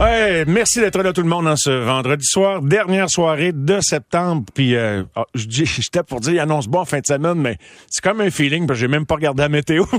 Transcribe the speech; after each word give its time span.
Ouais, 0.00 0.46
merci 0.46 0.80
d'être 0.80 1.02
là 1.02 1.12
tout 1.12 1.20
le 1.20 1.28
monde 1.28 1.46
en 1.46 1.56
ce 1.56 1.68
vendredi 1.68 2.24
soir, 2.24 2.62
dernière 2.62 3.10
soirée 3.10 3.52
de 3.52 3.80
septembre. 3.82 4.44
Puis 4.54 4.74
euh, 4.74 5.02
je 5.34 5.44
dis, 5.44 5.66
j'étais 5.80 6.02
pour 6.02 6.20
dire, 6.20 6.42
annonce 6.42 6.68
bon 6.68 6.86
fin 6.86 7.00
de 7.00 7.06
semaine, 7.06 7.34
mais 7.34 7.58
c'est 7.90 8.02
comme 8.02 8.22
un 8.22 8.30
feeling 8.30 8.66
parce 8.66 8.78
que 8.78 8.80
j'ai 8.80 8.88
même 8.88 9.04
pas 9.04 9.16
regardé 9.16 9.42
la 9.42 9.50
météo. 9.50 9.84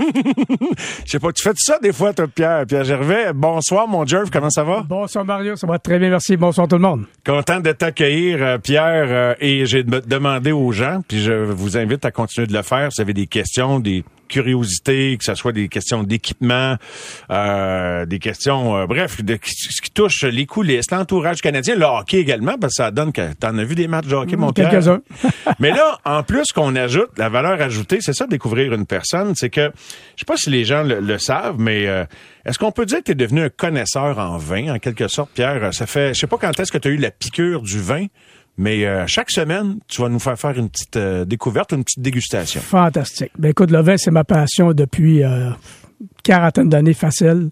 Je 1.05 1.11
sais 1.11 1.19
pas, 1.19 1.31
tu 1.31 1.43
fais 1.43 1.51
ça 1.55 1.77
des 1.79 1.93
fois, 1.93 2.13
toi, 2.13 2.27
Pierre, 2.27 2.65
Pierre 2.65 2.83
Gervais. 2.83 3.31
Bonsoir, 3.33 3.87
mon 3.87 4.03
Jerv, 4.05 4.29
comment 4.31 4.49
ça 4.49 4.63
va? 4.63 4.81
Bonsoir 4.87 5.23
Mario, 5.23 5.55
ça 5.55 5.67
va 5.67 5.77
très 5.77 5.99
bien, 5.99 6.09
merci. 6.09 6.35
Bonsoir 6.35 6.67
tout 6.67 6.77
le 6.77 6.81
monde. 6.81 7.05
Content 7.23 7.59
de 7.59 7.71
t'accueillir, 7.71 8.41
euh, 8.41 8.57
Pierre, 8.57 9.05
euh, 9.09 9.35
et 9.39 9.67
j'ai 9.67 9.83
de- 9.83 9.99
demandé 9.99 10.51
aux 10.51 10.71
gens, 10.71 11.01
puis 11.07 11.21
je 11.21 11.31
vous 11.33 11.77
invite 11.77 12.05
à 12.05 12.11
continuer 12.11 12.47
de 12.47 12.53
le 12.53 12.63
faire. 12.63 12.91
Si 12.91 12.97
vous 12.97 13.01
avez 13.03 13.13
des 13.13 13.27
questions, 13.27 13.79
des 13.79 14.03
curiosités, 14.31 15.17
que 15.17 15.23
ce 15.23 15.35
soit 15.35 15.51
des 15.51 15.67
questions 15.67 16.03
d'équipement, 16.03 16.77
euh, 17.29 18.05
des 18.05 18.19
questions, 18.19 18.77
euh, 18.77 18.85
bref, 18.87 19.23
de, 19.23 19.37
ce 19.43 19.81
qui 19.81 19.91
touche 19.91 20.23
les 20.23 20.45
coulisses, 20.45 20.89
l'entourage 20.89 21.41
canadien, 21.41 21.75
le 21.75 21.85
hockey 21.85 22.17
également, 22.17 22.57
parce 22.57 22.73
que 22.73 22.83
ça 22.83 22.91
donne 22.91 23.11
que 23.11 23.33
t'en 23.33 23.57
as 23.57 23.63
vu 23.63 23.75
des 23.75 23.87
matchs 23.87 24.07
de 24.07 24.15
hockey, 24.15 24.37
mon 24.37 24.53
Pierre. 24.53 24.71
Quelques-uns. 24.71 25.01
Mais 25.59 25.71
là, 25.71 25.99
en 26.05 26.23
plus 26.23 26.51
qu'on 26.53 26.75
ajoute 26.75 27.09
la 27.17 27.29
valeur 27.29 27.61
ajoutée, 27.61 27.99
c'est 28.01 28.13
ça 28.13 28.25
découvrir 28.25 28.73
une 28.73 28.85
personne, 28.85 29.33
c'est 29.35 29.49
que 29.49 29.71
je 30.15 30.21
sais 30.21 30.25
pas 30.25 30.37
si 30.37 30.49
les 30.49 30.63
gens 30.63 30.83
le, 30.83 30.99
le 30.99 31.17
savent, 31.17 31.59
mais 31.59 31.87
euh, 31.87 32.05
est-ce 32.45 32.57
qu'on 32.57 32.71
peut 32.71 32.85
dire 32.85 32.99
que 32.99 33.03
tu 33.03 33.11
es 33.11 33.15
devenu 33.15 33.41
un 33.41 33.49
connaisseur 33.49 34.17
en 34.17 34.37
vin 34.37 34.73
en 34.73 34.79
quelque 34.79 35.07
sorte, 35.07 35.31
Pierre? 35.33 35.73
Ça 35.73 35.85
fait, 35.85 36.13
je 36.13 36.19
sais 36.19 36.27
pas 36.27 36.37
quand 36.37 36.57
est-ce 36.59 36.71
que 36.71 36.77
tu 36.77 36.87
as 36.87 36.91
eu 36.91 36.97
la 36.97 37.11
piqûre 37.11 37.61
du 37.61 37.79
vin, 37.79 38.07
mais 38.61 38.85
euh, 38.85 39.07
chaque 39.07 39.31
semaine, 39.31 39.79
tu 39.87 40.03
vas 40.03 40.09
nous 40.09 40.19
faire 40.19 40.37
faire 40.37 40.55
une 40.55 40.69
petite 40.69 40.95
euh, 40.95 41.25
découverte, 41.25 41.71
une 41.71 41.83
petite 41.83 41.99
dégustation. 41.99 42.61
Fantastique. 42.61 43.31
Ben 43.39 43.49
écoute, 43.49 43.71
le 43.71 43.81
vin, 43.81 43.97
c'est 43.97 44.11
ma 44.11 44.23
passion 44.23 44.71
depuis 44.73 45.23
euh, 45.23 45.49
quarantaine 46.23 46.69
d'années 46.69 46.93
facile. 46.93 47.49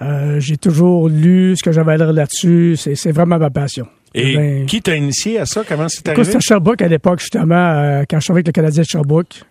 Euh, 0.00 0.40
j'ai 0.40 0.56
toujours 0.56 1.10
lu 1.10 1.54
ce 1.58 1.62
que 1.62 1.72
j'avais 1.72 1.92
à 1.92 1.96
lire 1.98 2.12
là-dessus. 2.14 2.76
C'est, 2.76 3.12
vraiment 3.12 3.38
ma 3.38 3.50
passion. 3.50 3.86
Et 4.14 4.34
Ben, 4.34 4.64
qui 4.64 4.80
t'a 4.80 4.96
initié 4.96 5.38
à 5.38 5.44
ça? 5.44 5.62
Comment 5.68 5.90
c'est 5.90 6.08
arrivé? 6.08 6.24
c'était 6.24 6.38
à 6.38 6.40
Sherbrooke 6.40 6.80
à 6.80 6.88
l'époque, 6.88 7.20
justement, 7.20 8.02
quand 8.08 8.18
je 8.18 8.24
travaillais 8.24 8.38
avec 8.38 8.46
le 8.46 8.52
Canadien 8.52 8.82
de 8.82 8.88
Sherbrooke. 8.88 9.42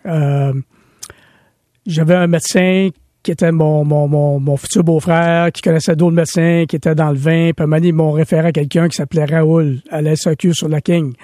J'avais 1.86 2.14
un 2.14 2.26
médecin 2.26 2.88
qui 3.24 3.30
était 3.30 3.52
mon, 3.52 3.84
mon, 3.84 4.06
mon, 4.06 4.38
mon 4.38 4.56
futur 4.58 4.84
beau-frère, 4.84 5.50
qui 5.50 5.62
connaissait 5.62 5.96
d'autres 5.96 6.14
médecins, 6.14 6.66
qui 6.68 6.76
étaient 6.76 6.94
dans 6.94 7.10
le 7.10 7.16
vin. 7.16 7.50
Puis 7.56 7.66
à 7.74 7.78
ils 7.78 7.92
m'ont 7.92 8.12
référé 8.12 8.48
à 8.48 8.52
quelqu'un 8.52 8.86
qui 8.86 8.96
s'appelait 8.96 9.24
Raoul, 9.24 9.80
à 9.90 10.02
la 10.02 10.14
SAQ 10.14 10.52
sur 10.52 10.68
la 10.68 10.82
King, 10.82 11.14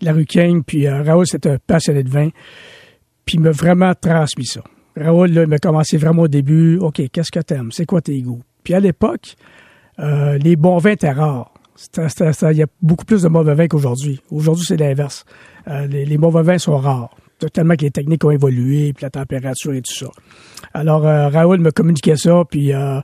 la 0.00 0.12
rue 0.12 0.24
King. 0.24 0.62
Puis 0.62 0.86
euh, 0.86 1.02
Raoul, 1.02 1.26
c'était 1.26 1.50
un 1.50 1.58
passionné 1.58 2.04
de 2.04 2.08
vin. 2.08 2.28
Puis 3.26 3.36
il 3.36 3.40
m'a 3.40 3.50
vraiment 3.50 3.92
transmis 4.00 4.46
ça. 4.46 4.62
Raoul, 4.96 5.32
là, 5.32 5.42
il 5.42 5.48
m'a 5.48 5.58
commencé 5.58 5.96
vraiment 5.96 6.22
au 6.22 6.28
début. 6.28 6.78
OK, 6.78 7.02
qu'est-ce 7.12 7.32
que 7.32 7.40
t'aimes? 7.40 7.72
C'est 7.72 7.86
quoi 7.86 8.00
tes 8.00 8.22
goûts? 8.22 8.42
Puis 8.62 8.74
à 8.74 8.80
l'époque, 8.80 9.34
euh, 9.98 10.38
les 10.38 10.54
bons 10.54 10.78
vins 10.78 10.92
étaient 10.92 11.10
rares. 11.10 11.52
Il 11.96 12.56
y 12.56 12.62
a 12.62 12.66
beaucoup 12.82 13.04
plus 13.04 13.22
de 13.22 13.28
mauvais 13.28 13.54
vins 13.54 13.66
qu'aujourd'hui. 13.66 14.20
Aujourd'hui, 14.30 14.64
c'est 14.66 14.76
l'inverse. 14.76 15.24
Euh, 15.66 15.86
les 15.88 16.18
mauvais 16.18 16.42
vins 16.42 16.58
sont 16.58 16.76
rares. 16.76 17.10
Tellement 17.52 17.76
que 17.76 17.82
les 17.82 17.90
techniques 17.90 18.24
ont 18.24 18.30
évolué, 18.30 18.92
puis 18.92 19.04
la 19.04 19.10
température 19.10 19.72
et 19.72 19.82
tout 19.82 19.94
ça. 19.94 20.08
Alors, 20.74 21.06
euh, 21.06 21.28
Raoul 21.28 21.60
me 21.60 21.70
communiquait 21.70 22.16
ça, 22.16 22.42
puis 22.48 22.72
euh, 22.72 23.00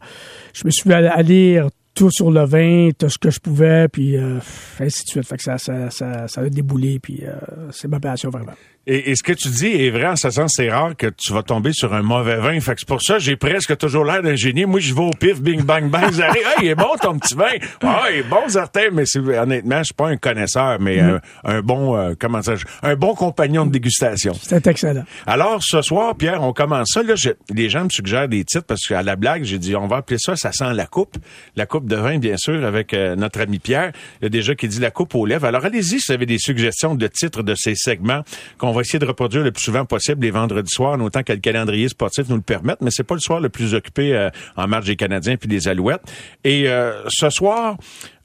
je 0.52 0.64
me 0.64 0.70
suis 0.70 0.92
à 0.92 1.22
lire 1.22 1.68
tout 1.94 2.10
sur 2.10 2.32
le 2.32 2.44
vin, 2.44 2.90
tout 2.98 3.08
ce 3.08 3.18
que 3.18 3.30
je 3.30 3.38
pouvais, 3.38 3.86
puis 3.88 4.16
euh, 4.16 4.40
ainsi 4.80 5.04
de 5.04 5.08
suite. 5.08 5.26
Fait 5.26 5.40
ça, 5.40 5.58
ça, 5.58 5.90
ça, 5.90 6.26
ça 6.26 6.40
a 6.40 6.48
déboulé, 6.48 6.98
puis 6.98 7.22
c'est 7.70 7.88
ma 7.88 8.00
passion 8.00 8.30
vraiment. 8.30 8.54
Et, 8.86 9.10
et 9.10 9.16
ce 9.16 9.22
que 9.22 9.32
tu 9.32 9.48
dis 9.48 9.66
est 9.68 9.90
vrai 9.90 10.06
en 10.06 10.16
ce 10.16 10.30
sens, 10.30 10.52
c'est 10.56 10.70
rare 10.70 10.94
que 10.96 11.06
tu 11.06 11.32
vas 11.32 11.42
tomber 11.42 11.72
sur 11.72 11.94
un 11.94 12.02
mauvais 12.02 12.36
vin. 12.36 12.58
Fait 12.60 12.74
que 12.74 12.80
c'est 12.80 12.88
pour 12.88 13.02
ça 13.02 13.18
j'ai 13.18 13.36
presque 13.36 13.76
toujours 13.78 14.04
l'air 14.04 14.22
d'un 14.22 14.36
génie. 14.36 14.64
Moi, 14.66 14.80
je 14.80 14.92
vais 14.94 15.00
au 15.00 15.10
pif, 15.10 15.40
bing, 15.40 15.62
bang, 15.62 15.88
bang, 15.88 16.12
j'arrive. 16.16 16.42
Hey, 16.56 16.64
il 16.64 16.68
est 16.68 16.74
bon 16.74 16.90
ton 17.00 17.18
petit 17.18 17.34
vin. 17.34 17.44
Ah, 17.82 18.04
il 18.12 18.18
est 18.18 18.22
bon, 18.22 18.46
certain. 18.48 18.90
Mais 18.92 19.04
c'est, 19.06 19.20
honnêtement, 19.20 19.78
je 19.78 19.84
suis 19.84 19.94
pas 19.94 20.08
un 20.08 20.16
connaisseur, 20.16 20.78
mais 20.80 21.00
un, 21.00 21.20
un 21.44 21.60
bon, 21.62 21.96
euh, 21.96 22.14
comment 22.18 22.42
ça, 22.42 22.54
un 22.82 22.94
bon 22.96 23.14
compagnon 23.14 23.64
de 23.66 23.72
dégustation. 23.72 24.34
C'était 24.34 24.70
excellent. 24.70 25.04
Alors, 25.26 25.62
ce 25.62 25.80
soir, 25.82 26.14
Pierre, 26.16 26.42
on 26.42 26.52
commence 26.52 26.90
ça. 26.92 27.02
Là, 27.02 27.14
je- 27.14 27.30
les 27.54 27.70
gens 27.70 27.84
me 27.84 27.90
suggèrent 27.90 28.28
des 28.28 28.44
titres 28.44 28.66
parce 28.66 28.82
qu'à 28.86 29.02
la 29.02 29.16
blague, 29.16 29.44
j'ai 29.44 29.58
dit, 29.58 29.74
on 29.76 29.86
va 29.86 29.96
appeler 29.96 30.18
ça, 30.18 30.36
ça 30.36 30.52
sent 30.52 30.72
la 30.74 30.86
coupe. 30.86 31.16
La 31.56 31.66
coupe 31.66 31.86
de 31.86 31.96
vin, 31.96 32.18
bien 32.18 32.36
sûr, 32.36 32.64
avec 32.64 32.92
euh, 32.92 33.16
notre 33.16 33.40
ami 33.40 33.58
Pierre. 33.58 33.92
Il 34.20 34.24
y 34.24 34.26
a 34.26 34.28
déjà 34.30 34.54
qui 34.54 34.68
dit 34.68 34.80
la 34.80 34.90
coupe 34.90 35.14
aux 35.14 35.24
lèvres. 35.26 35.46
Alors, 35.46 35.64
allez-y 35.64 36.00
si 36.00 36.06
vous 36.08 36.12
avez 36.14 36.26
des 36.26 36.38
suggestions 36.38 36.94
de 36.94 37.06
titres 37.06 37.42
de 37.42 37.54
ces 37.54 37.74
segments 37.76 38.22
qu'on 38.58 38.72
va 38.74 38.82
essayer 38.82 38.98
de 38.98 39.06
reproduire 39.06 39.42
le 39.42 39.52
plus 39.52 39.62
souvent 39.62 39.84
possible 39.84 40.22
les 40.22 40.30
vendredis 40.30 40.70
soirs, 40.70 40.92
en 40.92 41.00
autant 41.00 41.22
que 41.22 41.32
le 41.32 41.38
calendrier 41.38 41.88
sportif 41.88 42.28
nous 42.28 42.36
le 42.36 42.42
permette. 42.42 42.80
Mais 42.80 42.90
c'est 42.90 43.04
pas 43.04 43.14
le 43.14 43.20
soir 43.20 43.40
le 43.40 43.48
plus 43.48 43.74
occupé 43.74 44.14
euh, 44.14 44.30
en 44.56 44.68
marge 44.68 44.86
des 44.86 44.96
Canadiens 44.96 45.36
puis 45.36 45.48
des 45.48 45.68
Alouettes. 45.68 46.02
Et 46.44 46.68
euh, 46.68 47.02
ce 47.08 47.30
soir, 47.30 47.76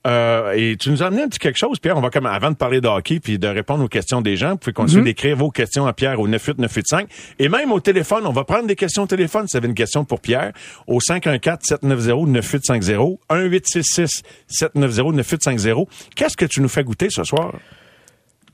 euh, 0.08 0.54
et 0.54 0.78
tu 0.78 0.92
nous 0.92 1.04
as 1.04 1.08
amené 1.08 1.24
un 1.24 1.28
petit 1.28 1.40
quelque 1.40 1.58
chose, 1.58 1.78
Pierre. 1.80 1.98
On 1.98 2.02
va 2.02 2.10
comme 2.10 2.26
avant 2.26 2.52
de 2.52 2.56
parler 2.56 2.80
de 2.80 2.88
hockey 2.88 3.20
puis 3.20 3.38
de 3.38 3.48
répondre 3.48 3.84
aux 3.84 3.90
questions 3.90 4.22
des 4.22 4.38
gens, 4.38 4.52
vous 4.52 4.58
pouvez 4.58 4.74
continuer 4.74 5.04
d'écrire 5.04 5.36
vos 5.36 5.52
questions 5.52 5.86
à 5.88 5.94
Pierre 5.94 6.20
au 6.20 6.28
98985 6.28 7.10
et 7.38 7.50
même 7.50 7.72
au 7.72 7.80
téléphone. 7.80 8.26
On 8.26 8.32
va 8.32 8.46
prendre 8.46 8.66
des 8.68 8.76
questions 8.76 9.04
au 9.04 9.08
téléphone. 9.08 9.48
Si 9.48 9.54
vous 9.54 9.58
avez 9.58 9.68
une 9.68 9.76
question 9.76 10.06
pour 10.06 10.22
Pierre, 10.22 10.54
au 10.88 11.00
514-790-9850, 11.00 13.18
1-866-790-9850. 13.30 15.88
Qu'est-ce 16.16 16.38
que 16.38 16.46
tu 16.46 16.62
nous 16.62 16.70
fais 16.70 16.84
goûter 16.84 17.10
ce 17.10 17.24
soir? 17.24 17.54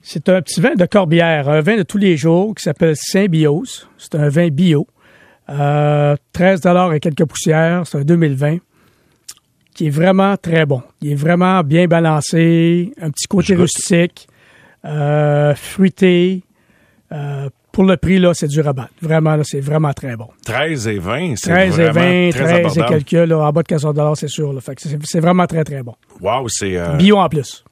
C'est 0.08 0.30
un 0.30 0.40
petit 0.44 0.62
vin 0.62 0.76
de 0.76 0.86
Corbière, 0.86 1.50
un 1.50 1.62
vin 1.62 1.78
de 1.78 1.82
tous 1.82 1.98
les 1.98 2.16
jours 2.16 2.54
qui 2.54 2.62
s'appelle 2.62 2.96
Saint-Bios. 2.96 3.88
C'est 3.98 4.14
un 4.14 4.30
vin 4.30 4.50
bio. 4.50 4.86
Euh, 5.50 6.16
13 6.32 6.62
et 6.94 7.00
quelques 7.00 7.26
poussières. 7.26 7.88
C'est 7.88 7.98
un 7.98 8.04
2020 8.04 8.58
qui 9.74 9.88
est 9.88 9.90
vraiment 9.90 10.38
très 10.38 10.68
bon. 10.68 10.84
Il 11.02 11.14
est 11.14 11.16
vraiment 11.16 11.64
bien 11.64 11.88
balancé, 11.88 12.94
un 13.02 13.10
petit 13.10 13.26
côté 13.26 13.56
Je 13.56 13.62
rustique, 13.62 14.28
euh, 14.86 15.56
fruité. 15.56 16.44
Euh, 17.12 17.50
pour 17.72 17.86
le 17.86 17.98
prix, 17.98 18.20
là, 18.20 18.36
c'est 18.36 18.48
du 18.48 18.62
rabat. 18.62 18.90
Vraiment, 19.02 19.36
là, 19.36 19.44
c'est 19.44 19.60
vraiment 19.60 19.92
très 19.92 20.16
bon. 20.16 20.28
13 20.46 20.88
et 20.88 21.00
20, 21.00 21.36
c'est 21.36 21.50
13 21.50 21.80
et 21.80 21.84
vraiment 21.90 22.00
20, 22.00 22.30
très 22.30 22.44
13 22.44 22.52
et 22.52 22.60
abordable. 22.60 23.04
quelques, 23.04 23.28
là, 23.28 23.40
en 23.40 23.52
bas 23.52 23.64
de 23.64 23.68
14 23.68 24.20
c'est 24.20 24.30
sûr. 24.30 24.54
Là. 24.54 24.62
Fait 24.62 24.76
que 24.76 24.82
c'est, 24.84 25.20
vraiment 25.20 25.48
très, 25.48 25.64
très 25.64 25.82
bon. 25.82 25.96
Wow, 26.22 26.48
c'est... 26.48 26.78
Bio 26.96 27.18
en 27.18 27.28
plus. 27.28 27.66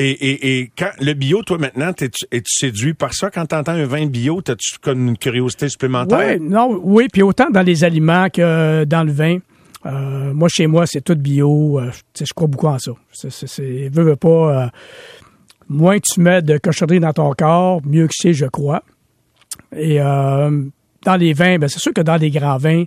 Et, 0.00 0.58
et, 0.60 0.70
quand 0.78 0.90
le 1.00 1.12
bio, 1.14 1.42
toi 1.42 1.58
maintenant, 1.58 1.90
es-tu 1.98 2.44
séduit 2.44 2.94
par 2.94 3.12
ça? 3.14 3.30
Quand 3.30 3.46
t'entends 3.46 3.72
un 3.72 3.84
vin 3.84 4.06
bio, 4.06 4.40
t'as-tu 4.40 4.78
comme 4.78 5.08
une 5.08 5.18
curiosité 5.18 5.68
supplémentaire? 5.68 6.18
Ouais, 6.18 6.38
non, 6.38 6.80
oui, 6.82 7.08
puis 7.12 7.22
autant 7.22 7.50
dans 7.50 7.62
les 7.62 7.82
aliments 7.82 8.28
que 8.30 8.84
dans 8.84 9.02
le 9.02 9.12
vin. 9.12 9.38
Euh, 9.86 10.32
moi, 10.32 10.48
chez 10.48 10.66
moi, 10.66 10.86
c'est 10.86 11.00
tout 11.00 11.16
bio. 11.16 11.80
Euh, 11.80 11.90
tu 12.14 12.24
je 12.24 12.32
crois 12.32 12.46
beaucoup 12.48 12.68
en 12.68 12.78
ça. 12.78 12.92
C'est- 13.12 13.88
veux, 13.88 14.04
veux 14.04 14.16
pas. 14.16 14.64
euh, 14.64 14.68
moins 15.68 15.98
tu 15.98 16.20
mets 16.20 16.42
de 16.42 16.58
cochonnerie 16.58 17.00
dans 17.00 17.12
ton 17.12 17.32
corps, 17.32 17.80
mieux 17.84 18.06
que 18.06 18.14
c'est, 18.16 18.32
je 18.32 18.46
crois. 18.46 18.82
Et 19.76 20.00
euh, 20.00 20.62
dans 21.04 21.16
les 21.16 21.32
vins, 21.32 21.58
ben, 21.58 21.68
c'est 21.68 21.78
sûr 21.78 21.92
que 21.92 22.00
dans 22.00 22.16
les 22.16 22.30
grands 22.30 22.58
vins, 22.58 22.84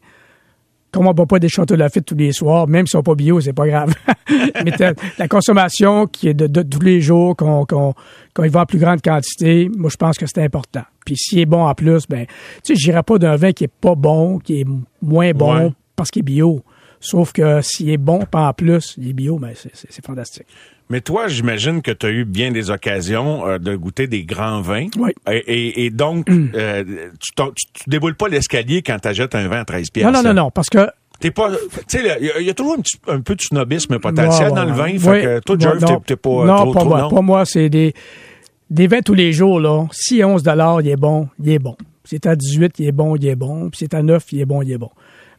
comme 0.92 1.06
on 1.08 1.10
ne 1.10 1.16
boit 1.16 1.26
pas 1.26 1.40
des 1.40 1.50
châteaux 1.50 1.76
Lafite 1.76 2.06
tous 2.06 2.16
les 2.16 2.32
soirs, 2.34 2.68
même 2.68 2.86
s'ils 2.86 2.92
sont 2.92 3.04
pas 3.04 3.16
bio, 3.16 3.40
c'est 3.40 3.54
pas 3.54 3.68
grave. 3.68 3.94
Mais 4.66 4.72
la 5.18 5.28
consommation 5.28 6.06
qui 6.06 6.28
est 6.30 6.34
de, 6.34 6.48
de 6.48 6.62
tous 6.64 6.82
les 6.82 7.02
jours, 7.02 7.36
qu'on 7.36 7.66
qu'on 7.66 7.94
qu'on 8.34 8.44
y 8.44 8.50
va 8.50 8.62
en 8.62 8.66
plus 8.66 8.80
grande 8.80 9.02
quantité, 9.02 9.70
moi 9.76 9.90
je 9.90 9.98
pense 9.98 10.18
que 10.18 10.26
c'est 10.26 10.44
important. 10.44 10.84
Puis 11.06 11.16
s'il 11.18 11.40
est 11.40 11.46
bon 11.46 11.66
en 11.66 11.74
plus, 11.74 12.08
ben, 12.08 12.26
tu 12.26 12.34
sais, 12.64 12.76
j'irai 12.76 13.04
pas 13.04 13.18
d'un 13.18 13.36
vin 13.36 13.52
qui 13.52 13.66
est 13.66 13.72
pas 13.72 13.96
bon, 13.96 14.40
qui 14.40 14.62
est 14.62 14.66
moins 15.02 15.32
bon 15.32 15.56
Ouais. 15.56 15.74
parce 15.96 16.12
qu'il 16.12 16.22
est 16.22 16.24
bio. 16.24 16.64
Sauf 17.00 17.34
que 17.34 17.62
s'il 17.62 17.90
est 17.90 17.98
bon, 17.98 18.20
pas 18.30 18.48
en 18.48 18.54
plus, 18.54 18.94
il 18.98 19.10
est 19.10 19.14
bio, 19.14 19.40
ben 19.40 19.54
c'est 19.56 20.06
fantastique. 20.06 20.46
Mais 20.92 21.02
toi, 21.02 21.28
j'imagine 21.28 21.82
que 21.82 21.90
tu 21.92 22.06
as 22.06 22.10
eu 22.12 22.26
bien 22.26 22.52
des 22.52 22.70
occasions 22.70 23.48
euh, 23.48 23.58
de 23.58 23.76
goûter 23.76 24.06
des 24.08 24.24
grands 24.24 24.62
vins. 24.62 24.88
Oui. 25.00 25.12
Et, 25.32 25.38
et- 25.38 25.86
et 25.86 25.90
donc, 25.90 26.30
euh, 26.30 26.84
tu, 27.20 27.32
tu, 27.36 27.44
tu 27.74 27.90
déboules 27.90 28.16
pas 28.16 28.28
l'escalier 28.28 28.82
quand 28.84 29.00
tu 29.02 29.08
achètes 29.08 29.34
un 29.34 29.48
vin 29.48 29.62
à 29.62 29.66
13 29.66 29.90
pièces. 29.90 30.06
Non, 30.06 30.12
non, 30.12 30.22
non, 30.22 30.34
non, 30.34 30.52
parce 30.52 30.70
que 30.70 30.88
T'es 31.22 31.30
pas, 31.30 31.52
tu 31.52 31.58
sais, 31.88 32.00
il 32.00 32.26
y 32.26 32.32
a- 32.32 32.40
il 32.40 32.48
y, 32.48 32.50
a 32.50 32.54
toujours 32.56 32.74
un, 32.74 32.82
petit, 32.82 32.98
un 33.08 33.22
peu 33.22 33.36
de 33.36 33.42
snobisme 33.42 34.00
potentiel 34.00 34.50
Ouais, 34.50 34.56
dans 34.56 34.66
le 34.66 34.72
vin. 34.74 34.86
ouais. 34.92 34.98
Fait 34.98 35.22
que 35.24 35.40
toi, 35.42 35.56
Jerv, 35.60 35.78
t'es- 36.04 36.16
pas 36.16 36.30
non, 36.46 36.56
trop, 36.56 36.74
pas 36.74 36.80
trop, 36.80 36.90
moi. 36.90 37.02
non? 37.02 37.10
Pas 37.12 37.22
moi, 37.22 37.46
c'est 37.46 37.70
des, 37.70 37.94
des 38.72 38.88
vins 38.88 39.02
tous 39.02 39.14
les 39.14 39.32
jours, 39.32 39.60
là. 39.60 39.86
Si 39.92 40.22
à 40.24 40.28
11 40.28 40.42
il 40.82 40.88
est 40.90 40.96
bon, 40.96 41.28
il 41.40 41.50
est 41.52 41.60
bon. 41.60 41.76
Si 42.06 42.16
c'est 42.16 42.26
à 42.26 42.36
18, 42.36 42.80
il 42.80 42.88
est 42.88 42.92
bon, 42.92 43.16
il 43.16 43.28
est 43.28 43.36
bon. 43.36 43.70
Puis 43.70 43.78
si 43.78 43.86
c'est 43.86 43.94
à 43.94 44.02
9, 44.02 44.24
il 44.32 44.42
est 44.42 44.46
bon, 44.46 44.64
il 44.64 44.72
est 44.72 44.80
bon. 44.80 44.90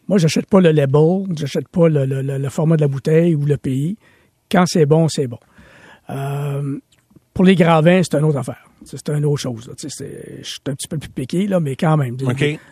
Moi, 0.07 0.19
j'achète 0.19 0.47
pas 0.47 0.61
le 0.61 0.71
label, 0.71 1.25
j'achète 1.37 1.67
pas 1.69 1.89
le, 1.89 2.07
le- 2.07 2.23
le- 2.23 2.39
le 2.39 2.49
format 2.49 2.77
de 2.77 2.83
la 2.83 2.89
bouteille 2.89 3.35
ou 3.35 3.45
le 3.45 3.57
pays. 3.57 3.97
Quand 4.53 4.65
c'est 4.67 4.85
bon, 4.85 5.09
c'est 5.09 5.27
bon. 5.27 5.39
Euh, 6.11 6.79
pour 7.33 7.45
les 7.45 7.55
grands 7.55 7.81
vins, 7.81 8.03
c'est 8.03 8.19
une 8.19 8.25
autre 8.25 8.39
affaire. 8.39 8.65
C'est 8.85 9.09
une 9.09 9.25
autre 9.25 9.41
chose. 9.41 9.71
Je 9.81 9.89
suis 9.89 10.61
un 10.69 10.75
petit 10.75 10.89
peu 10.89 10.99
plus 10.99 11.09
piqué, 11.09 11.47
là, 11.47 11.59
mais 11.59 11.75
quand 11.75 11.97
même. 11.97 12.17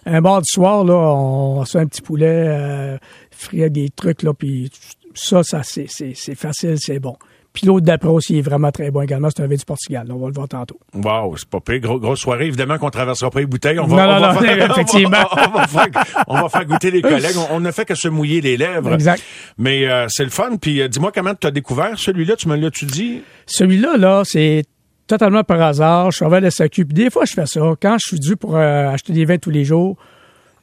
Un 0.05 0.21
bar 0.21 0.43
du 0.43 0.49
soir, 0.49 0.85
là, 0.85 0.95
on 0.95 1.65
se 1.65 1.73
fait 1.73 1.79
un 1.79 1.87
petit 1.87 2.03
poulet 2.03 2.45
euh, 2.49 2.99
frit 3.31 3.63
avec 3.63 3.73
des 3.73 3.89
trucs, 3.89 4.23
là, 4.23 4.35
puis 4.35 4.71
ça, 5.15 5.43
ça 5.43 5.63
c'est 5.63 5.87
facile, 6.35 6.77
c'est 6.79 6.99
bon. 6.99 7.17
Puis 7.53 7.67
l'autre 7.67 7.85
d'après 7.85 8.09
aussi 8.09 8.39
est 8.39 8.43
vraiment 8.43 8.71
très 8.71 8.93
bon 8.93 9.01
également, 9.03 9.29
c'est 9.35 9.43
un 9.43 9.49
vin 9.49 9.57
du 9.57 9.65
Portugal. 9.65 10.07
là, 10.07 10.15
on 10.15 10.19
va 10.21 10.29
le 10.29 10.33
voir 10.33 10.47
tantôt. 10.47 10.79
Wow, 10.95 11.37
c'est 11.37 11.49
pas 11.49 11.59
pire. 11.61 11.81
Gros- 11.81 11.99
grosse 11.99 12.21
soirée. 12.21 12.47
Évidemment 12.47 12.79
qu'on 12.79 12.91
traversera 12.91 13.29
pas 13.31 13.41
les 13.41 13.47
bouteilles. 13.47 13.81
On 13.81 13.87
va, 13.87 13.97
Non, 14.07 14.13
on 14.13 14.15
non, 14.15 14.21
va 14.21 14.35
non, 14.35 14.41
faire, 14.41 14.71
effectivement. 14.71 15.17
On 15.33 15.37
va, 15.37 15.49
on 15.49 15.59
va 15.59 15.67
faire, 15.67 16.05
on 16.29 16.41
va 16.43 16.49
faire 16.49 16.65
goûter 16.65 16.91
les 16.93 17.03
collègues. 17.03 17.35
On 17.51 17.59
n'a 17.61 17.73
fait 17.73 17.85
que 17.85 17.95
se 17.97 18.07
mouiller 18.09 18.41
les 18.41 18.57
lèvres. 18.57 18.93
Exact. 18.95 19.23
Mais 19.59 19.89
euh, 19.89 20.07
c'est 20.09 20.23
le 20.25 20.31
fun. 20.31 20.57
Puis 20.61 20.81
euh, 20.81 20.87
dis-moi 20.89 21.11
comment 21.13 21.35
tu 21.35 21.47
as 21.47 21.51
découvert 21.51 21.99
celui-là? 21.99 22.37
Tu 22.37 22.49
me 22.49 22.55
l'as-tu 22.57 22.85
dit? 22.87 23.23
Celui-là, 23.47 23.97
là, 23.97 24.23
c'est 24.25 24.65
totalement 25.09 25.43
par 25.43 25.61
hasard. 25.61 26.13
Je 26.13 26.19
suis 26.19 26.25
à 26.25 26.41
la 26.41 26.51
SAQ. 26.53 26.85
Puis 26.87 26.95
des 26.95 27.11
fois, 27.11 27.25
je 27.25 27.33
fais 27.33 27.47
ça. 27.47 27.61
Quand 27.83 27.97
je 28.01 28.09
suis 28.11 28.21
dû 28.21 28.37
pour 28.37 28.57
euh, 28.57 28.91
acheter 28.91 29.13
des 29.13 29.25
vins 29.25 29.39
tous 29.39 29.51
les 29.51 29.65
jours, 29.65 29.97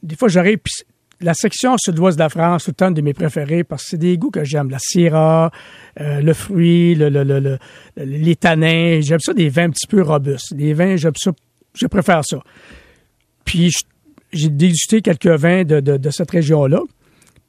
des 0.02 0.16
fois, 0.16 0.28
j'arrive. 0.28 0.58
La 1.20 1.34
section 1.34 1.76
sud-ouest 1.78 2.16
de 2.16 2.22
la 2.22 2.28
France, 2.28 2.70
une 2.80 2.94
de 2.94 3.00
mes 3.00 3.12
préférées 3.12 3.64
parce 3.64 3.82
que 3.84 3.90
c'est 3.90 3.96
des 3.98 4.16
goûts 4.16 4.30
que 4.30 4.44
j'aime. 4.44 4.70
La 4.70 4.78
syrah, 4.80 5.50
euh, 6.00 6.20
le 6.20 6.32
fruit, 6.32 6.94
le, 6.94 7.08
le, 7.08 7.24
le, 7.24 7.40
le- 7.40 7.58
les 7.96 8.36
tanins. 8.36 9.00
J'aime 9.02 9.18
ça, 9.18 9.34
des 9.34 9.48
vins 9.48 9.64
un 9.64 9.70
petit 9.70 9.88
peu 9.88 10.00
robustes. 10.02 10.54
Des 10.54 10.74
vins, 10.74 10.94
j'aime 10.96 11.14
ça. 11.16 11.32
Je 11.74 11.86
préfère 11.88 12.24
ça. 12.24 12.38
Puis 13.44 13.72
j'ai 14.32 14.48
dégusté 14.48 15.02
quelques 15.02 15.26
vins 15.26 15.64
de, 15.64 15.80
de, 15.80 15.96
de 15.96 16.10
cette 16.10 16.30
région-là. 16.30 16.80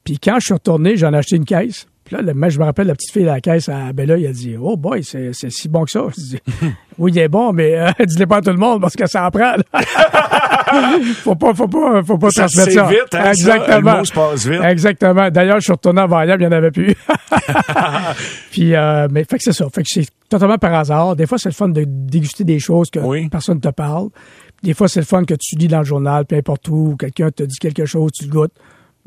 Puis 0.03 0.17
quand 0.17 0.39
je 0.39 0.45
suis 0.45 0.53
retourné, 0.53 0.97
j'en 0.97 1.13
ai 1.13 1.17
acheté 1.17 1.35
une 1.35 1.45
caisse. 1.45 1.85
Puis 2.05 2.15
là, 2.15 2.23
le, 2.23 2.49
je 2.49 2.57
me 2.59 2.63
rappelle, 2.63 2.87
la 2.87 2.95
petite 2.95 3.11
fille 3.11 3.23
à 3.29 3.33
la 3.33 3.41
caisse 3.41 3.69
à 3.69 3.93
Bella, 3.93 4.17
il 4.17 4.25
a 4.25 4.31
dit 4.31 4.55
Oh 4.59 4.75
boy, 4.77 5.03
c'est 5.03 5.29
c'est 5.33 5.51
si 5.51 5.69
bon 5.69 5.83
que 5.85 5.91
ça. 5.91 6.07
Oui, 6.97 7.11
il 7.13 7.19
est 7.19 7.27
bon, 7.27 7.53
mais 7.53 7.75
euh, 7.77 7.91
dis-le 8.05 8.25
pas 8.25 8.37
à 8.37 8.41
tout 8.41 8.49
le 8.49 8.57
monde 8.57 8.81
parce 8.81 8.95
que 8.95 9.05
ça 9.05 9.27
en. 9.27 9.61
faut 11.23 11.35
pas, 11.35 11.53
faut 11.53 11.67
pas, 11.67 12.03
faut 12.03 12.17
pas 12.17 12.29
Ça 12.31 12.41
transmettre 12.47 12.71
ça. 12.71 12.85
vite, 12.87 12.99
hein, 13.13 13.23
ça. 13.23 13.29
Exactement. 13.29 13.91
Le 13.93 13.97
mot 13.99 14.05
se 14.05 14.13
passe 14.13 14.45
vite. 14.47 14.61
Exactement. 14.63 15.29
D'ailleurs, 15.29 15.57
je 15.59 15.63
suis 15.65 15.71
retourné 15.73 16.01
à 16.01 16.07
Variable, 16.07 16.43
il 16.43 16.47
n'y 16.49 16.53
en 16.53 16.57
avait 16.57 16.71
plus. 16.71 16.95
Puis, 18.51 18.75
euh, 18.75 19.07
mais 19.11 19.23
fait 19.23 19.37
que 19.37 19.43
c'est 19.43 19.53
ça. 19.53 19.65
Fait 19.73 19.83
que 19.83 19.89
c'est 19.89 20.07
totalement 20.29 20.57
par 20.57 20.73
hasard. 20.73 21.15
Des 21.15 21.25
fois, 21.25 21.37
c'est 21.37 21.49
le 21.49 21.53
fun 21.53 21.69
de 21.69 21.83
déguster 21.87 22.43
des 22.43 22.59
choses 22.59 22.89
que 22.89 22.99
Oui. 22.99 23.29
personne 23.29 23.55
ne 23.55 23.61
te 23.61 23.69
parle. 23.69 24.09
Des 24.63 24.73
fois, 24.73 24.87
c'est 24.87 24.99
le 24.99 25.05
fun 25.05 25.23
que 25.23 25.35
tu 25.39 25.55
lis 25.55 25.67
dans 25.67 25.79
le 25.79 25.85
journal, 25.85 26.25
peu 26.25 26.35
importe 26.35 26.67
où, 26.67 26.95
quelqu'un 26.99 27.31
te 27.31 27.43
dit 27.43 27.57
quelque 27.59 27.85
chose, 27.85 28.11
tu 28.11 28.25
le 28.25 28.31
goûtes. 28.31 28.53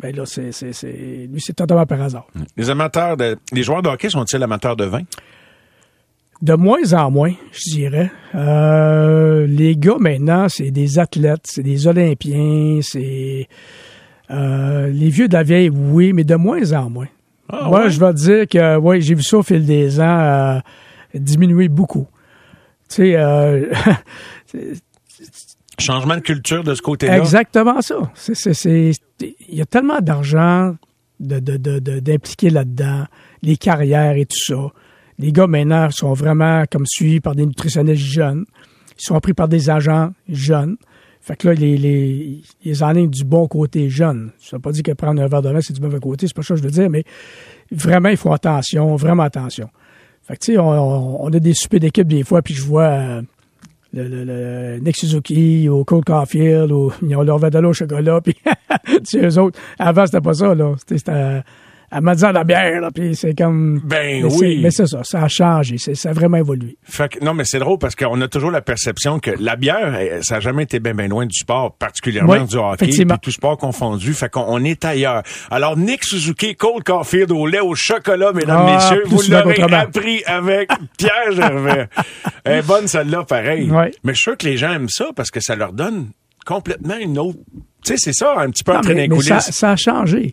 Ben 0.00 0.14
là, 0.16 0.24
c'est, 0.24 0.50
c'est, 0.52 0.72
c'est, 0.72 1.28
lui, 1.30 1.40
c'est 1.40 1.52
totalement 1.52 1.84
par 1.86 2.00
hasard. 2.00 2.26
Les 2.56 2.70
amateurs 2.70 3.16
de, 3.16 3.36
les 3.52 3.62
joueurs 3.62 3.82
de 3.82 3.88
hockey 3.88 4.08
sont-ils 4.08 4.42
amateurs 4.42 4.74
de 4.74 4.84
vin? 4.84 5.02
De 6.42 6.54
moins 6.54 6.92
en 6.92 7.10
moins, 7.10 7.32
je 7.52 7.70
dirais. 7.70 8.10
Euh, 8.34 9.46
les 9.46 9.76
gars, 9.76 9.96
maintenant, 10.00 10.48
c'est 10.48 10.70
des 10.72 10.98
athlètes, 10.98 11.44
c'est 11.44 11.62
des 11.62 11.86
Olympiens, 11.86 12.80
c'est... 12.82 13.48
euh, 14.30 14.88
les 14.88 15.08
vieux 15.08 15.28
de 15.28 15.34
la 15.34 15.44
vieille, 15.44 15.70
oui, 15.70 16.12
mais 16.12 16.24
de 16.24 16.34
moins 16.34 16.72
en 16.72 16.90
moins. 16.90 17.06
Ah, 17.48 17.68
Moi, 17.68 17.84
ouais? 17.84 17.90
je 17.90 18.00
vais 18.00 18.12
te 18.12 18.18
dire 18.18 18.48
que, 18.48 18.76
oui, 18.78 19.00
j'ai 19.02 19.14
vu 19.14 19.22
ça 19.22 19.38
au 19.38 19.42
fil 19.44 19.64
des 19.64 20.00
ans 20.00 20.18
euh, 20.20 20.58
diminuer 21.14 21.68
beaucoup. 21.68 22.08
Tu 22.88 23.12
sais, 23.14 23.16
Changement 25.78 26.16
de 26.16 26.20
culture 26.20 26.62
de 26.64 26.74
ce 26.74 26.82
côté-là. 26.82 27.18
exactement 27.18 27.80
ça. 27.80 27.96
Il 28.60 28.92
y 29.48 29.60
a 29.60 29.66
tellement 29.66 30.00
d'argent 30.00 30.76
de, 31.18 31.38
de, 31.40 31.56
de, 31.56 31.78
de- 31.78 32.00
d'impliquer 32.00 32.50
là-dedans, 32.50 33.04
les 33.42 33.56
carrières 33.56 34.16
et 34.16 34.26
tout 34.26 34.36
ça. 34.38 34.72
Les 35.18 35.32
gars, 35.32 35.46
maintenant, 35.46 35.90
sont 35.90 36.12
vraiment 36.12 36.64
comme 36.70 36.86
suivis 36.86 37.20
par 37.20 37.34
des 37.34 37.46
nutritionnistes 37.46 38.02
jeunes. 38.02 38.44
Ils 38.98 39.04
sont 39.04 39.18
pris 39.20 39.34
par 39.34 39.48
des 39.48 39.70
agents 39.70 40.12
jeunes. 40.28 40.76
Fait 41.20 41.36
que 41.36 41.48
là, 41.48 41.54
les, 41.54 41.76
les, 41.76 42.42
ils 42.64 42.84
enlignent 42.84 43.10
du 43.10 43.24
bon 43.24 43.46
côté 43.46 43.88
jeune. 43.88 44.30
Ça 44.40 44.56
veut 44.56 44.60
pas 44.60 44.72
dire 44.72 44.82
que 44.82 44.92
prendre 44.92 45.22
un 45.22 45.28
verre 45.28 45.42
de 45.42 45.50
vin, 45.50 45.60
c'est 45.60 45.72
du 45.72 45.80
mauvais 45.80 46.00
côté, 46.00 46.26
c'est 46.26 46.34
pas 46.34 46.42
ça 46.42 46.54
que 46.54 46.58
je 46.60 46.64
veux 46.64 46.70
dire, 46.72 46.90
mais 46.90 47.04
vraiment, 47.70 48.08
ils 48.08 48.16
font 48.16 48.32
attention, 48.32 48.96
vraiment 48.96 49.22
attention. 49.22 49.68
Fait 50.26 50.34
que, 50.34 50.40
tu 50.40 50.52
sais, 50.54 50.58
on, 50.58 51.26
a 51.26 51.38
des 51.38 51.54
soupers 51.54 51.78
d'équipe 51.78 52.08
des 52.08 52.24
fois, 52.24 52.42
puis 52.42 52.54
je 52.54 52.62
vois 52.62 52.82
euh, 52.84 53.22
le, 53.92 54.08
le, 54.08 54.24
le 54.24 54.78
Nick 54.80 54.96
Suzuki 54.96 55.68
ou 55.68 55.84
Cole 55.84 56.04
Caulfield, 56.04 56.72
ou 56.72 56.92
ils 57.02 57.14
ont 57.14 57.22
leur 57.22 57.38
verre 57.38 57.50
de 57.52 57.58
l'eau 57.60 57.70
au 57.70 57.74
chocolat, 57.74 58.20
puis 58.20 58.34
tu 58.86 58.98
sais, 59.04 59.24
eux 59.24 59.38
autres, 59.38 59.60
avant, 59.78 60.06
c'était 60.06 60.20
pas 60.20 60.34
ça, 60.34 60.54
là. 60.56 60.74
C'était- 60.84 61.42
À 61.94 62.00
m'a 62.00 62.12
à 62.12 62.32
la 62.32 62.42
bière, 62.42 62.80
là, 62.80 62.90
puis 62.90 63.14
c'est 63.14 63.36
comme... 63.36 63.80
Ben 63.84 64.22
mais 64.24 64.34
oui. 64.34 64.60
Mais 64.62 64.70
c'est 64.70 64.86
ça, 64.86 65.04
ça 65.04 65.24
a 65.24 65.28
changé, 65.28 65.76
ça 65.76 66.08
a 66.08 66.12
vraiment 66.14 66.38
évolué. 66.38 66.78
Fait 66.84 67.06
que, 67.12 67.22
non, 67.22 67.34
mais 67.34 67.44
c'est 67.44 67.58
drôle 67.58 67.76
parce 67.78 67.94
qu'on 67.94 68.18
a 68.22 68.28
toujours 68.28 68.50
la 68.50 68.62
perception 68.62 69.18
que 69.20 69.30
la 69.38 69.56
bière, 69.56 69.94
eh, 70.00 70.22
ça 70.22 70.36
n'a 70.36 70.40
jamais 70.40 70.62
été 70.62 70.80
bien, 70.80 70.94
bien 70.94 71.08
loin 71.08 71.26
du 71.26 71.36
sport, 71.38 71.76
particulièrement 71.76 72.32
Oui, 72.32 72.46
du 72.46 72.56
hockey, 72.56 72.86
puis 72.86 73.06
tout 73.20 73.30
sport 73.30 73.58
confondu. 73.58 74.14
Fait 74.14 74.30
qu'on 74.30 74.46
on 74.48 74.64
est 74.64 74.82
ailleurs. 74.86 75.22
Alors, 75.50 75.76
Nick 75.76 76.02
Suzuki, 76.04 76.56
Cole 76.56 76.82
Caulfield 76.82 77.30
au 77.30 77.46
lait 77.46 77.60
au 77.60 77.74
chocolat, 77.74 78.32
mesdames, 78.32 78.64
Ah, 78.66 78.74
messieurs, 78.74 79.02
vous 79.06 79.20
l'aurez 79.30 79.60
appris 79.74 80.24
avec 80.24 80.70
Pierre 80.96 81.32
Gervais. 81.32 81.88
Elle 82.44 82.60
est 82.60 82.66
bonne, 82.66 82.88
celle-là, 82.88 83.24
pareil. 83.24 83.70
Mais 84.02 84.14
je 84.14 84.14
suis 84.14 84.22
sûr 84.22 84.38
que 84.38 84.46
les 84.46 84.56
gens 84.56 84.72
aiment 84.72 84.88
ça 84.88 85.10
parce 85.14 85.30
que 85.30 85.40
ça 85.40 85.56
leur 85.56 85.74
donne 85.74 86.08
complètement 86.46 86.96
une 86.96 87.18
autre... 87.18 87.38
Tu 87.84 87.92
sais, 87.92 87.96
c'est 87.98 88.12
ça, 88.14 88.34
un 88.38 88.48
petit 88.50 88.64
peu 88.64 88.72
Non, 88.72 88.78
entre 88.78 88.88
mais, 88.88 88.94
les 88.94 89.08
mais 89.08 89.20
ça, 89.20 89.34
coulisses. 89.40 89.50
ça 89.54 89.70
a 89.72 89.76
changé. 89.76 90.32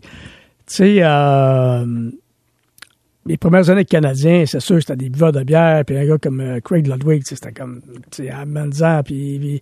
Tu 0.69 0.75
sais, 0.75 0.97
euh, 1.01 1.85
les 3.25 3.37
premières 3.37 3.69
années 3.69 3.85
canadiens, 3.85 4.43
c'est 4.45 4.59
sûr, 4.59 4.77
c'était 4.79 4.95
des 4.95 5.09
buveurs 5.09 5.31
de 5.31 5.43
bière, 5.43 5.83
puis 5.85 5.97
un 5.97 6.05
gars 6.05 6.17
comme 6.19 6.39
euh, 6.41 6.59
Craig 6.63 6.87
Ludwig, 6.87 7.23
c'était 7.25 7.51
comme, 7.51 7.81
tu 8.11 8.23
sais, 8.23 8.29
amenant, 8.29 9.01
puis, 9.03 9.37
puis, 9.39 9.61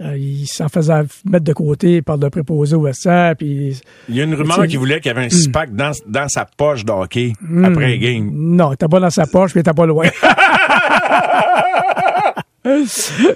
euh, 0.00 0.16
il 0.16 0.46
s'en 0.46 0.68
faisait 0.68 0.94
mettre 1.24 1.44
de 1.44 1.52
côté 1.52 2.00
par 2.02 2.16
le 2.16 2.30
préposé 2.30 2.74
au 2.74 2.82
vestiaire, 2.82 3.34
puis... 3.36 3.78
Il 4.08 4.16
y 4.16 4.20
a 4.20 4.24
une 4.24 4.34
rumeur 4.34 4.66
qui 4.66 4.76
voulait 4.76 5.00
qu'il 5.00 5.10
y 5.12 5.14
avait 5.14 5.26
un 5.26 5.30
SPAC 5.30 5.74
dans, 5.74 5.92
dans 6.06 6.28
sa 6.28 6.46
poche 6.46 6.84
de 6.84 6.92
hockey 6.92 7.32
Hmm. 7.40 7.64
après 7.66 7.98
game. 7.98 8.30
Non, 8.32 8.70
il 8.70 8.74
était 8.74 8.88
pas 8.88 9.00
dans 9.00 9.10
sa 9.10 9.26
poche, 9.26 9.54
mais 9.54 9.60
il 9.60 9.62
était 9.62 9.72
pas 9.74 9.86
loin. 9.86 10.06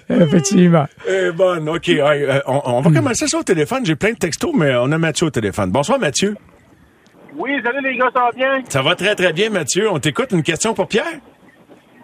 Effectivement. 0.08 0.86
Eh 1.08 1.30
bonne, 1.32 1.68
OK. 1.68 1.88
Euh, 1.90 2.40
on, 2.46 2.60
on 2.64 2.80
va 2.80 2.90
commencer 2.90 3.26
ça 3.28 3.38
au 3.38 3.42
téléphone. 3.42 3.84
J'ai 3.86 3.94
plein 3.96 4.12
de 4.12 4.16
textos, 4.18 4.52
mais 4.56 4.74
on 4.76 4.90
a 4.90 4.98
Mathieu 4.98 5.26
au 5.26 5.30
téléphone. 5.30 5.70
Bonsoir, 5.70 5.98
Mathieu. 6.00 6.36
Oui, 7.36 7.60
salut 7.64 7.80
les 7.82 7.96
gars, 7.96 8.10
ça 8.14 8.24
va 8.24 8.32
bien? 8.32 8.62
Ça 8.68 8.82
va 8.82 8.94
très, 8.94 9.14
très 9.14 9.32
bien, 9.32 9.50
Mathieu. 9.50 9.90
On 9.90 9.98
t'écoute. 9.98 10.32
Une 10.32 10.42
question 10.42 10.74
pour 10.74 10.88
Pierre? 10.88 11.04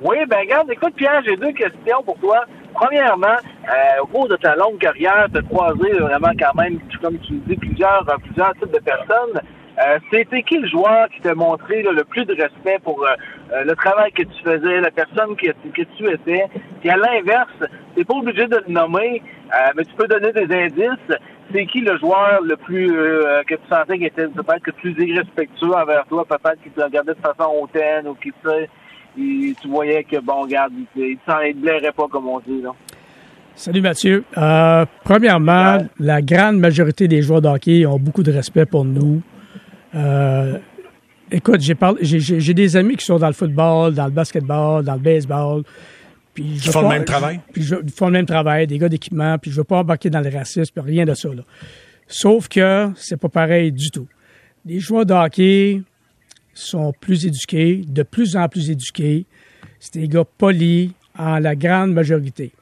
Oui, 0.02 0.17
ben 0.28 0.38
regarde, 0.40 0.70
écoute 0.70 0.94
Pierre, 0.94 1.23
j'ai 1.25 1.37
deux 1.37 1.52
questions 1.52 2.02
pour 2.05 2.19
toi. 2.19 2.44
Premièrement, 2.75 3.26
euh, 3.28 4.02
au 4.02 4.06
cours 4.06 4.28
de 4.28 4.37
ta 4.37 4.55
longue 4.55 4.78
carrière, 4.78 5.26
tu 5.32 5.38
as 5.38 5.43
croisé 5.43 5.90
vraiment 5.93 6.32
quand 6.38 6.55
même, 6.55 6.78
comme 7.00 7.19
tu 7.20 7.32
dis, 7.46 7.56
plusieurs, 7.56 8.06
euh, 8.08 8.17
plusieurs 8.23 8.52
types 8.55 8.73
de 8.73 8.78
personnes. 8.81 9.40
Euh, 9.78 9.99
C'était 10.12 10.43
qui 10.43 10.58
le 10.58 10.69
joueur 10.69 11.08
qui 11.08 11.20
t'a 11.23 11.34
montré 11.34 11.82
là, 11.82 11.93
le 11.93 12.05
plus 12.05 12.25
de 12.26 12.34
respect 12.34 12.78
pour 12.84 13.02
euh, 13.05 13.11
euh, 13.52 13.64
le 13.64 13.75
travail 13.75 14.12
que 14.12 14.23
tu 14.23 14.43
faisais, 14.44 14.81
la 14.81 14.90
personne 14.90 15.34
que, 15.37 15.46
que 15.70 15.83
tu 15.97 16.11
étais? 16.11 16.45
Puis 16.80 16.90
à 16.90 16.97
l'inverse, 16.97 17.52
t'es 17.95 18.04
pas 18.04 18.14
obligé 18.14 18.47
de 18.47 18.62
le 18.66 18.73
nommer, 18.73 19.23
euh, 19.54 19.71
mais 19.76 19.85
tu 19.85 19.95
peux 19.95 20.06
donner 20.06 20.33
des 20.33 20.54
indices. 20.54 21.16
C'est 21.53 21.67
qui 21.67 21.81
le 21.81 21.97
joueur 21.99 22.41
le 22.43 22.57
plus 22.57 22.91
euh, 22.93 23.43
que 23.45 23.55
tu 23.55 23.61
sentais 23.71 23.99
qui 23.99 24.07
était 24.07 24.26
peut-être 24.26 24.67
le 24.67 24.73
plus 24.73 24.95
irrespectueux 24.99 25.73
envers 25.73 26.05
toi, 26.09 26.25
peut-être 26.25 26.61
qui 26.62 26.71
te 26.71 26.81
regardait 26.81 27.15
de 27.15 27.19
façon 27.21 27.50
hautaine 27.62 28.09
ou 28.09 28.15
qui 28.15 28.33
tu 29.62 29.69
voyais 29.69 30.03
que 30.05 30.19
bon 30.21 30.43
regarde, 30.43 30.73
il, 30.97 31.17
s'en- 31.26 31.38
blairait 31.55 31.93
pas 31.93 32.09
comme 32.11 32.29
on 32.29 32.41
dit 32.41 32.61
là. 32.62 32.71
Salut 33.55 33.81
Mathieu. 33.81 34.25
Euh, 34.37 34.85
premièrement, 35.05 35.79
la 35.99 36.21
grande 36.21 36.59
majorité 36.59 37.09
des 37.09 37.23
joueurs 37.23 37.41
de 37.41 37.49
hockey 37.49 37.87
ont 37.87 37.99
beaucoup 37.99 38.23
de 38.23 38.33
respect 38.33 38.67
pour 38.67 38.85
nous. 38.85 39.23
Euh, 39.95 40.59
écoute, 41.31 41.61
j'ai 41.61 41.75
parlé, 41.75 41.99
j'ai, 42.03 42.19
j'ai- 42.21 42.41
j'ai 42.41 42.53
des 42.55 42.76
amis 42.76 42.97
qui 42.97 43.05
sont 43.07 43.19
dans 43.19 43.29
le 43.29 43.33
football, 43.33 43.95
dans 43.95 44.05
le 44.07 44.11
basketball, 44.11 44.85
dans 44.85 44.95
le 44.95 45.00
baseball. 45.00 45.62
Puis 46.37 46.59
veux 46.66 46.71
font 46.73 46.83
le 46.83 46.88
même 46.88 47.05
travail? 47.05 47.40
Puis 47.52 47.62
je, 47.62 47.75
ils 47.83 47.90
font 47.90 48.07
le 48.07 48.12
même 48.12 48.26
travail, 48.26 48.66
des 48.66 48.78
gars 48.78 48.88
d'équipement, 48.88 49.37
puis 49.38 49.50
je 49.50 49.57
veux 49.57 49.64
pas 49.64 49.78
embarquer 49.78 50.11
dans 50.11 50.21
le 50.21 50.28
racisme, 50.31 50.73
puis 50.75 50.85
rien 50.85 51.05
de 51.05 51.14
ça. 51.14 51.28
Là. 51.35 51.43
Sauf 52.07 52.47
que 52.49 52.90
c'est 52.97 53.16
pas 53.16 53.28
pareil 53.28 53.73
du 53.73 53.90
tout. 53.90 54.07
Les 54.64 54.78
joueurs 54.78 55.07
de 55.07 55.14
hockey 55.14 55.83
sont 56.55 56.93
plus 57.00 57.26
éduqués, 57.26 57.83
de 57.87 58.02
plus 58.02 58.37
en 58.37 58.49
plus 58.49 58.71
éduqués. 58.71 59.26
C'est 59.81 59.95
des 59.95 60.09
gars 60.09 60.25
polis 60.38 60.90
en 61.19 61.38
la 61.38 61.55
grande 61.57 61.93
majorité. 61.93 62.52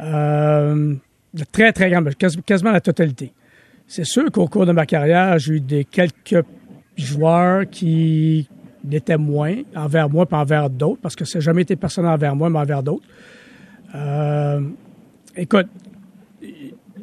Euh, 0.00 0.94
de 1.34 1.44
très, 1.52 1.72
très 1.72 1.90
grande, 1.90 2.08
quas- 2.16 2.40
quasiment 2.44 2.72
la 2.72 2.80
totalité. 2.80 3.32
C'est 3.86 4.04
sûr 4.04 4.30
qu'au 4.30 4.46
cours 4.48 4.66
de 4.66 4.72
ma 4.72 4.86
carrière, 4.86 5.38
j'ai 5.38 5.54
eu 5.54 5.60
des 5.60 5.84
quelques 5.84 6.44
joueurs 6.96 7.68
qui 7.70 8.48
l'étaient 8.88 9.18
moins 9.18 9.56
envers 9.74 10.08
moi 10.08 10.26
pas 10.26 10.38
envers 10.38 10.70
d'autres, 10.70 11.00
parce 11.02 11.16
que 11.16 11.24
ça 11.24 11.38
n'a 11.38 11.42
jamais 11.42 11.62
été 11.62 11.76
personnel 11.76 12.10
envers 12.10 12.36
moi, 12.36 12.50
mais 12.50 12.58
envers 12.58 12.82
d'autres. 12.82 13.06
Euh, 13.94 14.60
écoute, 15.36 15.66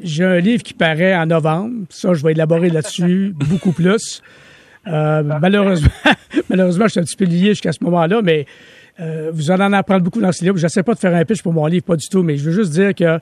j'ai 0.02 0.24
un 0.24 0.40
livre 0.40 0.64
qui 0.64 0.74
paraît 0.74 1.16
en 1.16 1.26
novembre. 1.26 1.86
Ça, 1.90 2.14
je 2.14 2.24
vais 2.24 2.32
élaborer 2.32 2.70
là-dessus 2.70 3.34
beaucoup 3.50 3.72
plus. 3.72 4.22
Euh, 4.88 5.24
malheureusement, 5.24 5.90
malheureusement, 6.50 6.86
je 6.86 6.92
suis 6.92 7.00
un 7.00 7.04
petit 7.04 7.18
peu 7.18 7.26
lié 7.26 7.50
jusqu'à 7.50 7.74
ce 7.74 7.84
moment-là, 7.84 8.22
mais 8.22 8.46
euh, 9.00 9.32
vous 9.34 9.52
allez 9.52 9.64
en 9.64 9.74
apprendre 9.74 10.04
beaucoup 10.04 10.22
dans 10.22 10.32
ce 10.32 10.44
livre. 10.44 10.58
Je 10.58 10.64
n'essaie 10.64 10.84
pas 10.84 10.94
de 10.94 11.00
faire 11.00 11.14
un 11.14 11.26
pitch 11.26 11.42
pour 11.42 11.54
mon 11.54 11.66
livre, 11.68 11.86
pas 11.86 11.96
du 11.96 12.08
tout, 12.08 12.24
mais 12.24 12.38
je 12.38 12.50
veux 12.50 12.56
juste 12.56 12.72
dire 12.72 12.96
que 12.96 13.20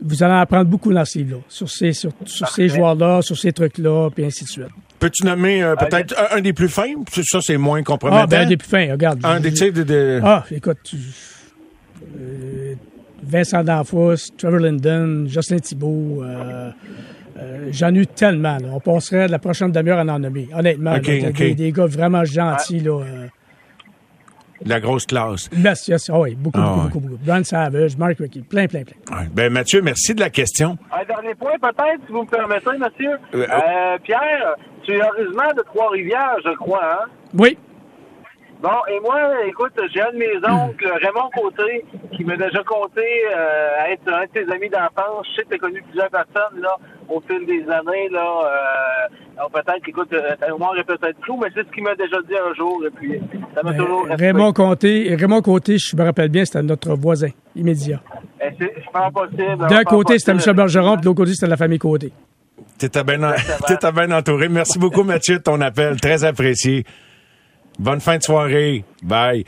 vous 0.00 0.22
allez 0.22 0.34
en 0.34 0.40
apprendre 0.40 0.66
beaucoup 0.66 0.92
dans 0.92 1.04
ce 1.04 1.18
livre-là, 1.18 1.42
sur 1.48 1.70
ces, 1.70 1.92
sur, 1.92 2.12
sur 2.24 2.48
ces 2.48 2.68
joueurs-là, 2.68 3.22
sur 3.22 3.36
ces 3.36 3.52
trucs-là, 3.52 4.10
puis 4.14 4.24
ainsi 4.24 4.44
de 4.44 4.48
suite. 4.48 4.66
Peux-tu 5.06 5.24
nommer 5.24 5.62
euh, 5.62 5.76
peut-être 5.76 6.14
un, 6.18 6.38
un 6.38 6.40
des 6.40 6.52
plus 6.52 6.68
fins? 6.68 6.92
Ça, 7.22 7.38
c'est 7.40 7.56
moins 7.56 7.82
compromettant. 7.84 8.22
Ah, 8.24 8.26
ben, 8.26 8.40
un 8.42 8.46
des 8.46 8.56
plus 8.56 8.68
fins, 8.68 8.90
regarde. 8.90 9.20
Un 9.24 9.38
des, 9.38 9.50
de, 9.52 9.82
de- 9.84 10.20
Ah, 10.24 10.44
écoute, 10.50 10.78
euh, 12.18 12.74
Vincent 13.22 13.62
Danfous, 13.62 14.16
Trevor 14.36 14.58
Linden, 14.60 15.28
Jocelyn 15.28 15.58
Thibault, 15.60 16.22
euh, 16.24 16.70
euh, 17.38 17.68
j'en 17.70 17.94
ai 17.94 17.98
eu 17.98 18.06
tellement. 18.08 18.56
là. 18.58 18.66
On 18.72 18.80
passerait 18.80 19.28
la 19.28 19.38
prochaine 19.38 19.70
demi-heure 19.70 19.98
à 19.98 20.02
en 20.12 20.18
nommer. 20.18 20.48
Honnêtement, 20.52 20.94
Ok, 20.96 21.06
là, 21.06 21.30
des, 21.30 21.54
des 21.54 21.70
gars 21.72 21.86
vraiment 21.86 22.24
gentils. 22.24 22.80
Là, 22.80 23.00
euh, 23.00 23.26
la 24.64 24.80
grosse 24.80 25.06
classe. 25.06 25.48
yes, 25.56 25.88
yes, 25.88 26.10
ah 26.10 26.20
oui, 26.20 26.34
beaucoup, 26.34 26.58
Ah, 26.60 26.74
beaucoup, 26.84 26.88
beaucoup, 27.00 27.08
beaucoup. 27.08 27.22
Brian 27.24 27.44
Savage, 27.44 27.96
Mark 27.96 28.18
Rickey, 28.18 28.40
plein, 28.40 28.66
plein, 28.66 28.82
plein. 28.84 29.16
Ouais. 29.16 29.26
Ben, 29.32 29.52
Mathieu, 29.52 29.82
merci 29.82 30.14
de 30.14 30.20
la 30.20 30.30
question. 30.30 30.76
Un 30.92 31.04
dernier 31.04 31.34
point, 31.34 31.52
peut-être, 31.60 32.00
si 32.06 32.12
vous 32.12 32.22
me 32.22 32.26
permettez, 32.28 32.70
monsieur. 32.78 33.18
Euh, 33.34 33.46
Euh, 33.46 33.98
Pierre, 34.02 34.54
tu 34.84 34.92
es 34.92 35.00
originaire 35.02 35.54
de 35.56 35.62
Trois-Rivières, 35.62 36.36
je 36.44 36.54
crois, 36.56 36.84
hein? 37.02 37.06
Oui, 37.34 37.58
Bon, 38.62 38.70
et 38.90 38.98
moi, 39.00 39.16
écoute, 39.46 39.72
j'ai 39.94 40.00
un 40.00 40.12
de 40.12 40.16
mes 40.16 40.36
oncles, 40.48 40.86
Raymond 41.02 41.28
Côté, 41.34 41.84
qui 42.16 42.24
m'a 42.24 42.36
déjà 42.36 42.62
conté 42.64 43.02
euh, 43.36 43.92
être 43.92 44.10
un 44.12 44.22
de 44.24 44.30
tes 44.32 44.50
amis 44.52 44.70
d'enfance. 44.70 45.26
Je 45.30 45.36
sais 45.36 45.42
que 45.42 45.48
tu 45.50 45.54
as 45.56 45.58
connu 45.58 45.82
plusieurs 45.82 46.08
personnes 46.10 46.60
là, 46.62 46.74
au 47.08 47.20
fil 47.20 47.44
des 47.46 47.62
années. 47.70 48.08
là. 48.10 48.24
Euh, 48.24 49.14
alors 49.36 49.50
peut-être 49.50 49.84
qu'écoute, 49.84 50.08
euh, 50.14 50.34
ta 50.40 50.46
mémoire 50.46 50.76
est 50.78 50.84
peut-être 50.84 51.18
floue, 51.22 51.36
mais 51.36 51.48
c'est 51.54 51.66
ce 51.66 51.72
qu'il 51.72 51.84
m'a 51.84 51.94
déjà 51.94 52.16
dit 52.26 52.34
un 52.34 52.54
jour. 52.54 52.82
Et 52.86 52.90
puis, 52.90 53.20
ça 53.54 53.62
m'a 53.62 53.74
toujours 53.74 54.06
euh, 54.06 54.08
resté. 54.10 54.24
Raymond 54.26 54.52
Comté, 54.54 55.14
Raymond 55.18 55.42
Côté, 55.42 55.76
je 55.78 55.94
me 55.94 56.02
rappelle 56.04 56.30
bien, 56.30 56.44
c'était 56.46 56.62
notre 56.62 56.94
voisin 56.94 57.28
immédiat. 57.54 58.00
Eh, 58.40 58.48
c'est- 58.58 58.72
C'est 58.74 58.92
pas 58.92 59.10
possible. 59.10 59.58
D'un 59.58 59.68
pas 59.68 59.84
côté, 59.84 60.18
c'était. 60.18 60.32
M. 60.32 60.56
Bergeron, 60.56 60.92
puis 60.94 61.02
de 61.02 61.06
l'autre 61.06 61.18
côté, 61.18 61.34
c'était 61.34 61.50
la 61.50 61.58
famille 61.58 61.78
Côté. 61.78 62.10
T'étais 62.78 63.04
bien, 63.04 63.22
en- 63.22 63.34
t'étais 63.66 63.92
bien 63.92 64.10
entouré. 64.12 64.48
Merci 64.48 64.78
beaucoup, 64.78 65.02
Mathieu, 65.02 65.36
de 65.38 65.42
ton 65.42 65.60
appel. 65.60 66.00
Très 66.00 66.24
apprécié. 66.24 66.84
Bonne 67.78 68.00
fin 68.00 68.16
de 68.16 68.22
soirée. 68.22 68.84
Bye. 69.02 69.44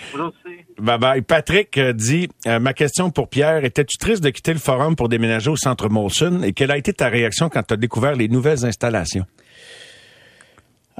Bye 0.78 0.98
bye. 0.98 1.22
Patrick 1.22 1.76
euh, 1.78 1.92
dit 1.92 2.28
euh, 2.46 2.60
Ma 2.60 2.74
question 2.74 3.10
pour 3.10 3.28
Pierre, 3.28 3.64
étais-tu 3.64 3.96
triste 3.96 4.22
de 4.22 4.30
quitter 4.30 4.52
le 4.52 4.58
forum 4.58 4.96
pour 4.96 5.08
déménager 5.08 5.50
au 5.50 5.56
centre 5.56 5.88
Molson? 5.88 6.42
Et 6.42 6.52
quelle 6.52 6.70
a 6.70 6.76
été 6.76 6.92
ta 6.92 7.08
réaction 7.08 7.48
quand 7.48 7.62
tu 7.62 7.74
as 7.74 7.76
découvert 7.76 8.14
les 8.14 8.28
nouvelles 8.28 8.64
installations? 8.64 9.24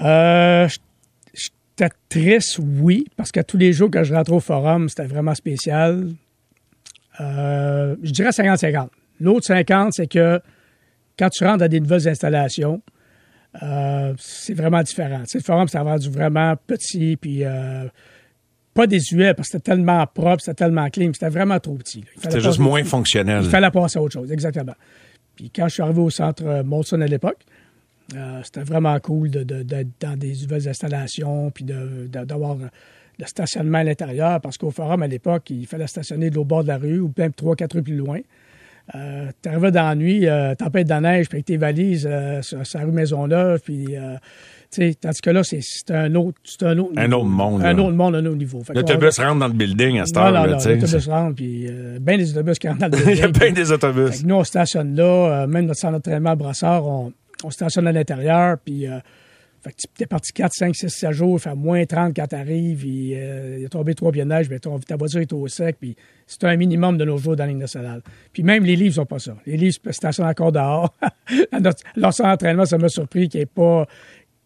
Euh, 0.02 0.68
j'étais 1.34 1.90
triste, 2.08 2.60
oui, 2.62 3.06
parce 3.16 3.30
que 3.30 3.40
tous 3.40 3.58
les 3.58 3.72
jours 3.72 3.90
que 3.90 4.04
je 4.04 4.14
rentrais 4.14 4.34
au 4.34 4.40
forum, 4.40 4.88
c'était 4.88 5.06
vraiment 5.06 5.34
spécial. 5.34 6.08
Euh, 7.20 7.96
je 8.02 8.10
dirais 8.10 8.30
50-50. 8.30 8.88
L'autre 9.20 9.46
50, 9.46 9.92
c'est 9.92 10.06
que 10.06 10.40
quand 11.18 11.28
tu 11.30 11.44
rentres 11.44 11.58
dans 11.58 11.68
des 11.68 11.80
nouvelles 11.80 12.08
installations, 12.08 12.80
euh, 13.62 14.14
c'est 14.18 14.54
vraiment 14.54 14.82
différent. 14.82 15.20
Tu 15.20 15.26
sais, 15.32 15.38
le 15.38 15.44
forum, 15.44 15.68
c'était 15.68 15.78
rendu 15.82 16.10
vraiment 16.10 16.54
petit, 16.66 17.16
puis 17.16 17.44
euh, 17.44 17.86
pas 18.74 18.86
désuet, 18.86 19.34
parce 19.34 19.48
que 19.48 19.52
c'était 19.58 19.72
tellement 19.72 20.06
propre, 20.06 20.40
c'était 20.42 20.64
tellement 20.64 20.88
clean, 20.90 21.10
c'était 21.12 21.28
vraiment 21.30 21.58
trop 21.58 21.74
petit. 21.74 22.04
C'était 22.16 22.40
juste 22.40 22.58
moins 22.58 22.84
fonctionnel. 22.84 23.42
il 23.44 23.50
fallait 23.50 23.70
passer 23.70 23.98
à 23.98 24.02
autre 24.02 24.14
chose, 24.14 24.30
exactement. 24.30 24.74
Puis 25.34 25.50
quand 25.50 25.68
je 25.68 25.74
suis 25.74 25.82
arrivé 25.82 26.00
au 26.00 26.10
centre 26.10 26.44
euh, 26.46 26.62
Molson 26.62 27.00
à 27.00 27.06
l'époque, 27.06 27.38
euh, 28.14 28.40
c'était 28.44 28.62
vraiment 28.62 28.98
cool 29.00 29.30
de- 29.30 29.42
de- 29.44 29.62
d'être 29.62 29.88
dans 30.00 30.16
des 30.16 30.32
nouvelles 30.42 30.68
installations, 30.68 31.50
puis 31.50 31.64
de- 31.64 32.06
d'avoir 32.06 32.56
le 32.56 33.26
stationnement 33.26 33.78
à 33.78 33.84
l'intérieur, 33.84 34.40
parce 34.40 34.56
qu'au 34.58 34.70
forum, 34.70 35.02
à 35.02 35.06
l'époque, 35.08 35.50
il 35.50 35.66
fallait 35.66 35.86
stationner 35.88 36.30
de 36.30 36.36
l'autre 36.36 36.48
bord 36.48 36.62
de 36.62 36.68
la 36.68 36.78
rue, 36.78 37.00
ou 37.00 37.12
même 37.18 37.32
trois, 37.32 37.56
quatre 37.56 37.74
rues 37.74 37.82
plus 37.82 37.96
loin. 37.96 38.20
Euh, 38.94 39.26
T'arrivais 39.42 39.70
dans 39.70 39.88
la 39.88 39.94
nuit, 39.94 40.26
euh, 40.26 40.54
tempête 40.54 40.88
de 40.88 40.94
neige, 40.94 41.28
puis 41.28 41.36
avec 41.36 41.44
tes 41.46 41.56
valises 41.58 42.08
euh, 42.10 42.40
sur, 42.42 42.66
sur 42.66 42.78
la 42.78 42.86
rue 42.86 42.92
Maisonneuve, 42.92 43.60
puis... 43.60 43.96
euh, 43.96 44.16
tu 44.70 44.82
sais, 44.82 44.94
tandis 45.00 45.20
que 45.22 45.30
là, 45.30 45.42
c'est 45.44 45.60
c'est 45.62 45.90
un 45.92 46.14
autre, 46.14 46.38
c'est 46.44 46.62
un 46.62 46.76
autre, 46.76 46.92
Un 46.98 47.10
autre 47.12 47.24
monde, 47.24 47.62
Un 47.64 47.72
là. 47.72 47.82
autre 47.82 47.94
monde, 47.96 48.16
un 48.16 48.26
autre 48.26 48.36
niveau. 48.36 48.62
L'autobus 48.74 49.18
rentre 49.18 49.38
dans 49.38 49.46
le 49.46 49.54
building 49.54 49.98
à 49.98 50.04
cette 50.04 50.16
heure. 50.18 50.30
non, 50.30 50.40
non, 50.46 50.46
l'autobus 50.58 51.08
rentre, 51.08 51.36
puis 51.36 51.66
euh, 51.70 51.98
bien 51.98 52.18
des 52.18 52.30
autobus 52.36 52.58
qui 52.58 52.68
rentrent 52.68 52.86
dans 52.86 52.88
le 52.98 53.02
Il 53.12 53.16
y 53.18 53.22
a 53.22 53.28
building, 53.28 53.40
bien 53.40 53.52
des 53.52 53.72
autobus. 53.72 54.10
fait 54.10 54.22
que 54.22 54.28
nous, 54.28 54.34
on 54.34 54.44
stationne 54.44 54.94
là, 54.94 55.04
euh, 55.04 55.46
même 55.46 55.64
notre 55.64 55.80
centre 55.80 55.94
d'entraînement 55.94 56.30
à 56.32 56.36
Brassard, 56.36 56.86
on, 56.86 57.12
on 57.44 57.50
stationne 57.50 57.86
à 57.86 57.92
l'intérieur, 57.92 58.58
puis 58.62 58.86
euh, 58.86 58.98
fait 59.68 59.76
tu 59.96 60.02
es 60.02 60.06
parti 60.06 60.32
4, 60.32 60.52
5, 60.52 60.74
6, 60.74 60.88
7 60.88 61.12
jours, 61.12 61.36
il 61.38 61.40
fait 61.42 61.54
moins 61.54 61.84
30 61.84 62.14
quand 62.14 62.26
tu 62.26 62.34
arrives, 62.36 62.80
puis 62.80 63.14
euh, 63.14 63.58
il 63.60 63.66
a 63.66 63.68
tombé 63.68 63.94
trois 63.94 64.10
pieds 64.12 64.22
de 64.24 64.28
neige, 64.28 64.48
mais 64.50 64.58
ton- 64.58 64.78
ta 64.78 64.96
voiture 64.96 65.20
est 65.20 65.32
au 65.32 65.46
sec, 65.48 65.76
puis 65.80 65.96
c'est 66.26 66.44
un 66.44 66.56
minimum 66.56 66.98
de 66.98 67.04
nos 67.04 67.16
jours 67.18 67.36
dans 67.36 67.44
la 67.44 67.48
ligne 67.50 67.58
nationale. 67.58 68.02
Puis 68.32 68.42
même 68.42 68.64
les 68.64 68.76
livres 68.76 68.94
sont 68.96 69.06
pas 69.06 69.18
ça. 69.18 69.36
Les 69.46 69.56
livres 69.56 69.76
stationnent 69.90 70.28
encore 70.28 70.52
dehors. 70.52 70.94
Leur 71.96 72.12
centre 72.12 72.30
d'entraînement, 72.30 72.64
ça 72.66 72.78
m'a 72.78 72.88
surpris 72.88 73.28
qu'ils 73.28 73.46
pas 73.46 73.86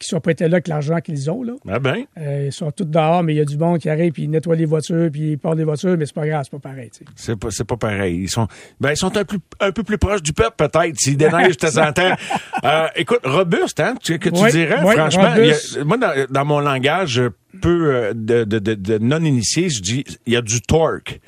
qu'ils 0.03 0.11
soient 0.11 0.21
pas 0.21 0.33
été 0.33 0.45
là 0.49 0.55
avec 0.57 0.69
l'argent 0.69 0.99
qu'ils 1.01 1.31
ont, 1.31 1.43
là. 1.43 1.53
Ah 1.69 1.79
ben, 1.79 2.05
Euh, 2.19 2.45
ils 2.47 2.53
sont 2.53 2.71
tous 2.71 2.85
dehors, 2.85 3.23
mais 3.23 3.35
il 3.35 3.37
y 3.37 3.41
a 3.41 3.45
du 3.45 3.57
monde 3.57 3.79
qui 3.79 3.89
arrive, 3.89 4.13
puis 4.13 4.25
ils 4.25 4.31
nettoient 4.31 4.57
les 4.57 4.65
voitures, 4.65 5.09
puis 5.11 5.33
ils 5.33 5.39
portent 5.39 5.59
les 5.59 5.65
voitures, 5.65 5.97
mais 5.99 6.07
c'est 6.07 6.15
pas 6.15 6.27
grave, 6.27 6.43
c'est 6.45 6.59
pas 6.61 6.69
pareil, 6.69 6.91
c'est 7.17 7.37
pas, 7.39 7.49
c'est 7.51 7.65
pas 7.65 7.77
pareil. 7.77 8.21
Ils 8.23 8.29
sont, 8.31 8.47
ben, 8.81 8.91
ils 8.91 8.97
sont 8.97 9.17
un, 9.17 9.25
plus, 9.25 9.39
un 9.61 9.73
peu 9.73 9.83
plus 9.83 9.99
proches 9.99 10.23
du 10.23 10.33
peuple, 10.33 10.57
peut-être, 10.57 10.99
s'ils 10.99 11.17
déneigent 11.17 11.57
de 11.57 11.67
temps 11.69 11.83
en 11.83 11.93
temps. 11.93 12.15
Euh, 12.65 12.87
écoute, 12.95 13.21
robuste, 13.25 13.81
hein, 13.81 13.95
tu- 14.01 14.19
que 14.21 14.29
tu 14.29 14.41
Oui, 14.41 14.51
dirais, 14.53 14.77
oui, 14.85 14.95
franchement. 14.95 15.25
a- 15.25 15.85
moi, 15.85 15.97
dans, 15.97 16.13
dans 16.31 16.45
mon 16.45 16.61
langage 16.61 17.21
peu 17.61 17.95
euh, 17.95 18.13
de, 18.15 18.45
de, 18.45 18.59
de, 18.61 18.75
de 18.75 18.99
non-initié, 18.99 19.69
je 19.69 19.81
dis, 19.83 20.05
il 20.27 20.33
y 20.35 20.37
a 20.37 20.43
du 20.43 20.61
torque. 20.61 21.21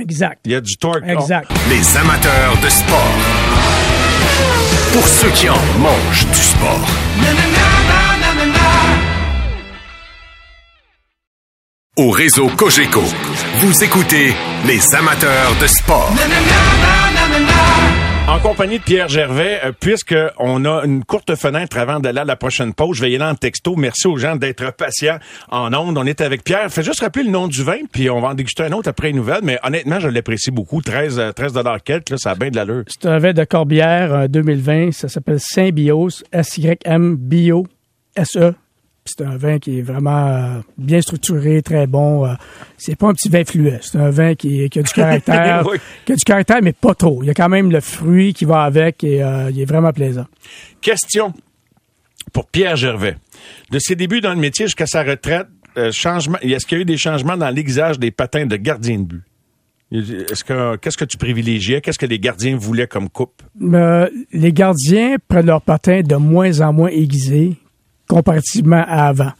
Exact. 0.00 0.40
Il 0.46 0.52
y 0.52 0.54
a 0.54 0.60
du 0.62 0.76
torque. 0.78 1.02
Exact. 1.06 1.50
Les 1.68 1.96
amateurs 1.98 2.56
de 2.62 2.68
sport. 2.70 3.14
Pour 4.94 5.06
ceux 5.06 5.30
qui 5.30 5.48
en 5.48 5.56
mangent 5.78 6.26
du 6.28 6.34
sport. 6.38 6.86
Au 12.00 12.08
réseau 12.08 12.48
Cogeco, 12.56 13.02
vous 13.56 13.84
écoutez 13.84 14.32
les 14.66 14.94
amateurs 14.94 15.54
de 15.60 15.66
sport. 15.66 16.10
En 18.26 18.38
compagnie 18.38 18.78
de 18.78 18.82
Pierre 18.82 19.08
Gervais, 19.08 19.60
euh, 19.62 19.72
puisque 19.78 20.16
on 20.38 20.64
a 20.64 20.82
une 20.86 21.04
courte 21.04 21.34
fenêtre 21.34 21.76
avant 21.76 22.00
d'aller 22.00 22.20
à 22.20 22.24
la 22.24 22.36
prochaine 22.36 22.72
pause, 22.72 22.96
je 22.96 23.02
vais 23.02 23.10
y 23.10 23.16
aller 23.16 23.24
en 23.26 23.34
texto. 23.34 23.76
Merci 23.76 24.06
aux 24.06 24.16
gens 24.16 24.36
d'être 24.36 24.74
patients 24.74 25.18
en 25.50 25.74
ondes. 25.74 25.98
On 25.98 26.06
est 26.06 26.22
avec 26.22 26.42
Pierre. 26.42 26.72
Fais 26.72 26.82
juste 26.82 27.00
rappeler 27.00 27.24
le 27.24 27.32
nom 27.32 27.48
du 27.48 27.62
vin, 27.62 27.80
puis 27.92 28.08
on 28.08 28.22
va 28.22 28.28
en 28.28 28.34
déguster 28.34 28.62
un 28.62 28.72
autre 28.72 28.88
après 28.88 29.10
une 29.10 29.16
nouvelle. 29.16 29.40
Mais 29.42 29.58
honnêtement, 29.62 30.00
je 30.00 30.08
l'apprécie 30.08 30.50
beaucoup. 30.50 30.80
13, 30.80 31.18
euh, 31.18 31.32
13 31.32 31.52
dollars 31.52 31.82
quelques, 31.82 32.08
là, 32.08 32.16
ça 32.16 32.30
a 32.30 32.34
bien 32.34 32.48
de 32.48 32.56
l'allure. 32.56 32.84
C'est 32.86 33.10
un 33.10 33.18
vin 33.18 33.34
de 33.34 33.44
Corbière 33.44 34.14
euh, 34.14 34.26
2020. 34.26 34.92
Ça 34.92 35.10
s'appelle 35.10 35.38
Symbiose, 35.38 36.24
S-Y-M 36.32 37.16
Bio 37.16 37.66
S-E. 38.16 38.54
C'est 39.04 39.22
un 39.22 39.36
vin 39.36 39.58
qui 39.58 39.78
est 39.78 39.82
vraiment 39.82 40.26
euh, 40.28 40.60
bien 40.78 41.00
structuré, 41.00 41.62
très 41.62 41.86
bon. 41.86 42.26
euh, 42.26 42.34
c'est 42.76 42.96
pas 42.96 43.08
un 43.08 43.12
petit 43.14 43.28
vin 43.28 43.44
fluet. 43.44 43.78
C'est 43.82 43.98
un 43.98 44.10
vin 44.10 44.34
qui, 44.34 44.68
qui 44.68 44.78
a 44.78 44.82
du 44.82 44.92
caractère, 44.94 45.66
Oui. 45.66 45.78
qui 46.04 46.12
a 46.12 46.16
du 46.16 46.24
caractère, 46.24 46.58
mais 46.62 46.72
pas 46.72 46.94
trop. 46.94 47.22
Il 47.22 47.26
y 47.26 47.30
a 47.30 47.34
quand 47.34 47.48
même 47.48 47.70
le 47.72 47.80
fruit 47.80 48.34
qui 48.34 48.44
va 48.44 48.62
avec 48.62 49.02
et 49.02 49.22
euh, 49.22 49.50
il 49.50 49.60
est 49.60 49.64
vraiment 49.64 49.92
plaisant. 49.92 50.26
Question 50.80 51.32
pour 52.32 52.46
Pierre 52.46 52.76
Gervais. 52.76 53.16
De 53.70 53.78
ses 53.78 53.96
débuts 53.96 54.20
dans 54.20 54.30
le 54.34 54.38
métier 54.40 54.66
jusqu'à 54.66 54.86
sa 54.86 55.02
retraite, 55.02 55.46
euh, 55.76 55.90
changement, 55.90 56.38
est-ce 56.42 56.66
qu'il 56.66 56.76
y 56.78 56.80
a 56.80 56.82
eu 56.82 56.84
des 56.84 56.98
changements 56.98 57.36
dans 57.36 57.48
l'aiguisage 57.50 57.98
des 57.98 58.10
patins 58.10 58.46
de 58.46 58.56
gardien 58.56 58.98
de 58.98 59.04
but? 59.04 59.22
Est-ce 59.92 60.44
que, 60.44 60.76
qu'est-ce 60.76 60.96
que 60.96 61.04
tu 61.04 61.16
privilégiais? 61.16 61.80
Qu'est-ce 61.80 61.98
que 61.98 62.06
les 62.06 62.20
gardiens 62.20 62.56
voulaient 62.56 62.86
comme 62.86 63.08
coupe? 63.08 63.42
Euh, 63.60 64.08
les 64.32 64.52
gardiens 64.52 65.16
prennent 65.26 65.46
leur 65.46 65.62
patin 65.62 66.02
de 66.02 66.14
moins 66.14 66.60
en 66.60 66.72
moins 66.72 66.90
aiguisé 66.90 67.56
comparativement 68.14 68.84
à 68.86 69.06
avant. 69.08 69.32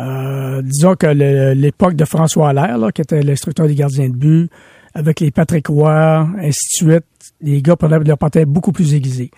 Euh, 0.00 0.62
disons 0.62 0.94
que 0.94 1.06
l'époque 1.54 1.94
de 1.94 2.04
François 2.04 2.50
Allaire, 2.50 2.78
là, 2.78 2.90
qui 2.92 3.02
était 3.02 3.22
l'instructeur 3.22 3.66
des 3.66 3.74
gardiens 3.74 4.08
de 4.08 4.14
but, 4.16 4.48
avec 4.94 5.20
les 5.20 5.30
Patrick 5.30 5.66
Roy, 5.68 6.28
ainsi 6.38 6.84
de 6.84 6.90
suite, 6.92 7.04
les 7.40 7.60
gars 7.62 7.76
prenaient 7.76 7.98
leur 8.00 8.18
patin 8.18 8.44
beaucoup 8.46 8.72
plus 8.72 8.94
aiguisé. 8.94 9.30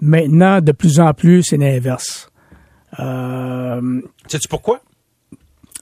Maintenant, 0.00 0.60
de 0.60 0.72
plus 0.72 1.00
en 1.00 1.12
plus, 1.14 1.42
c'est 1.42 1.56
l'inverse. 1.56 2.30
Euh, 3.00 4.00
Sais-tu 4.26 4.48
pourquoi? 4.48 4.80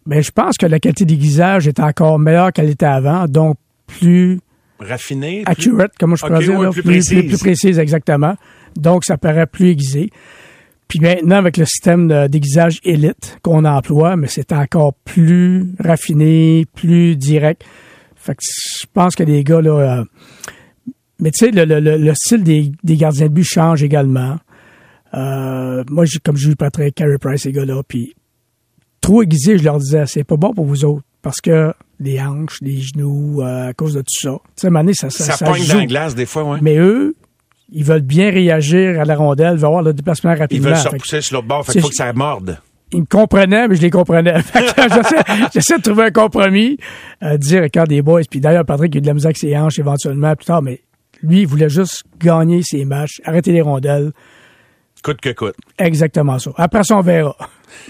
mais 0.08 0.22
je 0.22 0.30
pense 0.30 0.56
que 0.56 0.66
la 0.66 0.78
qualité 0.78 1.04
d'aiguisage 1.04 1.66
est 1.66 1.80
encore 1.80 2.18
meilleure 2.20 2.52
qu'elle 2.52 2.70
était 2.70 2.86
avant, 2.86 3.26
donc 3.26 3.56
plus 3.88 4.38
Raffiné? 4.78 5.42
plus- 5.42 5.50
accurate, 5.52 5.92
comment 5.98 6.14
je 6.14 6.25
pourrais 6.26 6.38
Ok, 6.38 6.44
dire, 6.44 6.58
ouais, 6.58 6.64
là, 6.66 6.70
plus 6.70 6.82
plus, 6.82 6.90
précise. 6.92 7.18
plus- 7.18 7.28
plus 7.28 7.38
précise, 7.38 7.78
exactement. 7.80 8.36
Donc, 8.76 9.04
ça 9.04 9.16
paraît 9.18 9.46
plus 9.46 9.70
aiguisé. 9.70 10.10
Puis 10.88 11.00
maintenant, 11.00 11.37
avec 11.37 11.57
le 11.57 11.64
système 11.64 12.07
de- 12.09 12.26
d'aiguisage 12.28 12.78
élite 12.85 13.38
qu'on 13.43 13.64
emploie, 13.64 14.16
mais 14.16 14.28
c'est 14.28 14.52
encore 14.52 14.95
plus 15.05 15.66
raffiné, 15.81 16.64
plus 16.75 17.16
direct. 17.16 17.64
Fait 18.14 18.35
que 18.35 18.43
je 18.43 18.87
pense 18.93 19.14
que 19.16 19.23
les 19.25 19.43
gars, 19.45 19.61
là... 19.61 19.99
euh, 20.00 20.05
mais 21.19 21.31
tu 21.31 21.47
sais, 21.47 21.50
le, 21.50 21.64
le- 21.64 21.81
le- 21.81 21.97
le 21.97 22.14
style 22.14 22.45
des, 22.45 22.73
des 22.85 22.97
gardiens 22.97 23.26
de 23.26 23.33
but 23.33 23.45
change 23.45 23.83
également. 23.83 24.38
Euh, 25.14 25.83
moi, 25.90 26.05
j'ai, 26.05 26.19
comme 26.19 26.37
j'ai 26.37 26.50
eu 26.50 26.57
Patrick, 26.57 26.95
Carey 26.95 27.16
Price, 27.21 27.43
ces 27.43 27.52
gars-là, 27.52 27.83
puis 27.87 28.14
trop 29.00 29.23
aiguisé, 29.23 29.57
je 29.59 29.64
leur 29.64 29.78
disais, 29.78 30.05
c'est 30.07 30.25
pas 30.25 30.37
bon 30.37 30.52
pour 30.52 30.66
vous 30.66 30.85
autres, 30.85 31.05
parce 31.23 31.40
que 31.40 31.73
les 32.00 32.21
hanches, 32.21 32.59
les 32.61 32.81
genoux, 32.81 33.40
euh, 33.40 33.69
à 33.71 33.73
cause 33.73 33.95
de 33.95 34.00
tout 34.00 34.28
ça. 34.28 34.31
Tu 34.45 34.50
sais, 34.57 34.66
à 34.66 34.69
un 34.69 34.71
moment 34.73 34.83
donné, 34.85 34.95
ça, 34.95 35.09
ça, 35.11 35.25
Ça, 35.25 35.33
ça 35.37 35.47
pogne 35.47 35.62
joue. 35.62 35.73
dans 35.73 35.78
la 35.78 35.87
glace 35.87 36.14
des 36.14 36.26
fois, 36.26 36.45
ouais. 36.45 36.59
Mais 36.61 36.76
eux, 36.76 37.14
ils 37.70 37.85
veulent 37.85 38.00
bien 38.02 38.30
réagir 38.30 39.00
à 39.00 39.04
la 39.04 39.16
rondelle, 39.16 39.56
veulent 39.56 39.64
avoir 39.66 39.82
le 39.82 39.92
déplacement 39.92 40.32
Ils 40.32 40.38
rapidement. 40.38 40.68
veulent 40.68 40.76
se 40.76 40.88
repousser 40.88 41.20
sur 41.20 41.37
l'autre 41.37 41.49
bord, 41.49 41.64
fait 41.66 41.73
qu'il 41.73 41.80
faut 41.82 41.88
que 41.88 41.94
ça 41.94 42.12
morde. 42.12 42.58
ils 42.92 43.00
me 43.00 43.06
comprenaient, 43.06 43.66
mais 43.68 43.75
je 43.76 43.82
les 43.82 43.90
comprenais. 43.90 44.35
J'essaie, 44.54 45.16
j'essaie 45.52 45.76
de 45.78 45.82
trouver 45.82 46.04
un 46.04 46.11
compromis, 46.11 46.78
euh, 47.23 47.37
dire 47.37 47.62
regarde 47.62 47.88
des 47.88 48.02
boys. 48.02 48.23
Puis 48.30 48.40
d'ailleurs, 48.40 48.64
Patrick 48.64 48.94
il 48.94 48.99
a 48.99 48.99
eu 48.99 49.02
de 49.02 49.06
la 49.08 49.14
musique 49.14 49.26
avec 49.26 49.37
ses 49.38 49.56
hanches 49.56 49.78
éventuellement 49.78 50.35
plus 50.37 50.46
tard, 50.46 50.62
mais 50.62 50.80
lui, 51.23 51.40
il 51.42 51.46
voulait 51.46 51.68
juste 51.68 52.04
gagner 52.20 52.62
ses 52.62 52.85
matchs, 52.85 53.20
arrêter 53.25 53.50
les 53.52 53.62
rondelles. 53.62 54.12
Coûte 55.02 55.20
que 55.20 55.30
coûte. 55.32 55.54
Exactement 55.78 56.38
ça. 56.38 56.50
Après 56.56 56.82
ça, 56.85 56.96
on 56.96 57.00
verra. 57.00 57.37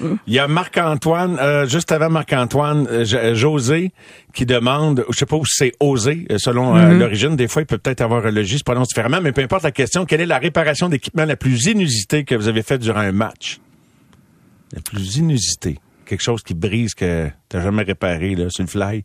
Il 0.01 0.33
y 0.33 0.39
a 0.39 0.49
Marc-Antoine, 0.49 1.39
euh, 1.41 1.67
juste 1.67 1.93
avant 1.93 2.11
Marc-Antoine, 2.11 2.87
euh, 2.91 3.05
J- 3.05 3.17
euh, 3.17 3.35
José, 3.35 3.93
qui 4.35 4.47
demande, 4.47 5.05
je 5.11 5.17
sais 5.19 5.27
pas 5.27 5.37
où 5.37 5.45
c'est 5.47 5.73
osé, 5.81 6.27
euh, 6.31 6.39
selon 6.39 6.77
euh, 6.77 6.95
l'origine. 6.99 7.37
Des 7.37 7.49
fois, 7.49 7.63
il 7.63 7.67
peut 7.67 7.79
peut-être 7.79 8.01
avoir 8.01 8.25
un 8.27 8.31
logis, 8.31 8.59
se 8.59 8.65
prononce 8.65 8.89
différemment, 8.89 9.21
mais 9.23 9.33
peu 9.33 9.43
importe 9.43 9.63
la 9.65 9.73
question, 9.73 10.05
quelle 10.07 10.21
est 10.21 10.27
la 10.27 10.39
réparation 10.39 10.89
d'équipement 10.89 11.25
la 11.25 11.37
plus 11.37 11.67
inusitée 11.67 12.25
que 12.25 12.35
vous 12.35 12.49
avez 12.49 12.63
faite 12.63 12.81
durant 12.81 13.01
un 13.01 13.13
match? 13.13 13.59
La 14.73 14.81
plus 14.81 15.17
inusitée. 15.17 15.79
Quelque 16.05 16.23
chose 16.23 16.43
qui 16.43 16.55
brise 16.55 16.95
que 16.95 17.29
t'as 17.49 17.61
jamais 17.63 17.83
réparé, 17.83 18.35
là, 18.35 18.47
sur 18.51 18.65
le 18.65 18.69
fly. 18.69 19.05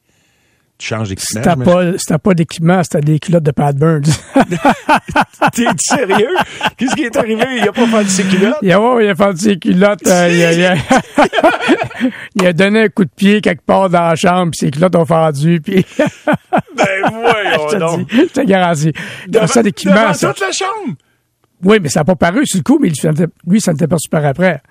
Tu 0.81 0.87
changes 0.87 1.09
d'équipement. 1.09 1.41
C'était 1.43 1.51
j'imagine. 1.63 1.97
pas, 2.07 2.17
pas 2.19 2.33
d'équipement, 2.33 2.81
c'était 2.83 3.01
des 3.01 3.19
culottes 3.19 3.43
de 3.43 3.51
Pat 3.51 3.75
Burns. 3.75 4.01
T'es 5.53 5.65
sérieux? 5.77 6.35
Qu'est-ce 6.75 6.95
qui 6.95 7.03
est 7.03 7.15
arrivé? 7.15 7.45
Il 7.57 7.67
a 7.67 7.71
pas 7.71 8.03
de 8.03 8.09
ses 8.09 8.23
culottes? 8.23 8.55
il, 8.63 8.71
a, 8.71 8.97
il 8.99 9.07
a 9.09 9.15
fait 9.15 9.37
ses 9.37 9.59
culottes, 9.59 10.07
euh, 10.07 10.29
il, 10.33 10.43
a, 10.43 10.53
il, 10.53 10.65
a, 10.65 10.75
il 12.35 12.45
a 12.47 12.53
donné 12.53 12.81
un 12.85 12.89
coup 12.89 13.05
de 13.05 13.11
pied 13.15 13.41
quelque 13.41 13.63
part 13.63 13.91
dans 13.91 14.01
la 14.07 14.15
chambre, 14.15 14.49
puis 14.51 14.57
ses 14.65 14.71
culottes 14.71 14.95
ont 14.95 15.05
fendu, 15.05 15.61
puis 15.61 15.85
Ben 16.75 16.87
voyons 17.11 17.67
je 17.69 17.75
te 17.75 17.79
donc. 17.79 18.09
dis, 18.09 18.17
je 18.17 18.33
te 18.33 18.41
garantis. 18.41 18.93
Devant- 19.27 19.45
ça 19.45 19.61
d'équipement, 19.61 19.93
devant 20.01 20.13
ça. 20.13 20.29
toute 20.33 20.39
la 20.41 20.51
chambre! 20.51 20.95
Oui, 21.63 21.77
mais 21.79 21.89
ça 21.89 21.99
n'a 21.99 22.05
pas 22.05 22.15
paru 22.15 22.47
sur 22.47 22.57
le 22.57 22.63
coup, 22.63 22.79
mais 22.81 22.89
lui, 23.47 23.61
ça 23.61 23.71
n'était 23.71 23.87
pas 23.87 23.97
super 23.99 24.25
après. 24.25 24.61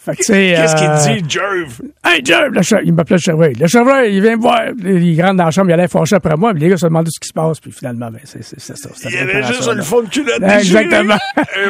Fait 0.00 0.12
que, 0.12 0.18
tu 0.18 0.22
sais, 0.24 0.54
Qu'est-ce 0.56 0.74
euh, 0.76 1.06
qu'il 1.14 1.22
dit, 1.22 1.28
Jerv? 1.30 1.80
Hey, 2.04 2.22
Jerv, 2.24 2.52
le 2.52 2.62
che- 2.62 2.80
il 2.84 2.92
m'appelait 2.94 3.16
le 3.16 3.20
chevreuil. 3.20 3.54
Le 3.54 3.66
chevreuil, 3.66 4.14
il 4.16 4.22
vient 4.22 4.36
me 4.36 4.40
voir. 4.40 4.60
Il 4.84 5.20
rentre 5.20 5.34
dans 5.34 5.44
la 5.46 5.50
chambre, 5.50 5.68
il 5.70 5.72
allait 5.74 5.88
fâcher 5.88 6.14
après 6.16 6.36
moi, 6.36 6.52
puis 6.52 6.62
les 6.62 6.68
gars 6.70 6.76
se 6.76 6.86
demandaient 6.86 7.10
ce 7.12 7.18
qui 7.20 7.28
se 7.28 7.32
passe, 7.32 7.58
puis 7.60 7.72
finalement, 7.72 8.08
ben, 8.10 8.20
c'est 8.24 8.42
c'est- 8.44 8.58
c'est 8.60 8.76
ça. 8.78 8.88
Il 9.04 9.10
y 9.14 9.18
avait 9.18 9.42
juste 9.42 9.70
le 9.72 9.82
fond 9.82 10.00
de 10.02 10.08
culotte 10.08 10.40
Exactement. 10.42 11.16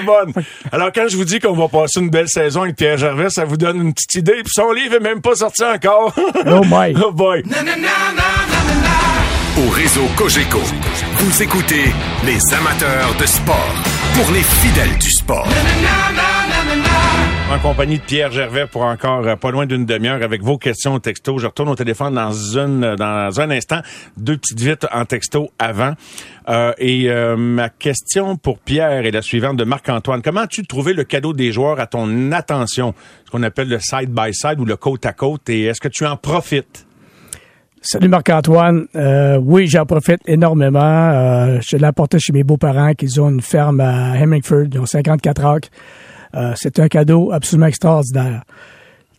bonne. 0.06 0.32
Alors, 0.70 0.90
quand 0.94 1.06
je 1.08 1.16
vous 1.16 1.24
dis 1.24 1.40
qu'on 1.40 1.54
va 1.54 1.68
passer 1.68 2.00
une 2.00 2.10
belle 2.10 2.28
saison 2.28 2.62
avec 2.62 2.76
Pierre 2.76 2.98
Gervais, 2.98 3.30
ça 3.30 3.44
vous 3.44 3.56
donne 3.56 3.80
une 3.80 3.94
petite 3.94 4.14
idée. 4.16 4.34
Puis 4.44 4.52
son 4.54 4.70
livre 4.72 4.96
est 4.96 5.00
même 5.00 5.20
pas 5.22 5.34
sorti 5.34 5.64
encore. 5.64 6.14
Oh 6.46 6.60
my. 6.64 6.94
oh 7.04 7.10
boy. 7.12 7.42
Au 9.56 9.70
réseau 9.70 10.04
Cogeco, 10.16 10.60
vous 11.14 11.42
écoutez 11.42 11.86
les 12.24 12.38
amateurs 12.54 13.14
de 13.18 13.26
sport. 13.26 13.74
Pour 14.14 14.30
les 14.32 14.42
fidèles 14.42 14.96
du 14.98 15.10
sport. 15.10 15.48
En 17.50 17.58
compagnie 17.60 17.96
de 17.96 18.02
Pierre 18.02 18.30
Gervais 18.30 18.66
pour 18.66 18.82
encore 18.82 19.26
euh, 19.26 19.34
pas 19.34 19.50
loin 19.50 19.64
d'une 19.64 19.86
demi-heure 19.86 20.22
avec 20.22 20.42
vos 20.42 20.58
questions 20.58 20.94
au 20.94 20.98
texto. 20.98 21.38
Je 21.38 21.46
retourne 21.46 21.70
au 21.70 21.74
téléphone 21.74 22.14
dans 22.14 22.30
une, 22.30 22.94
dans 22.94 23.40
un 23.40 23.50
instant. 23.50 23.80
Deux 24.18 24.36
petites 24.36 24.60
vites 24.60 24.86
en 24.92 25.06
texto 25.06 25.50
avant. 25.58 25.94
Euh, 26.50 26.72
et 26.76 27.10
euh, 27.10 27.36
ma 27.36 27.70
question 27.70 28.36
pour 28.36 28.58
Pierre 28.58 29.06
est 29.06 29.10
la 29.10 29.22
suivante 29.22 29.56
de 29.56 29.64
Marc-Antoine. 29.64 30.20
Comment 30.20 30.42
as-tu 30.42 30.66
trouvé 30.66 30.92
le 30.92 31.04
cadeau 31.04 31.32
des 31.32 31.50
joueurs 31.50 31.80
à 31.80 31.86
ton 31.86 32.32
attention? 32.32 32.94
Ce 33.24 33.30
qu'on 33.30 33.42
appelle 33.42 33.70
le 33.70 33.78
side-by-side 33.80 34.60
ou 34.60 34.66
le 34.66 34.76
côte-à-côte. 34.76 35.48
Et 35.48 35.64
est-ce 35.64 35.80
que 35.80 35.88
tu 35.88 36.04
en 36.04 36.18
profites? 36.18 36.86
Salut 37.80 38.08
Marc-Antoine. 38.08 38.86
Euh, 38.96 39.38
oui, 39.42 39.68
j'en 39.68 39.86
profite 39.86 40.20
énormément. 40.26 40.80
Euh, 40.82 41.60
je 41.66 41.76
l'ai 41.76 41.86
apporté 41.86 42.18
chez 42.18 42.32
mes 42.32 42.42
beaux-parents 42.42 42.92
qui 42.92 43.18
ont 43.20 43.30
une 43.30 43.40
ferme 43.40 43.80
à 43.80 44.18
Hemingford. 44.18 44.66
Ils 44.72 44.80
ont 44.80 44.86
54 44.86 45.44
acres. 45.46 45.68
Euh, 46.34 46.52
c'est 46.56 46.78
un 46.78 46.88
cadeau 46.88 47.32
absolument 47.32 47.66
extraordinaire. 47.66 48.42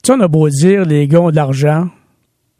Tu 0.03 0.11
on 0.11 0.19
a 0.21 0.27
beau 0.27 0.47
dire, 0.49 0.85
les 0.85 1.07
gars 1.07 1.21
ont 1.21 1.31
de 1.31 1.35
l'argent, 1.35 1.89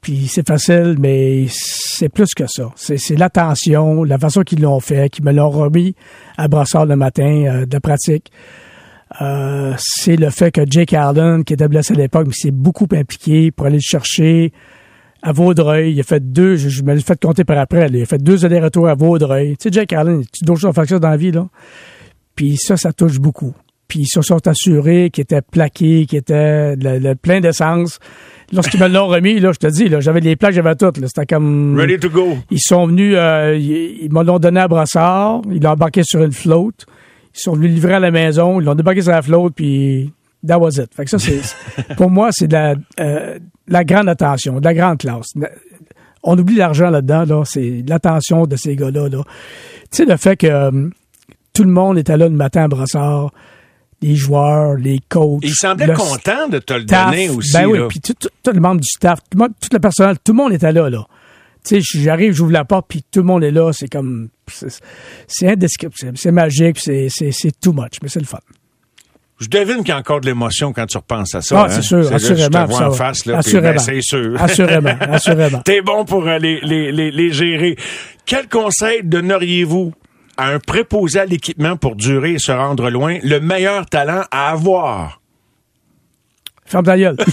puis 0.02 0.28
c'est 0.28 0.48
facile, 0.48 0.96
mais 1.00 1.46
c'est 1.50 2.10
plus 2.10 2.34
que 2.36 2.46
ça. 2.48 2.72
C'est, 2.76 3.18
l'attention, 3.18 4.04
la 4.04 4.18
façon 4.18 4.42
qu'ils 4.42 4.62
l'ont 4.62 4.80
fait, 4.80 5.10
qu'ils 5.10 5.26
me 5.26 5.32
l'ont 5.32 5.50
remis 5.50 5.96
à 6.38 6.48
Brassard 6.48 6.86
le 6.86 6.96
matin 6.96 7.46
euh, 7.46 7.66
de 7.66 7.78
pratique. 7.78 8.32
Euh, 9.22 9.74
c'est 9.78 10.16
le 10.16 10.30
fait 10.30 10.52
que 10.52 10.62
Jake 10.70 10.94
Allen, 10.94 11.44
qui 11.44 11.54
était 11.54 11.68
blessé 11.68 11.94
à 11.94 11.98
l'époque, 11.98 12.34
s'est 12.34 12.52
beaucoup 12.52 12.88
impliqué 12.92 13.52
pour 13.52 13.66
aller 13.66 13.78
le 13.78 13.82
chercher 13.82 14.54
à 15.22 15.32
Vaudreuil. 15.32 15.94
Il 15.94 16.00
a 16.00 16.04
fait 16.04 16.32
deux, 16.32 16.56
je, 16.56 16.84
me 16.84 16.94
l'ai 16.94 17.02
fait 17.02 17.20
compter 17.20 17.44
par 17.44 17.58
après, 17.58 17.88
il 17.90 18.02
a 18.02 18.06
fait 18.06 18.22
deux 18.22 18.46
allers-retours 18.46 18.88
à 18.88 18.96
Vaudreuil. 18.96 19.58
Tu 19.58 19.64
sais, 19.64 19.72
Jake 19.72 19.94
Allen, 19.94 20.24
d'autres 20.44 20.62
choses 20.62 20.70
à 20.70 20.74
faire 20.74 20.88
ça 20.88 21.00
dans 21.00 21.10
la 21.10 21.18
vie, 21.18 21.32
là. 21.32 21.48
Puis 22.36 22.56
ça, 22.58 22.78
ça 22.78 22.94
touche 22.94 23.20
beaucoup. 23.20 23.54
Puis 23.90 24.02
ils 24.02 24.08
se 24.08 24.22
sont 24.22 24.48
assurés 24.48 25.10
qu'il 25.12 25.24
était 25.24 25.42
plaqué, 25.42 26.06
qu'il 26.06 26.20
était 26.20 26.76
le, 26.78 27.00
le 27.00 27.16
plein 27.16 27.42
d'essence. 27.42 28.00
Lorsqu'ils 28.54 28.80
me 28.80 28.88
l'ont 28.88 29.08
remis, 29.08 29.40
là, 29.40 29.52
je 29.52 29.58
te 29.58 29.68
dis, 29.68 29.90
là, 29.90 30.00
j'avais 30.00 30.22
les 30.22 30.36
plaques, 30.36 30.54
j'avais 30.54 30.76
toutes. 30.76 31.06
C'était 31.06 31.26
comme... 31.26 31.76
Ready 31.78 32.00
to 32.00 32.10
go. 32.10 32.38
Ils 32.52 32.62
sont 32.62 32.88
venus, 32.88 33.16
euh, 33.18 33.58
ils, 33.60 34.06
ils 34.06 34.14
me 34.14 34.24
l'ont 34.24 34.40
donné 34.40 34.62
à 34.62 34.68
Brassard, 34.68 35.42
ils 35.52 35.62
l'ont 35.62 35.72
embarqué 35.72 36.04
sur 36.04 36.24
une 36.24 36.32
flotte, 36.32 36.86
ils 37.36 37.40
sont 37.40 37.54
venus 37.56 37.72
livrer 37.72 37.96
à 37.96 38.00
la 38.00 38.12
maison, 38.12 38.62
ils 38.62 38.64
l'ont 38.64 38.76
débarqué 38.76 39.02
sur 39.02 39.12
la 39.12 39.22
flotte, 39.22 39.54
puis 39.56 40.14
that 40.48 40.60
was 40.60 40.80
it. 40.82 40.94
Fait 40.96 41.06
que 41.06 41.10
ça, 41.10 41.20
c'est, 41.20 41.42
pour 41.98 42.12
moi, 42.12 42.30
c'est 42.32 42.48
de 42.48 42.54
la, 42.54 42.76
euh, 43.00 43.40
la 43.68 43.84
grande 43.84 44.08
attention, 44.08 44.60
de 44.60 44.66
la 44.66 44.74
grande 44.74 45.00
classe. 45.00 45.28
On 46.24 46.38
oublie 46.38 46.56
l'argent 46.56 46.90
là-dedans, 46.92 47.26
là, 47.26 47.44
c'est 47.46 47.84
l'attention 47.88 48.46
de 48.46 48.56
ces 48.56 48.76
gars-là. 48.76 49.10
Là. 49.10 49.24
Tu 49.92 49.98
sais, 49.98 50.06
le 50.06 50.18
fait 50.18 50.38
que 50.38 50.48
euh, 50.48 50.90
tout 51.54 51.64
le 51.64 51.72
monde 51.72 51.98
était 51.98 52.18
là 52.18 52.28
le 52.28 52.36
matin 52.36 52.64
à 52.64 52.68
Brassard, 52.68 53.32
les 54.02 54.16
joueurs, 54.16 54.76
les 54.76 55.00
coachs. 55.10 55.40
Il 55.44 55.54
semblait 55.54 55.88
le 55.88 55.94
content 55.96 56.48
de 56.50 56.60
te 56.60 56.74
le 56.74 56.84
staff. 56.84 57.10
donner 57.12 57.30
aussi. 57.30 57.54
Ben 57.54 57.66
oui, 57.66 57.80
puis 57.90 58.00
tout, 58.00 58.14
tout, 58.14 58.30
tout 58.44 58.52
le 58.52 58.60
membre 58.60 58.82
du 58.82 58.88
staff, 58.88 59.20
tout, 59.30 59.38
le 59.38 59.40
monde- 59.44 59.54
tout 59.62 59.70
le 59.72 59.80
personnel, 59.80 60.16
tout 60.24 60.32
le 60.32 60.38
monde 60.38 60.54
était 60.54 60.72
là, 60.72 60.90
là. 60.90 61.06
Tu 61.66 61.82
sais, 61.82 62.00
j'arrive, 62.02 62.32
j'ouvre 62.32 62.52
la 62.54 62.64
porte, 62.64 62.86
puis 62.88 63.04
tout 63.12 63.20
le 63.20 63.26
monde 63.26 63.44
est 63.44 63.52
là. 63.52 63.72
C'est 63.74 63.90
comme... 63.90 64.30
C'est 65.28 65.48
indescriptible. 65.50 66.14
C'est 66.18 66.32
magique, 66.32 66.80
c'est 66.80 67.60
too 67.62 67.74
much, 67.74 67.98
mais 68.02 68.08
c'est 68.10 68.22
le 68.22 68.26
fun. 68.26 68.40
Je 69.40 69.48
devine 69.48 69.78
qu'il 69.78 69.90
y 69.90 69.92
a 69.92 69.98
encore 69.98 70.20
de 70.22 70.26
l'émotion 70.26 70.74
quand 70.74 70.86
tu 70.86 70.98
repenses 70.98 71.34
à 71.36 71.42
ça. 71.42 71.62
Ah, 71.62 71.66
hein. 71.66 71.70
c'est 71.70 71.82
sûr, 71.82 71.98
là, 72.00 72.04
Je 72.04 72.10
te 72.10 72.34
assurément. 72.34 72.66
vois 72.66 72.88
en 72.88 72.92
face, 72.92 73.26
là, 73.26 73.34
puis, 73.34 73.40
assurément. 73.40 73.74
ben, 73.74 73.80
c'est 73.80 74.02
sûr. 74.02 74.36
Assurément, 74.42 74.96
assurément. 75.00 75.62
T'es 75.64 75.82
bon 75.82 76.04
pour 76.06 76.28
euh, 76.28 76.38
les, 76.40 76.60
les, 76.62 76.92
les, 76.92 77.10
les 77.12 77.32
gérer. 77.32 77.78
Quel 78.26 78.48
conseil 78.50 79.02
donneriez-vous 79.04 79.94
à 80.40 80.48
un 80.48 80.60
préposé 80.60 81.20
à 81.20 81.26
l'équipement 81.26 81.76
pour 81.76 81.96
durer 81.96 82.34
et 82.34 82.40
se 82.40 82.52
rendre 82.52 82.90
loin? 82.90 83.18
Le 83.24 83.40
meilleur 83.40 83.86
talent 83.86 84.24
à 84.32 84.52
avoir? 84.52 85.22
Ferme 86.66 86.86
ta 86.86 86.98
gueule. 86.98 87.18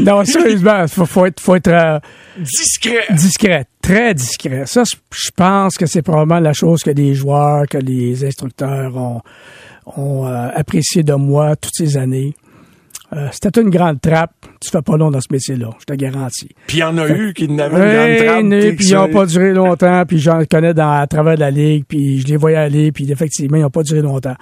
non, 0.00 0.24
sérieusement, 0.24 0.86
faut, 0.88 1.06
faut 1.06 1.26
être, 1.26 1.40
faut 1.40 1.54
être 1.56 1.68
euh, 1.68 1.98
Discret. 2.38 3.04
discret, 3.10 3.64
très 3.80 4.14
discret. 4.14 4.64
Ça, 4.66 4.82
je- 4.84 5.30
pense 5.36 5.76
que 5.76 5.86
c'est 5.86 6.02
probablement 6.02 6.40
la 6.40 6.52
chose 6.52 6.82
que 6.82 6.90
les 6.90 7.14
joueurs, 7.14 7.66
que 7.68 7.78
les 7.78 8.24
instructeurs 8.24 8.96
ont, 8.96 9.20
ont 9.96 10.26
euh, 10.26 10.48
apprécié 10.54 11.02
de 11.02 11.14
moi 11.14 11.56
toutes 11.56 11.74
ces 11.76 11.96
années. 11.96 12.34
Euh, 13.14 13.28
C'était 13.30 13.60
une 13.60 13.68
grande 13.68 14.00
trappe. 14.00 14.32
Tu 14.60 14.70
fais 14.70 14.80
pas 14.80 14.96
long 14.96 15.10
dans 15.10 15.20
ce 15.20 15.26
métier-là, 15.30 15.68
je 15.80 15.84
te 15.84 15.92
garantis. 15.92 16.48
Puis 16.66 16.78
il 16.78 16.80
y 16.80 16.82
en 16.82 16.96
a 16.96 17.06
eu 17.08 17.34
qui 17.34 17.46
n'avaient 17.48 17.76
Ouais, 17.76 18.18
une 18.18 18.24
grande 18.24 18.50
trappe. 18.60 18.76
puis 18.76 18.86
ils 18.88 18.94
n'ont 18.94 19.08
pas 19.10 19.26
duré 19.26 19.52
longtemps, 19.52 20.04
puis 20.06 20.18
j'en 20.18 20.42
connais 20.46 20.72
dans, 20.72 20.90
à 20.92 21.06
travers 21.06 21.36
la 21.36 21.50
ligue, 21.50 21.84
puis 21.86 22.20
je 22.20 22.26
les 22.28 22.36
voyais 22.38 22.56
aller, 22.56 22.90
puis 22.90 23.10
effectivement, 23.12 23.58
ils 23.58 23.62
n'ont 23.62 23.70
pas 23.70 23.82
duré 23.82 24.00
longtemps. 24.00 24.36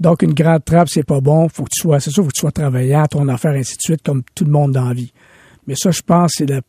Donc, 0.00 0.22
une 0.22 0.34
grande 0.34 0.64
trappe, 0.64 0.88
c'est 0.90 1.06
pas 1.06 1.20
bon. 1.20 1.48
Faut 1.48 1.62
que 1.64 1.70
tu 1.72 1.80
sois, 1.82 2.00
c'est 2.00 2.10
sûr, 2.10 2.24
faut 2.24 2.28
que 2.30 2.34
tu 2.34 2.40
sois 2.40 2.50
travaillant, 2.50 3.06
ton 3.06 3.28
affaire, 3.28 3.52
ainsi 3.52 3.76
de 3.76 3.82
suite, 3.82 4.02
comme 4.04 4.22
tout 4.34 4.44
le 4.44 4.50
monde 4.50 4.72
dans 4.72 4.86
la 4.88 4.94
vie. 4.94 5.12
Mais 5.68 5.74
ça, 5.76 5.92
je 5.92 6.02
pense, 6.02 6.32
c'est 6.38 6.46
la 6.50 6.62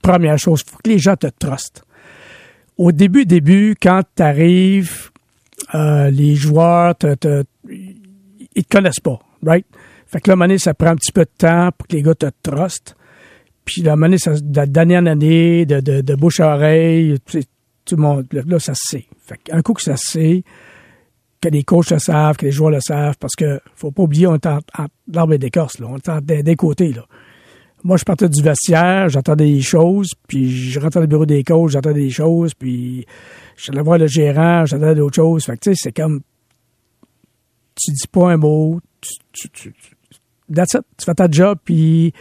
première 0.00 0.38
chose. 0.38 0.62
Faut 0.66 0.78
que 0.82 0.88
les 0.90 0.98
gens 0.98 1.16
te 1.16 1.26
trustent. 1.38 1.82
Au 2.78 2.92
début, 2.92 3.26
début, 3.26 3.76
quand 3.80 4.00
tu 4.16 4.22
arrives, 4.22 5.10
les 5.74 6.34
joueurs 6.34 6.96
te, 6.96 7.14
te- 7.14 7.44
ils 7.68 8.64
te 8.64 8.68
connaissent 8.76 9.00
pas, 9.00 9.18
right? 9.44 9.66
Fait 10.14 10.20
que 10.20 10.30
là, 10.30 10.36
à 10.44 10.58
ça 10.58 10.74
prend 10.74 10.90
un 10.90 10.94
petit 10.94 11.10
peu 11.10 11.22
de 11.24 11.30
temps 11.36 11.70
pour 11.76 11.88
que 11.88 11.96
les 11.96 12.02
gars 12.02 12.14
te 12.14 12.26
trustent. 12.40 12.94
Puis 13.64 13.82
là, 13.82 13.94
à 13.94 14.18
ça, 14.18 14.34
de- 14.40 14.64
d'année 14.70 14.96
en 14.96 15.06
année, 15.06 15.66
de, 15.66 15.80
de, 15.80 16.02
de 16.02 16.14
bouche 16.14 16.38
à 16.38 16.54
oreille, 16.54 17.16
tout 17.84 17.96
le 17.96 18.02
monde, 18.02 18.24
là, 18.30 18.60
ça 18.60 18.74
se 18.74 18.82
sait. 18.90 19.06
Fait 19.26 19.38
qu'un 19.42 19.60
coup 19.60 19.72
que 19.72 19.82
ça 19.82 19.96
se 19.96 20.12
sait, 20.12 20.44
que 21.40 21.48
les 21.48 21.64
coachs 21.64 21.90
le 21.90 21.98
savent, 21.98 22.36
que 22.36 22.46
les 22.46 22.52
joueurs 22.52 22.70
le 22.70 22.80
savent, 22.80 23.16
parce 23.18 23.34
que 23.34 23.58
faut 23.74 23.90
pas 23.90 24.04
oublier, 24.04 24.28
on 24.28 24.36
est 24.36 24.46
en, 24.46 24.58
en 24.78 24.86
l'arbre 25.12 25.32
et 25.32 25.38
d'écorce, 25.38 25.80
là. 25.80 25.88
On 25.90 25.96
est 25.96 26.08
en- 26.08 26.20
des, 26.20 26.44
côtés, 26.54 26.92
là. 26.92 27.04
Moi, 27.82 27.96
je 27.96 28.04
partais 28.04 28.28
du 28.28 28.40
vestiaire, 28.40 29.08
j'entendais 29.08 29.46
des 29.50 29.62
choses, 29.62 30.12
puis 30.28 30.48
je 30.48 30.78
rentrais 30.78 31.00
dans 31.00 31.00
le 31.00 31.06
bureau 31.08 31.26
des 31.26 31.42
coachs, 31.42 31.70
j'entendais 31.70 32.02
des 32.04 32.10
choses, 32.10 32.54
puis 32.54 33.04
j'allais 33.56 33.82
voir 33.82 33.98
le 33.98 34.06
gérant, 34.06 34.64
j'entendais 34.64 34.94
d'autres 34.94 35.16
choses. 35.16 35.44
Fait 35.44 35.54
que, 35.54 35.70
tu 35.70 35.74
sais, 35.74 35.88
c'est 35.88 35.92
comme... 35.92 36.20
tu 37.74 37.90
dis 37.90 38.06
pas 38.06 38.30
un 38.30 38.36
mot, 38.36 38.80
tu, 39.32 39.72
that's 40.52 40.74
it. 40.74 40.82
tu 40.98 41.04
fais 41.04 41.14
ta 41.14 41.28
job, 41.30 41.58
puis 41.64 42.12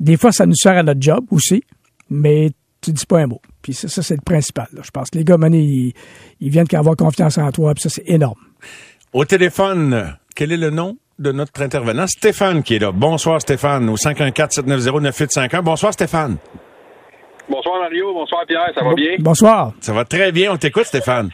des 0.00 0.16
fois, 0.16 0.32
ça 0.32 0.46
nous 0.46 0.54
sert 0.54 0.76
à 0.76 0.82
notre 0.82 1.00
job 1.00 1.24
aussi, 1.30 1.62
mais 2.10 2.50
tu 2.80 2.92
dis 2.92 3.06
pas 3.06 3.20
un 3.20 3.26
mot. 3.26 3.40
Puis 3.62 3.74
ça, 3.74 3.88
ça 3.88 4.02
c'est 4.02 4.16
le 4.16 4.22
principal. 4.22 4.66
là. 4.72 4.82
Je 4.84 4.90
pense 4.90 5.10
que 5.10 5.18
les 5.18 5.24
gars, 5.24 5.36
mané, 5.36 5.58
ils, 5.60 5.92
ils 6.40 6.50
viennent 6.50 6.68
qu'à 6.68 6.78
avoir 6.78 6.96
confiance 6.96 7.38
en 7.38 7.50
toi, 7.50 7.74
puis 7.74 7.82
ça, 7.82 7.88
c'est 7.88 8.08
énorme. 8.08 8.38
Au 9.12 9.24
téléphone, 9.24 10.16
quel 10.34 10.52
est 10.52 10.56
le 10.56 10.70
nom 10.70 10.96
de 11.18 11.32
notre 11.32 11.62
intervenant? 11.62 12.06
Stéphane 12.06 12.62
qui 12.62 12.76
est 12.76 12.78
là. 12.78 12.92
Bonsoir 12.92 13.40
Stéphane, 13.40 13.88
au 13.88 13.96
514-790-9851. 13.96 15.62
Bonsoir 15.62 15.92
Stéphane. 15.92 16.36
Bonsoir 17.48 17.80
Mario, 17.80 18.12
bonsoir 18.12 18.44
Pierre, 18.46 18.72
ça 18.74 18.84
va 18.84 18.92
bien? 18.94 19.16
Bonsoir. 19.20 19.72
Ça 19.80 19.92
va 19.92 20.04
très 20.04 20.32
bien, 20.32 20.52
on 20.52 20.56
t'écoute 20.56 20.84
Stéphane. 20.84 21.30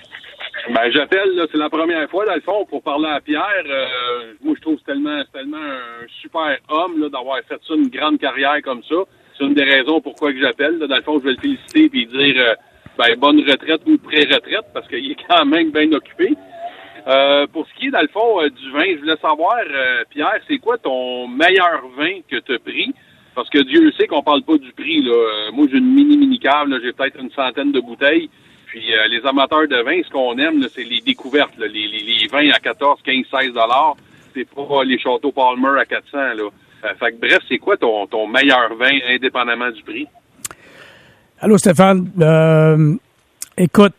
Ben 0.70 0.90
j'appelle, 0.92 1.34
là, 1.34 1.46
c'est 1.50 1.58
la 1.58 1.68
première 1.68 2.08
fois 2.08 2.24
dans 2.24 2.34
le 2.34 2.40
fond 2.40 2.64
pour 2.66 2.82
parler 2.82 3.08
à 3.08 3.20
Pierre. 3.20 3.64
Euh, 3.66 4.34
moi 4.42 4.54
je 4.56 4.62
trouve 4.62 4.80
tellement, 4.82 5.22
tellement 5.32 5.56
un 5.56 6.06
super 6.20 6.56
homme 6.68 7.00
là, 7.00 7.08
d'avoir 7.08 7.38
fait 7.48 7.60
ça 7.66 7.74
une 7.74 7.88
grande 7.88 8.18
carrière 8.18 8.62
comme 8.62 8.82
ça. 8.84 8.94
C'est 9.36 9.44
une 9.44 9.54
des 9.54 9.64
raisons 9.64 10.00
pourquoi 10.00 10.32
que 10.32 10.40
j'appelle. 10.40 10.78
Dans 10.78 10.94
le 10.94 11.02
fond, 11.02 11.18
je 11.18 11.24
vais 11.24 11.32
le 11.32 11.40
féliciter 11.40 11.88
puis 11.88 12.06
dire 12.06 12.34
euh, 12.38 12.54
ben, 12.96 13.16
bonne 13.16 13.40
retraite 13.40 13.82
ou 13.86 13.98
pré-retraite 13.98 14.66
parce 14.72 14.86
qu'il 14.86 15.10
est 15.10 15.26
quand 15.28 15.44
même 15.44 15.70
bien 15.72 15.90
occupé. 15.92 16.36
Euh, 17.06 17.46
pour 17.48 17.66
ce 17.66 17.74
qui 17.80 17.86
est, 17.88 17.90
dans 17.90 18.00
le 18.00 18.08
fond, 18.08 18.40
euh, 18.40 18.48
du 18.48 18.70
vin, 18.70 18.84
je 18.94 19.00
voulais 19.00 19.16
savoir, 19.20 19.56
euh, 19.58 20.04
Pierre, 20.10 20.38
c'est 20.46 20.58
quoi 20.58 20.78
ton 20.78 21.26
meilleur 21.26 21.82
vin 21.96 22.20
que 22.30 22.36
tu 22.36 22.54
as 22.54 22.58
pris? 22.60 22.94
Parce 23.34 23.50
que 23.50 23.58
Dieu 23.58 23.90
sait 23.98 24.06
qu'on 24.06 24.22
parle 24.22 24.42
pas 24.42 24.56
du 24.56 24.72
prix. 24.72 25.02
Là. 25.02 25.50
Moi, 25.52 25.66
j'ai 25.70 25.78
une 25.78 25.92
mini-mini 25.92 26.38
cave, 26.38 26.68
j'ai 26.82 26.92
peut-être 26.92 27.18
une 27.18 27.30
centaine 27.32 27.72
de 27.72 27.80
bouteilles. 27.80 28.30
Puis 28.72 28.90
euh, 28.90 29.06
les 29.06 29.20
amateurs 29.28 29.68
de 29.68 29.84
vin, 29.84 30.00
ce 30.02 30.08
qu'on 30.10 30.38
aime, 30.38 30.66
c'est 30.74 30.82
les 30.82 31.02
découvertes, 31.02 31.52
les, 31.58 32.26
vins 32.32 32.48
à 32.54 32.58
14, 32.58 33.00
15, 33.04 33.16
16 33.30 33.48
dollars. 33.52 33.96
C'est 34.34 34.48
pas 34.48 34.82
les 34.82 34.98
châteaux 34.98 35.30
Palmer 35.30 35.78
à 35.78 35.84
400. 35.84 36.08
Là. 36.12 36.48
Euh, 36.84 36.94
fait 36.98 37.12
que, 37.12 37.20
bref, 37.20 37.40
c'est 37.50 37.58
quoi 37.58 37.76
ton, 37.76 38.26
meilleur 38.26 38.74
vin, 38.76 38.96
indépendamment 39.10 39.70
du 39.70 39.82
prix? 39.82 40.06
Allô, 41.38 41.58
Stéphane. 41.58 42.10
Euh, 42.18 42.94
écoute, 43.58 43.92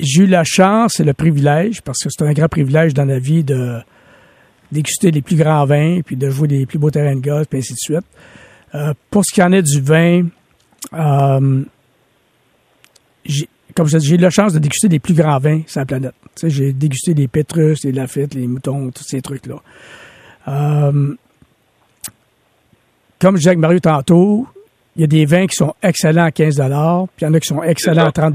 j'ai 0.00 0.24
eu 0.24 0.26
la 0.26 0.42
chance 0.42 0.98
et 0.98 1.04
le 1.04 1.12
privilège, 1.12 1.80
parce 1.80 2.02
que 2.02 2.10
c'est 2.10 2.24
un 2.24 2.32
grand 2.32 2.48
privilège 2.48 2.92
dans 2.92 3.04
la 3.04 3.20
vie 3.20 3.44
de 3.44 3.78
déguster 4.72 5.12
les 5.12 5.22
plus 5.22 5.36
grands 5.36 5.64
vins, 5.64 6.00
puis 6.04 6.16
de 6.16 6.28
jouer 6.28 6.48
les 6.48 6.66
plus 6.66 6.80
beaux 6.80 6.90
terrains 6.90 7.14
de 7.14 7.20
golf, 7.20 7.46
puis 7.48 7.60
ainsi 7.60 7.74
de 7.74 7.78
suite. 7.78 8.06
Euh, 8.74 8.94
pour 9.12 9.24
ce 9.24 9.32
qui 9.32 9.40
en 9.44 9.52
est 9.52 9.62
du 9.62 9.80
vin, 9.80 10.24
comme 13.74 13.86
je 13.88 13.98
j'ai 13.98 14.14
eu 14.14 14.18
la 14.18 14.30
chance 14.30 14.52
de 14.52 14.58
déguster 14.58 14.88
les 14.88 14.98
plus 15.00 15.14
grands 15.14 15.38
vins 15.38 15.62
sur 15.66 15.80
la 15.80 15.86
planète. 15.86 16.14
Tu 16.36 16.40
sais, 16.42 16.50
j'ai 16.50 16.72
dégusté 16.72 17.14
les 17.14 17.28
Pétrus, 17.28 17.82
les 17.84 17.92
Lafite, 17.92 18.34
les 18.34 18.46
Moutons, 18.46 18.90
tous 18.90 19.04
ces 19.04 19.20
trucs-là. 19.22 19.56
Euh, 20.48 21.14
comme 23.20 23.34
je 23.36 23.38
disais 23.40 23.50
avec 23.50 23.58
Mario 23.60 23.78
tantôt, 23.80 24.46
il 24.96 25.00
y 25.02 25.04
a 25.04 25.06
des 25.08 25.24
vins 25.24 25.46
qui 25.46 25.56
sont 25.56 25.74
excellents 25.82 26.24
à 26.24 26.30
15 26.30 26.54
puis 26.56 26.64
il 27.20 27.24
y 27.24 27.26
en 27.26 27.34
a 27.34 27.40
qui 27.40 27.48
sont 27.48 27.62
excellents 27.62 28.06
à 28.06 28.12
30 28.12 28.32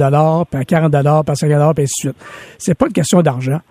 puis 0.50 0.60
à 0.60 0.66
40 0.66 0.92
puis 0.92 1.32
à 1.32 1.36
50 1.36 1.76
puis 1.76 1.84
ainsi 1.84 2.08
de 2.08 2.12
suite. 2.12 2.16
C'est 2.58 2.74
pas 2.76 2.88
une 2.88 2.94
question 2.94 3.22
d'argent. 3.22 3.62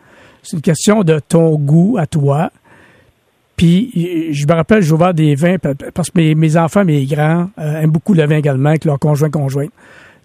C'est 0.42 0.56
une 0.56 0.62
question 0.62 1.02
de 1.02 1.18
ton 1.26 1.56
goût 1.56 1.96
à 1.98 2.06
toi. 2.06 2.50
Puis, 3.56 4.30
je 4.32 4.46
me 4.46 4.52
rappelle, 4.52 4.82
j'ai 4.82 4.92
ouvert 4.92 5.12
des 5.12 5.34
vins 5.34 5.58
pa- 5.58 5.74
pa- 5.74 5.90
parce 5.92 6.10
que 6.10 6.18
mes, 6.18 6.36
mes 6.36 6.56
enfants, 6.56 6.84
mes 6.84 7.04
grands, 7.06 7.50
euh, 7.58 7.80
aiment 7.80 7.90
beaucoup 7.90 8.14
le 8.14 8.24
vin 8.24 8.36
également 8.36 8.68
avec 8.68 8.84
leur 8.84 9.00
conjoint 9.00 9.30
conjoint. 9.30 9.66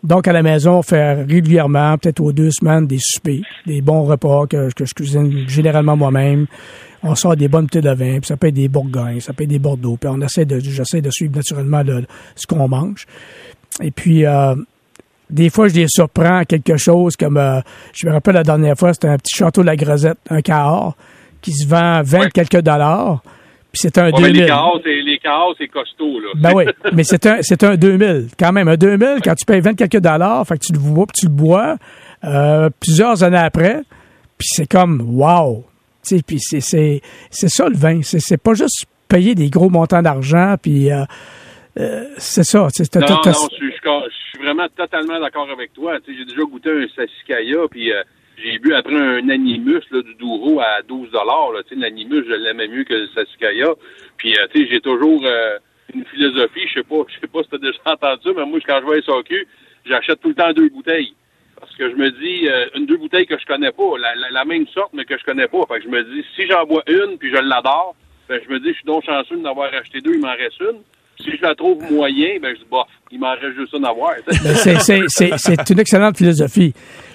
Donc, 0.04 0.28
à 0.28 0.34
la 0.34 0.44
maison, 0.44 0.80
on 0.80 0.82
fait 0.82 1.14
régulièrement, 1.24 1.98
peut-être 1.98 2.20
aux 2.20 2.34
deux 2.34 2.52
semaines, 2.52 2.86
des 2.88 3.00
soupers, 3.00 3.42
des 3.66 3.82
bons 3.82 4.04
repas 4.04 4.46
que, 4.48 4.70
que 4.74 4.84
je 4.86 4.94
cuisine 4.94 5.48
généralement 5.48 5.96
moi-même. 5.96 6.46
On 7.04 7.16
sort 7.16 7.36
des 7.38 7.48
bonnes 7.48 7.66
bouteilles 7.66 7.82
de 7.82 7.90
vin, 7.94 8.20
puis 8.20 8.28
ça 8.28 8.36
peut 8.38 8.48
être 8.48 8.54
des 8.54 8.68
Bourgognes, 8.68 9.20
ça 9.22 9.34
peut 9.34 9.44
être 9.44 9.50
des 9.50 9.60
Bordeaux, 9.60 9.98
puis 10.00 10.10
on 10.12 10.20
essaie 10.22 10.46
de, 10.46 10.60
j'essaie 10.60 11.02
de 11.02 11.10
suivre 11.10 11.36
naturellement 11.36 11.84
le- 11.84 12.06
ce 12.36 12.46
qu'on 12.48 12.68
mange. 12.68 13.06
Et 13.82 13.92
puis, 13.92 14.26
euh, 14.26 14.56
des 15.30 15.50
fois, 15.50 15.68
je 15.70 15.74
les 15.76 15.86
surprends 15.88 16.38
à 16.40 16.46
quelque 16.46 16.76
chose 16.78 17.16
comme, 17.16 17.38
euh, 17.38 17.60
je 17.94 18.08
me 18.08 18.12
rappelle 18.14 18.36
la 18.36 18.44
dernière 18.44 18.78
fois, 18.78 18.94
c'était 18.94 19.08
un 19.08 19.18
petit 19.18 19.36
château 19.38 19.62
de 19.62 19.68
la 19.68 19.76
Grosette, 19.78 20.18
un 20.30 20.42
Cahors, 20.42 20.96
qui 21.42 21.54
se 21.54 21.68
vend 21.68 22.02
20 22.04 22.20
Ouais. 22.20 22.30
quelques 22.34 22.62
dollars, 22.62 23.22
c'est 23.74 23.98
un 23.98 24.12
Ouais, 24.12 24.22
mais 24.22 24.28
2000. 24.28 24.42
les 24.42 24.48
chaos, 24.48 24.80
c'est, 24.84 25.02
les 25.02 25.18
chaos, 25.18 25.56
c'est 25.58 25.68
costaud, 25.68 26.20
là. 26.20 26.30
Ben 26.36 26.52
oui, 26.54 26.66
mais 26.94 27.04
c'est 27.04 27.26
un, 27.26 27.42
c'est 27.42 27.64
un 27.64 27.76
2000. 27.76 28.28
Quand 28.38 28.52
même, 28.52 28.68
un 28.68 28.76
2000, 28.76 29.18
quand 29.24 29.34
tu 29.36 29.46
payes 29.46 29.62
20 29.62 29.74
quelques 29.74 30.00
dollars, 30.00 30.46
fait 30.48 30.58
que 30.60 30.66
tu 30.66 30.74
le 30.74 30.80
bois, 30.80 31.06
puis 31.08 31.22
tu 31.22 31.26
le 31.26 31.32
bois 31.32 31.78
euh, 32.24 32.70
plusieurs 32.80 33.24
années 33.24 33.38
après, 33.38 33.82
puis 34.38 34.48
c'est 34.52 34.68
comme, 34.68 35.02
wow! 35.20 35.66
Tu 36.08 36.18
sais, 36.18 36.24
puis 36.26 36.40
c'est, 36.40 36.60
c'est, 36.60 37.02
c'est 37.32 37.50
ça 37.50 37.68
le 37.68 37.76
vin. 37.76 38.02
C'est, 38.04 38.20
c'est 38.20 38.38
pas 38.38 38.54
juste 38.54 38.86
payer 39.08 39.36
des 39.36 39.50
gros 39.50 39.70
montants 39.70 40.02
d'argent, 40.02 40.56
puis 40.62 40.92
euh, 40.92 41.04
euh, 41.80 42.06
c'est 42.18 42.44
ça. 42.44 42.60
Non, 42.60 42.66
non, 42.66 43.22
je 43.26 43.56
suis, 43.56 44.40
vraiment 44.40 44.68
totalement 44.76 45.20
d'accord 45.20 45.50
avec 45.50 45.74
toi. 45.74 46.00
Tu 46.02 46.12
sais, 46.12 46.20
j'ai 46.20 46.26
déjà 46.26 46.42
goûté 46.42 46.70
un 46.70 46.86
Sassicaia, 46.96 47.68
puis 47.72 47.92
j'ai 48.44 48.60
bu 48.60 48.74
après 48.74 48.96
un 48.96 49.30
Animus 49.30 49.84
là, 49.92 50.02
du 50.02 50.14
Douro 50.16 50.60
à 50.60 50.82
12 50.88 51.10
là. 51.14 51.62
Tu 51.68 51.76
sais, 51.76 51.82
l'Animus, 51.82 52.26
je 52.28 52.34
l'aimais 52.34 52.68
mieux 52.68 52.84
que 52.84 52.94
le 52.94 53.08
Sassicaia. 53.16 53.74
Puis, 54.18 54.34
euh, 54.34 54.48
tu 54.54 54.62
sais, 54.62 54.72
j'ai 54.72 54.82
toujours 54.82 55.22
euh, 55.26 55.58
une 55.94 56.06
philosophie, 56.06 56.68
je 56.68 56.74
sais 56.80 56.84
pas, 56.84 57.04
je 57.08 57.20
sais 57.20 57.28
pas 57.28 57.44
si 57.44 57.50
tu 57.50 57.56
as 57.56 57.60
déjà 57.60 57.78
entendu 57.86 58.30
mais 58.36 58.46
moi, 58.46 58.60
quand 58.66 58.82
je 58.82 58.92
vais 58.92 58.98
à 58.98 59.02
SAQ, 59.02 59.48
j'achète 59.86 60.20
tout 60.22 60.30
le 60.30 60.36
temps 60.36 60.52
deux 60.52 60.70
bouteilles. 60.70 61.14
Parce 61.60 61.76
que 61.76 61.90
je 61.90 61.96
me 61.96 62.12
dis, 62.12 62.50
euh, 62.50 62.66
une 62.76 62.86
deux 62.86 62.98
bouteilles 62.98 63.26
que 63.26 63.40
je 63.40 63.46
connais 63.46 63.72
pas, 63.72 63.98
la, 63.98 64.30
la, 64.30 64.46
même 64.46 64.68
sorte, 64.68 64.92
mais 64.94 65.06
que 65.06 65.18
je 65.18 65.24
connais 65.24 65.48
pas. 65.48 65.60
Fait 65.70 65.80
que 65.80 65.84
je 65.86 65.90
me 65.90 66.04
dis, 66.04 66.26
si 66.36 66.46
j'en 66.48 66.66
bois 66.66 66.84
une, 66.88 67.18
puis 67.18 67.30
je 67.30 67.38
l'adore, 67.38 67.96
ben, 68.28 68.40
je 68.46 68.54
me 68.54 68.60
dis, 68.60 68.70
je 68.70 68.74
suis 68.74 68.86
donc 68.86 69.06
chanceux 69.06 69.38
d'en 69.38 69.52
avoir 69.52 69.74
acheté 69.74 70.02
deux, 70.02 70.16
il 70.16 70.20
m'en 70.20 70.36
reste 70.36 70.60
une. 70.60 70.82
Si 71.22 71.38
je 71.38 71.42
la 71.42 71.56
trouve 71.56 71.82
moyen, 71.90 72.38
ben, 72.42 72.54
je 72.54 72.60
dis, 72.60 72.68
bof, 72.70 72.88
il 73.12 73.20
m'en 73.20 73.32
reste 73.32 73.56
juste 73.56 73.74
une 73.74 73.86
à 73.86 73.94
voir. 73.94 74.16
Ben, 74.28 74.56
c'est 74.56 75.70
une 75.70 75.80
excellente 75.80 76.18
philosophie. 76.18 76.74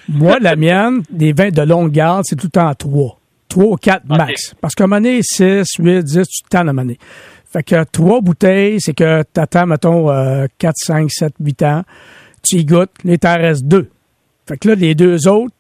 Moi, 0.08 0.38
la 0.40 0.56
mienne, 0.56 1.02
des 1.10 1.32
vins 1.32 1.50
de 1.50 1.62
longue 1.62 1.90
garde, 1.90 2.24
c'est 2.24 2.36
tout 2.36 2.46
le 2.46 2.50
temps 2.50 2.72
trois. 2.74 3.18
Trois 3.48 3.72
ou 3.72 3.76
quatre 3.76 4.06
max. 4.06 4.54
Parce 4.60 4.74
qu'à 4.74 4.84
un 4.84 4.86
moment 4.86 5.00
donné, 5.00 5.20
6, 5.22 5.66
8, 5.78 6.02
10, 6.02 6.28
tu 6.28 6.42
t'en 6.48 6.58
à 6.58 6.60
un 6.62 6.64
moment 6.64 6.82
donné. 6.82 6.98
Fait 7.50 7.62
que 7.62 7.84
trois 7.84 8.20
bouteilles, 8.20 8.80
c'est 8.80 8.94
que 8.94 9.22
t'attends, 9.22 9.66
mettons, 9.66 10.10
euh, 10.10 10.46
4, 10.58 10.74
5, 10.76 11.10
7, 11.10 11.34
8 11.40 11.62
ans. 11.62 11.82
Tu 12.42 12.56
y 12.56 12.64
goûtes, 12.64 12.90
il 13.04 13.18
t'en 13.18 13.36
reste 13.36 13.64
deux. 13.64 13.88
Fait 14.46 14.56
que 14.58 14.68
là, 14.68 14.74
les 14.74 14.94
deux 14.94 15.28
autres, 15.28 15.54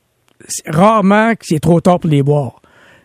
c'est 0.46 0.70
rarement 0.70 1.32
que 1.34 1.44
c'est 1.44 1.60
trop 1.60 1.80
tard 1.80 1.98
pour 1.98 2.10
les 2.10 2.22
boire. 2.22 2.60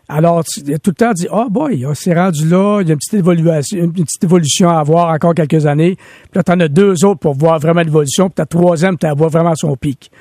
Alors, 0.09 0.43
tu 0.43 0.61
tout 0.79 0.91
le 0.91 0.95
temps 0.95 1.13
dit, 1.13 1.27
ah 1.31 1.47
boy, 1.49 1.85
ah, 1.89 1.93
c'est 1.95 2.13
rendu 2.13 2.47
là, 2.47 2.81
il 2.81 2.87
y 2.87 2.91
a 2.91 2.93
une 2.93 2.99
petite 2.99 3.13
évolution, 3.15 3.61
une 3.73 3.93
petite 3.93 4.23
évolution 4.23 4.69
à 4.69 4.79
avoir 4.79 5.09
encore 5.09 5.33
quelques 5.33 5.65
années. 5.65 5.95
Puis 5.95 6.35
là, 6.35 6.43
t'en 6.43 6.59
as 6.59 6.67
deux 6.67 7.05
autres 7.05 7.19
pour 7.19 7.35
voir 7.35 7.59
vraiment 7.59 7.81
l'évolution, 7.81 8.29
puis 8.29 8.35
ta 8.35 8.45
troisième, 8.45 8.97
tu 8.97 9.05
la 9.05 9.13
vois 9.13 9.29
vraiment 9.29 9.51
à 9.51 9.55
son 9.55 9.75
pic. 9.77 10.11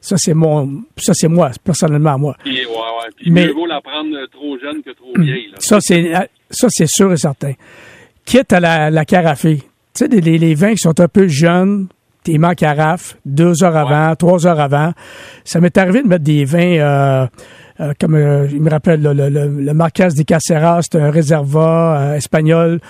Ça, 0.00 0.16
c'est 0.18 0.34
mon, 0.34 0.82
ça, 0.96 1.12
c'est 1.14 1.28
moi, 1.28 1.50
personnellement, 1.64 2.18
moi. 2.18 2.36
Puis, 2.44 2.56
ouais, 2.58 2.62
ouais. 2.66 3.10
Puis 3.16 3.30
Mais- 3.30 3.46
mieux 3.46 3.52
vaut 3.52 3.66
la 3.66 3.80
prendre 3.80 4.14
euh, 4.16 4.26
trop 4.32 4.56
jeune 4.58 4.82
que 4.82 4.90
trop 4.90 5.12
vieille. 5.16 5.48
Là. 5.50 5.56
Ça, 5.58 5.78
c'est, 5.80 6.12
ça, 6.50 6.68
c'est 6.70 6.88
sûr 6.88 7.12
et 7.12 7.16
certain. 7.16 7.52
Quitte 8.24 8.52
à 8.52 8.60
la, 8.60 8.90
la 8.90 9.04
carafée. 9.04 9.62
Tu 9.94 10.06
sais, 10.06 10.08
les, 10.08 10.38
les 10.38 10.54
vins 10.54 10.72
qui 10.72 10.78
sont 10.78 10.98
un 11.00 11.08
peu 11.08 11.26
jeunes, 11.28 11.88
t'es 12.22 12.38
en 12.42 12.54
carafe 12.54 13.16
deux 13.24 13.64
heures 13.64 13.76
avant, 13.76 14.14
trois 14.16 14.46
heures 14.46 14.60
avant. 14.60 14.92
Ça 15.44 15.60
m'est 15.60 15.76
arrivé 15.78 16.02
de 16.02 16.08
mettre 16.08 16.24
des 16.24 16.44
vins, 16.44 16.58
euh, 16.78 17.26
euh, 17.80 17.92
comme 18.00 18.14
euh, 18.14 18.46
il 18.50 18.60
me 18.62 18.70
rappelle, 18.70 19.02
le, 19.02 19.12
le, 19.12 19.28
le, 19.48 19.74
Marquez 19.74 20.08
de 20.16 20.22
Caceres, 20.22 20.80
c'est 20.82 20.98
un 21.00 21.10
réservat 21.10 22.00
euh, 22.12 22.14
espagnol. 22.14 22.80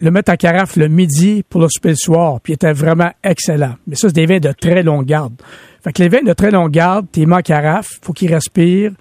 Le 0.00 0.10
mettre 0.10 0.30
en 0.32 0.36
carafe 0.36 0.76
le 0.76 0.88
midi 0.88 1.42
pour 1.48 1.60
le 1.60 1.68
souper 1.68 1.90
le 1.90 1.96
soir, 1.96 2.40
puis 2.40 2.52
il 2.52 2.54
était 2.54 2.72
vraiment 2.72 3.10
excellent. 3.24 3.74
Mais 3.86 3.96
ça, 3.96 4.08
c'est 4.08 4.14
des 4.14 4.26
vins 4.26 4.38
de 4.38 4.52
très 4.52 4.82
longue 4.82 5.06
garde. 5.06 5.34
Fait 5.82 5.92
que 5.92 6.02
les 6.02 6.08
vins 6.08 6.22
de 6.22 6.32
très 6.32 6.50
longue 6.50 6.70
garde, 6.70 7.06
t'es 7.10 7.24
mis 7.24 7.34
en 7.34 7.40
carafe, 7.40 7.98
faut 8.02 8.12
qu'ils 8.12 8.32
respirent 8.32 8.92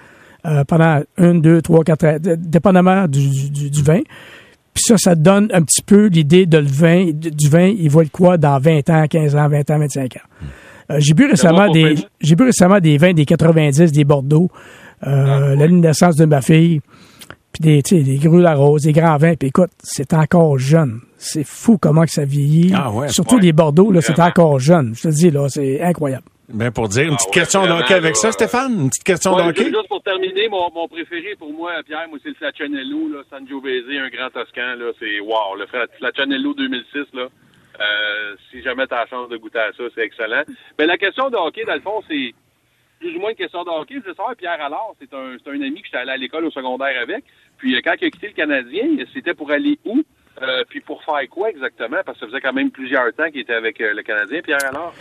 euh, 0.45 0.63
pendant 0.63 1.01
une, 1.17 1.41
deux, 1.41 1.61
trois, 1.61 1.83
quatre 1.83 2.05
heures, 2.05 2.19
dépendamment 2.19 3.07
du, 3.07 3.49
du, 3.49 3.69
du 3.69 3.83
vin. 3.83 4.01
Puis 4.73 4.83
ça, 4.85 4.97
ça 4.97 5.15
donne 5.15 5.49
un 5.53 5.63
petit 5.63 5.81
peu 5.81 6.05
l'idée 6.05 6.45
de 6.45 6.59
le 6.59 6.67
vin, 6.67 7.09
du 7.11 7.49
vin, 7.49 7.65
il 7.65 7.89
va 7.89 8.03
être 8.03 8.11
quoi 8.11 8.37
dans 8.37 8.59
20 8.59 8.89
ans, 8.91 9.05
15 9.09 9.35
ans, 9.35 9.49
20 9.49 9.71
ans, 9.71 9.79
25 9.79 10.17
ans. 10.17 10.19
Euh, 10.91 10.97
j'ai 10.99 11.13
bu 11.13 11.25
récemment 11.25 11.69
des, 11.71 11.95
j'ai 12.21 12.35
bu 12.35 12.43
récemment 12.43 12.79
des 12.79 12.97
vins 12.97 13.13
des 13.13 13.25
90, 13.25 13.91
des 13.91 14.03
Bordeaux, 14.03 14.49
euh, 15.05 15.55
la 15.55 15.67
ligne 15.67 15.81
de 15.81 15.87
naissance 15.87 16.15
de 16.15 16.25
ma 16.25 16.41
fille, 16.41 16.81
puis 17.51 17.61
des, 17.61 17.81
tu 17.81 17.97
sais, 17.97 18.03
des 18.03 18.17
grues 18.17 18.41
la 18.41 18.53
rose, 18.53 18.83
des 18.83 18.93
grands 18.93 19.17
vins. 19.17 19.33
Puis 19.33 19.49
écoute, 19.49 19.71
c'est 19.83 20.13
encore 20.13 20.59
jeune. 20.59 20.99
C'est 21.17 21.43
fou 21.43 21.77
comment 21.79 22.03
que 22.03 22.11
ça 22.11 22.23
vieillit. 22.23 22.71
Ah 22.75 22.91
ouais, 22.91 23.09
Surtout 23.09 23.35
ouais. 23.35 23.41
les 23.41 23.53
Bordeaux, 23.53 23.91
là, 23.91 24.01
c'est 24.01 24.19
encore 24.19 24.59
jeune. 24.59 24.93
Je 24.95 25.01
te 25.01 25.07
le 25.07 25.13
dis, 25.15 25.31
là, 25.31 25.47
c'est 25.49 25.81
incroyable. 25.81 26.23
Ben 26.49 26.71
pour 26.71 26.88
dire, 26.88 27.03
une 27.03 27.13
Ah 27.13 27.15
petite 27.17 27.27
ouais, 27.27 27.33
question 27.33 27.65
d'hockey 27.67 27.93
avec 27.93 28.15
là, 28.15 28.21
ça, 28.21 28.31
Stéphane? 28.31 28.71
Une 28.83 28.89
petite 28.89 29.03
question 29.03 29.36
Ouais, 29.36 29.43
d'hockey? 29.43 29.65
ju- 29.65 29.69
juste 29.73 29.88
pour 29.89 30.01
terminer, 30.01 30.47
mon, 30.47 30.71
mon 30.73 30.88
préféré 30.88 31.36
pour 31.38 31.51
moi, 31.51 31.73
Pierre, 31.86 32.07
moi, 32.07 32.19
c'est 32.23 32.29
le 32.29 32.36
Flaccianello, 32.36 33.10
là, 33.10 33.23
Sangiovese, 33.29 33.83
un 33.99 34.07
grand 34.10 34.29
Toscan, 34.29 34.75
là, 34.77 34.91
c'est 34.97 35.19
wow, 35.19 35.55
le 35.57 35.65
Fla- 35.65 35.88
Flaccianello 35.97 36.53
2006, 36.53 37.05
là. 37.13 37.27
Euh, 37.79 38.36
si 38.49 38.62
jamais 38.63 38.88
tu 38.88 38.93
as 38.93 38.99
la 39.01 39.07
chance 39.07 39.27
de 39.29 39.36
goûter 39.38 39.60
à 39.60 39.71
ça, 39.73 39.83
c'est 39.93 40.01
excellent. 40.05 40.43
Mais 40.79 40.86
la 40.86 40.97
question 40.97 41.29
de 41.29 41.36
hockey, 41.36 41.65
dans 41.65 41.75
le 41.75 41.81
fond, 41.81 42.01
c'est, 42.10 42.33
plus 42.99 43.15
ou 43.15 43.19
moins 43.19 43.31
une 43.31 43.36
question 43.36 43.63
de 43.65 43.69
hockey. 43.69 43.95
Je 44.03 44.13
savoir, 44.13 44.36
Pierre 44.36 44.60
Allard, 44.62 44.93
c'est 44.99 45.13
un, 45.13 45.36
c'est 45.43 45.51
un 45.51 45.62
ami 45.62 45.81
que 45.81 45.86
j'étais 45.86 45.97
allé 45.97 46.12
à 46.12 46.17
l'école 46.17 46.45
au 46.45 46.51
secondaire 46.51 46.99
avec. 46.99 47.23
Puis 47.57 47.75
euh, 47.75 47.81
quand 47.83 47.93
il 48.01 48.05
a 48.07 48.10
quitté 48.10 48.27
le 48.27 48.33
Canadien, 48.33 48.88
c'était 49.13 49.33
pour 49.36 49.51
aller 49.51 49.77
où? 49.86 50.01
Euh, 50.41 50.63
puis 50.69 50.79
pour 50.79 51.03
faire 51.03 51.19
quoi 51.29 51.49
exactement? 51.49 51.97
Parce 52.05 52.17
que 52.17 52.25
ça 52.25 52.31
faisait 52.31 52.41
quand 52.41 52.53
même 52.53 52.71
plusieurs 52.71 53.13
temps 53.13 53.29
qu'il 53.29 53.41
était 53.41 53.53
avec 53.53 53.77
le 53.79 54.01
Canadien, 54.01 54.41
Pierre 54.41 54.65
Allard. 54.65 54.93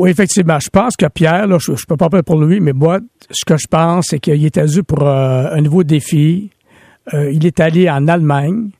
Oui, 0.00 0.10
effectivement. 0.10 0.58
Je 0.58 0.68
pense 0.70 0.96
que 0.96 1.06
Pierre, 1.06 1.46
là, 1.46 1.58
je, 1.60 1.74
je 1.74 1.84
peux 1.86 1.96
pas 1.96 2.08
parler 2.08 2.22
pour 2.22 2.40
lui, 2.42 2.58
mais 2.60 2.72
moi, 2.72 2.98
ce 3.30 3.44
que 3.44 3.56
je 3.56 3.66
pense, 3.68 4.06
c'est 4.10 4.18
qu'il 4.18 4.44
était 4.44 4.64
dû 4.66 4.82
pour 4.82 5.06
euh, 5.06 5.48
un 5.52 5.60
nouveau 5.60 5.84
défi. 5.84 6.50
Euh, 7.14 7.30
il 7.32 7.44
est 7.46 7.60
allé 7.60 7.88
en 7.90 8.08
Allemagne 8.08 8.70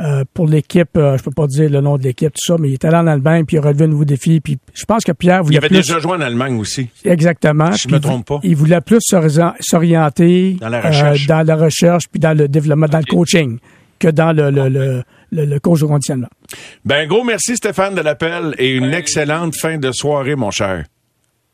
euh, 0.00 0.22
pour 0.32 0.46
l'équipe, 0.46 0.96
euh, 0.96 1.16
je 1.18 1.22
peux 1.24 1.32
pas 1.32 1.48
dire 1.48 1.68
le 1.68 1.80
nom 1.80 1.96
de 1.98 2.04
l'équipe, 2.04 2.32
tout 2.32 2.52
ça, 2.52 2.56
mais 2.60 2.68
il 2.68 2.74
est 2.74 2.84
allé 2.84 2.96
en 2.96 3.06
Allemagne, 3.08 3.44
puis 3.44 3.56
il 3.56 3.58
a 3.58 3.62
relevé 3.62 3.84
un 3.86 3.88
nouveau 3.88 4.04
défi. 4.04 4.40
Puis 4.40 4.56
je 4.72 4.84
pense 4.84 5.02
que 5.04 5.10
Pierre 5.12 5.40
Il 5.42 5.46
voulait 5.46 5.58
avait 5.58 5.68
plus... 5.68 5.78
déjà 5.78 5.98
joué 5.98 6.12
en 6.12 6.20
Allemagne 6.20 6.56
aussi. 6.60 6.88
Exactement. 7.04 7.72
Je 7.72 7.84
Puis 7.84 7.92
me 7.94 7.98
il 7.98 8.00
trompe 8.02 8.26
pas. 8.26 8.38
Il 8.44 8.54
voulait 8.54 8.80
plus 8.80 9.00
s'ori- 9.00 9.54
s'orienter 9.60 10.56
Dans 10.60 10.68
la 10.68 10.80
recherche. 10.80 11.26
dans 11.26 11.44
la 11.46 11.56
recherche, 11.56 12.04
puis 12.08 12.20
dans 12.20 12.36
le 12.36 12.46
développement, 12.46 12.86
dans 12.86 12.98
le 12.98 13.04
coaching, 13.04 13.58
que 13.98 14.08
dans 14.08 14.32
le, 14.32 14.50
le, 14.50 14.68
le, 14.68 15.02
le, 15.30 15.44
le 15.44 15.60
coach 15.60 15.80
de 15.80 15.86
conditionnement. 15.86 16.28
Ben, 16.84 17.06
gros 17.06 17.24
merci 17.24 17.56
Stéphane 17.56 17.94
de 17.94 18.00
l'appel 18.00 18.54
et 18.58 18.70
une 18.70 18.94
excellente 18.94 19.54
fin 19.56 19.78
de 19.78 19.92
soirée, 19.92 20.36
mon 20.36 20.50
cher. 20.50 20.84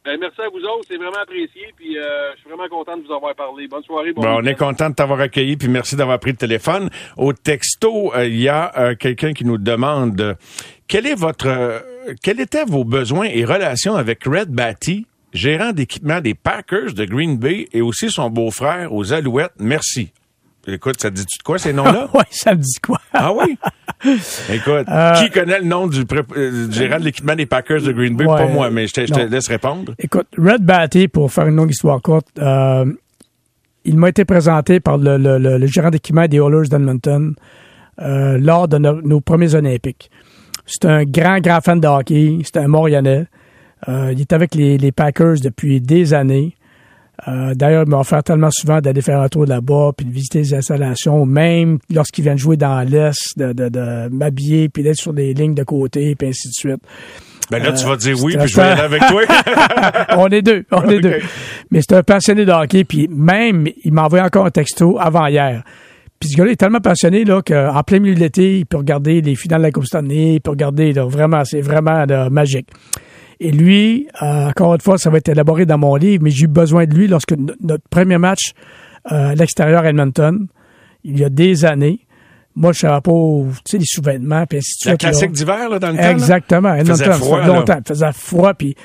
Ben, 0.04 0.18
merci 0.20 0.42
à 0.42 0.48
vous 0.50 0.58
autres, 0.58 0.86
c'est 0.86 0.96
vraiment 0.98 1.22
apprécié. 1.22 1.62
Puis 1.76 1.96
euh, 1.96 2.02
je 2.34 2.40
suis 2.40 2.50
vraiment 2.50 2.68
content 2.68 2.96
de 2.98 3.06
vous 3.06 3.12
avoir 3.12 3.34
parlé. 3.34 3.66
Bonne 3.68 3.82
soirée. 3.84 4.12
Bon 4.12 4.20
Bon, 4.20 4.36
on 4.42 4.44
est 4.44 4.54
content 4.54 4.90
de 4.90 4.94
t'avoir 4.94 5.18
accueilli, 5.20 5.56
puis 5.56 5.68
merci 5.68 5.96
d'avoir 5.96 6.18
pris 6.18 6.32
le 6.32 6.36
téléphone. 6.36 6.90
Au 7.16 7.32
texto, 7.32 8.14
euh, 8.14 8.26
il 8.26 8.38
y 8.38 8.48
a 8.50 8.70
euh, 8.76 8.94
quelqu'un 8.96 9.32
qui 9.32 9.46
nous 9.46 9.56
demande 9.56 10.20
euh, 10.20 10.34
quel 10.88 11.06
est 11.06 11.14
votre, 11.14 11.46
euh, 11.46 11.78
quels 12.22 12.38
étaient 12.40 12.66
vos 12.66 12.84
besoins 12.84 13.28
et 13.32 13.46
relations 13.46 13.94
avec 13.94 14.24
Red 14.24 14.50
Batty, 14.50 15.06
gérant 15.32 15.72
d'équipement 15.72 16.20
des 16.20 16.34
Packers 16.34 16.92
de 16.92 17.06
Green 17.06 17.38
Bay 17.38 17.68
et 17.72 17.80
aussi 17.80 18.10
son 18.10 18.28
beau-frère 18.28 18.92
aux 18.92 19.14
Alouettes? 19.14 19.54
Merci. 19.58 20.12
Écoute, 20.66 21.00
ça 21.00 21.10
te 21.10 21.16
dit-tu 21.16 21.38
de 21.38 21.42
quoi 21.42 21.58
ces 21.58 21.72
noms-là? 21.72 22.08
ouais, 22.14 22.22
ça 22.30 22.54
me 22.54 22.60
dit 22.60 22.78
quoi? 22.82 22.98
Ah 23.12 23.32
oui? 23.32 23.58
Écoute, 24.50 24.86
Euh, 24.88 25.12
qui 25.14 25.30
connaît 25.30 25.58
le 25.60 25.66
nom 25.66 25.86
du, 25.86 26.04
euh, 26.36 26.66
du 26.68 26.72
gérant 26.74 26.98
de 26.98 27.04
l'équipement 27.04 27.34
des 27.36 27.46
Packers 27.46 27.82
de 27.82 27.92
Green 27.92 28.16
Bay? 28.16 28.24
Ouais, 28.26 28.36
Pas 28.36 28.46
moi, 28.46 28.70
mais 28.70 28.86
je 28.86 28.94
te, 28.94 29.00
je 29.06 29.12
te 29.12 29.20
non. 29.20 29.26
laisse 29.28 29.48
répondre. 29.48 29.94
Écoute, 29.98 30.26
Red 30.38 30.62
Batty, 30.62 31.08
pour 31.08 31.30
faire 31.32 31.46
une 31.46 31.56
longue 31.56 31.70
histoire 31.70 32.00
courte, 32.00 32.28
euh, 32.38 32.84
il 33.84 33.96
m'a 33.98 34.08
été 34.08 34.24
présenté 34.24 34.80
par 34.80 34.96
le, 34.98 35.18
le, 35.18 35.38
le, 35.38 35.58
le 35.58 35.66
gérant 35.66 35.90
d'équipement 35.90 36.26
des 36.26 36.38
Oilers 36.38 36.68
d'Edmonton 36.68 37.34
lors 37.98 38.66
de 38.68 38.78
nos, 38.78 39.00
nos 39.02 39.20
premiers 39.20 39.54
Olympiques. 39.54 40.10
C'est 40.66 40.86
un 40.86 41.04
grand, 41.04 41.38
grand 41.40 41.60
fan 41.60 41.78
de 41.80 41.86
hockey. 41.86 42.38
C'est 42.44 42.56
un 42.56 42.66
Montréalais. 42.68 43.26
Il 43.86 44.18
est 44.20 44.32
avec 44.32 44.54
les, 44.54 44.78
les 44.78 44.92
Packers 44.92 45.36
depuis 45.42 45.80
des 45.82 46.14
années. 46.14 46.56
Euh, 47.28 47.54
D'ailleurs, 47.54 47.84
il 47.86 47.90
m'a 47.90 47.98
offert 47.98 48.22
tellement 48.22 48.50
souvent 48.50 48.80
d'aller 48.80 49.00
faire 49.00 49.20
un 49.20 49.28
tour 49.28 49.46
là-bas, 49.46 49.92
puis 49.96 50.06
de 50.06 50.12
visiter 50.12 50.40
les 50.40 50.54
installations, 50.54 51.24
même 51.26 51.78
lorsqu'il 51.92 52.24
vient 52.24 52.34
de 52.34 52.40
jouer 52.40 52.56
dans 52.56 52.80
l'Est, 52.80 53.36
de, 53.36 53.52
de, 53.52 53.68
de 53.68 54.08
m'habiller, 54.08 54.68
puis 54.68 54.82
d'être 54.82 54.96
sur 54.96 55.12
des 55.12 55.32
lignes 55.32 55.54
de 55.54 55.64
côté, 55.64 56.14
puis 56.14 56.28
ainsi 56.28 56.48
de 56.48 56.54
suite. 56.54 56.82
Ben 57.50 57.62
là, 57.62 57.72
tu 57.72 57.86
vas 57.86 57.96
dire 57.96 58.16
oui, 58.22 58.36
puis 58.36 58.48
je 58.48 58.56
vais 58.56 58.62
aller 58.62 58.80
avec 58.80 59.02
toi. 59.06 59.22
on 60.16 60.28
est 60.28 60.42
deux, 60.42 60.64
on 60.70 60.88
est 60.88 61.00
deux. 61.02 61.20
Mais 61.70 61.80
c'est 61.82 61.94
un 61.94 62.02
passionné 62.02 62.44
de 62.44 62.52
hockey, 62.52 62.84
puis 62.84 63.08
même, 63.08 63.66
il 63.84 63.92
m'a 63.92 64.04
envoyé 64.04 64.24
encore 64.24 64.46
un 64.46 64.50
texto 64.50 64.98
avant 64.98 65.26
hier. 65.26 65.62
Puis 66.18 66.30
ce 66.30 66.36
gars-là 66.36 66.52
est 66.52 66.56
tellement 66.56 66.80
passionné 66.80 67.24
là 67.24 67.42
qu'en 67.42 67.82
plein 67.82 67.98
milieu 67.98 68.14
de 68.14 68.20
l'été, 68.20 68.58
il 68.58 68.66
peut 68.66 68.78
regarder 68.78 69.20
les 69.20 69.34
finales 69.34 69.60
de 69.60 69.66
la 69.66 69.72
Coupe 69.72 69.84
Stanley, 69.84 70.34
il 70.34 70.40
peut 70.40 70.52
regarder, 70.52 70.92
là, 70.92 71.04
vraiment, 71.04 71.44
c'est 71.44 71.60
vraiment 71.60 72.06
là, 72.06 72.30
magique. 72.30 72.68
Et 73.40 73.50
lui, 73.50 74.08
euh, 74.22 74.48
encore 74.48 74.74
une 74.74 74.80
fois, 74.80 74.96
ça 74.98 75.10
va 75.10 75.18
être 75.18 75.28
élaboré 75.28 75.66
dans 75.66 75.78
mon 75.78 75.96
livre, 75.96 76.22
mais 76.22 76.30
j'ai 76.30 76.44
eu 76.44 76.48
besoin 76.48 76.86
de 76.86 76.94
lui 76.94 77.08
lorsque 77.08 77.32
no- 77.32 77.54
notre 77.62 77.84
premier 77.90 78.18
match 78.18 78.52
euh, 79.12 79.30
à 79.30 79.34
l'extérieur 79.34 79.82
à 79.82 79.88
Edmonton, 79.90 80.46
il 81.02 81.18
y 81.18 81.24
a 81.24 81.28
des 81.28 81.64
années. 81.64 82.00
Moi, 82.56 82.72
je 82.72 82.80
savais 82.80 83.00
pas, 83.00 83.10
tu 83.12 83.52
sais, 83.68 83.78
les 83.78 83.84
sous-vêtements, 83.84 84.46
puis 84.46 84.58
ainsi 84.58 84.72
de 84.84 84.86
La 84.88 84.92
là. 84.92 84.96
classique 84.98 85.32
d'hiver, 85.32 85.68
là, 85.68 85.78
dans 85.80 85.90
le 85.90 85.96
temps. 85.96 86.02
là? 86.02 86.10
Exactement. 86.12 86.74
Il 86.74 86.86
faisait 86.86 87.04
Edmonton, 87.04 87.12
ça 87.12 87.24
froid, 87.26 87.40
là. 87.40 87.46
longtemps. 87.48 87.78
Il 87.84 87.88
faisait 87.88 88.12
froid, 88.12 88.54
puis 88.54 88.76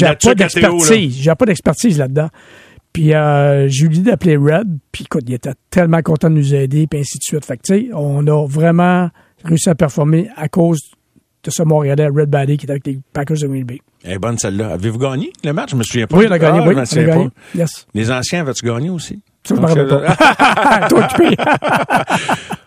La 0.00 0.14
pas 0.14 0.28
là. 0.28 0.34
d'expertise. 0.34 1.16
J'ai 1.18 1.34
pas 1.34 1.46
d'expertise 1.46 1.98
là-dedans. 1.98 2.28
Puis 2.92 3.14
euh, 3.14 3.68
j'ai 3.68 3.86
eu 3.86 3.88
l'idée 3.88 4.10
d'appeler 4.10 4.36
Red, 4.36 4.68
puis 4.92 5.04
écoute, 5.04 5.24
il 5.26 5.32
était 5.32 5.54
tellement 5.70 6.02
content 6.02 6.28
de 6.28 6.34
nous 6.34 6.54
aider, 6.54 6.86
puis 6.86 7.00
ainsi 7.00 7.16
de 7.18 7.22
suite. 7.22 7.44
Fait 7.46 7.56
que, 7.56 7.62
tu 7.62 7.74
sais, 7.74 7.88
on 7.94 8.26
a 8.26 8.46
vraiment 8.46 9.08
réussi 9.42 9.70
à 9.70 9.74
performer 9.74 10.28
à 10.36 10.48
cause 10.48 10.78
de 11.44 11.50
ce 11.50 11.62
Montréalais, 11.62 12.06
Red 12.08 12.30
Batty, 12.30 12.56
qui 12.56 12.66
est 12.66 12.70
avec 12.70 12.86
les 12.86 13.00
Packers 13.12 13.38
de 13.38 13.46
Green 13.46 13.64
Bay. 13.64 13.80
Elle 14.04 14.12
est 14.12 14.18
bonne 14.18 14.38
celle-là. 14.38 14.70
Avez-vous 14.74 14.98
gagné 14.98 15.32
le 15.44 15.52
match? 15.52 15.70
Je 15.72 15.76
me 15.76 15.82
souviens 15.82 16.06
pas. 16.06 16.16
Oui, 16.16 16.26
on 16.28 16.32
a 16.32 16.38
gagné, 16.38 16.60
Ah, 16.62 16.68
oui, 16.68 16.74
on 16.76 16.78
a 16.78 17.04
gagné. 17.04 17.28
Yes. 17.54 17.86
Les 17.94 18.10
anciens, 18.10 18.40
avais-tu 18.40 18.64
gagné 18.66 18.90
aussi? 18.90 19.20
Ça, 19.44 19.54
je 19.56 19.60
me 19.60 19.66
rappelle 19.66 19.88
euh, 19.90 20.06
pas. 20.06 20.86
Toi 20.88 21.04
occupé. 21.12 21.36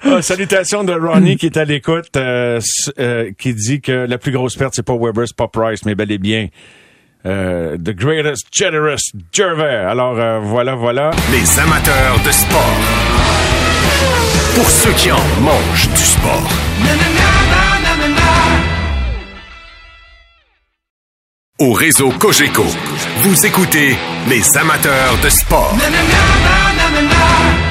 Ah, 0.04 0.22
salutations 0.22 0.84
de 0.84 0.94
Ronnie 0.94 1.38
qui 1.38 1.46
est 1.48 1.58
à 1.58 1.66
l'écoute, 1.66 2.16
euh, 2.18 2.60
euh, 3.00 3.32
qui 3.38 3.54
dit 3.54 3.82
que 3.82 3.92
la 3.92 4.18
plus 4.18 4.32
grosse 4.32 4.56
perte, 4.56 4.74
c'est 4.76 4.84
pas 4.86 4.96
Weber, 4.96 5.28
c'est 5.28 5.36
pas 5.36 5.48
Price, 5.48 5.86
mais 5.86 5.96
bel 5.96 6.12
et 6.12 6.18
bien 6.18 6.48
euh, 7.26 7.76
The 7.78 7.92
Greatest 7.92 8.48
Generous 8.52 8.98
Gervais. 9.32 9.64
Alors 9.76 10.20
euh, 10.20 10.40
voilà, 10.44 10.76
voilà. 10.76 11.12
Les 11.32 11.60
amateurs 11.60 12.20
de 12.26 12.32
sport. 12.32 12.76
Pour 14.56 14.70
ceux 14.70 14.92
qui 14.94 15.12
en 15.12 15.18
mangent 15.42 15.90
du 15.90 15.98
sport. 16.04 16.50
Au 21.58 21.72
réseau 21.72 22.10
Cogeco, 22.20 22.63
vous 23.20 23.46
écoutez 23.46 23.96
les 24.30 24.58
amateurs 24.58 25.13
de 25.24 25.30
sport. 25.30 25.74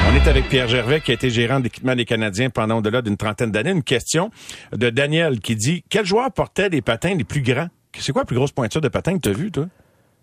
On 0.09 0.15
est 0.15 0.27
avec 0.27 0.49
Pierre 0.49 0.67
Gervais, 0.67 1.01
qui 1.01 1.11
a 1.11 1.13
été 1.13 1.29
gérant 1.29 1.59
d'équipement 1.59 1.95
des 1.95 2.05
Canadiens 2.05 2.49
pendant 2.49 2.79
au-delà 2.79 3.03
d'une 3.03 3.15
trentaine 3.15 3.51
d'années. 3.51 3.69
Une 3.69 3.83
question 3.83 4.31
de 4.75 4.89
Daniel 4.89 5.39
qui 5.39 5.55
dit 5.55 5.83
Quel 5.87 6.03
joueur 6.03 6.31
portait 6.31 6.69
les 6.69 6.81
patins 6.81 7.13
les 7.13 7.23
plus 7.23 7.41
grands? 7.41 7.67
C'est 7.95 8.11
quoi 8.11 8.23
la 8.23 8.25
plus 8.25 8.35
grosse 8.35 8.51
pointure 8.51 8.81
de 8.81 8.87
patins 8.87 9.13
que 9.17 9.21
tu 9.21 9.29
as 9.29 9.33
vu, 9.33 9.51
toi? 9.51 9.67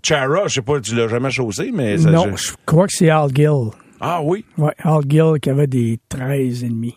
Chara, 0.03 0.49
je 0.49 0.55
sais 0.55 0.63
pas, 0.63 0.81
tu 0.81 0.97
l'as 0.97 1.07
jamais 1.07 1.31
chaussé, 1.31 1.71
mais 1.73 1.99
ça, 1.99 2.11
non, 2.11 2.35
je- 2.37 2.43
je 2.49 2.53
crois 2.67 2.89
que 2.89 2.93
c'est 2.93 3.11
Al 3.11 3.31
Gill. 3.33 3.71
Ah 4.01 4.21
oui, 4.25 4.45
Ouais, 4.59 4.75
Al 4.83 5.03
Gill 5.09 5.35
qui 5.41 5.51
avait 5.51 5.69
des 5.69 6.01
13 6.09 6.65
et 6.65 6.69
demi. 6.69 6.97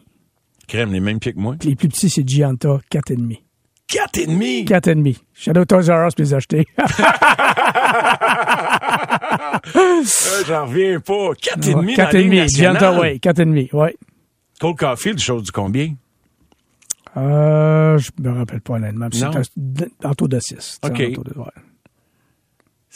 crème, 0.67 0.91
les 0.91 0.99
mêmes 0.99 1.19
pieds 1.19 1.33
que 1.33 1.39
moi. 1.39 1.55
Les 1.63 1.75
plus 1.75 1.89
petits, 1.89 2.09
c'est 2.09 2.27
Gianta, 2.27 2.79
4 2.89 3.11
et 3.11 3.15
demi. 3.15 3.43
Quatre 3.87 4.17
et 4.17 4.25
demi! 4.27 4.65
4 4.65 4.87
et 4.87 4.95
demi. 4.95 5.23
Shadow 5.33 5.63
Toys 5.65 5.89
R 5.89 6.07
Us, 6.07 6.13
les 6.17 6.33
acheter. 6.33 6.65
Euh, 9.75 10.43
J'en 10.47 10.65
reviens 10.67 10.99
pas. 10.99 11.29
Quatre 11.41 11.67
et 11.67 11.73
demi 11.73 11.95
dans 11.95 12.03
4 12.03 12.13
la 12.13 12.19
et 12.19 12.23
demi. 12.23 12.37
nationale. 12.37 12.77
Gianta, 12.79 12.99
oui. 13.01 13.19
4 13.19 13.39
et 13.39 13.45
demi, 13.45 13.69
oui. 13.73 13.87
Cole 14.59 14.75
Caulfield, 14.75 15.19
chose 15.19 15.43
du 15.43 15.51
combien? 15.51 15.93
Euh, 17.17 17.97
je 17.97 18.11
me 18.21 18.31
rappelle 18.37 18.61
pas 18.61 18.73
honnêtement. 18.73 19.07
C'est 19.11 19.25
un 20.03 20.13
taux 20.13 20.27
de 20.27 20.39
6. 20.39 20.79
OK. 20.83 21.03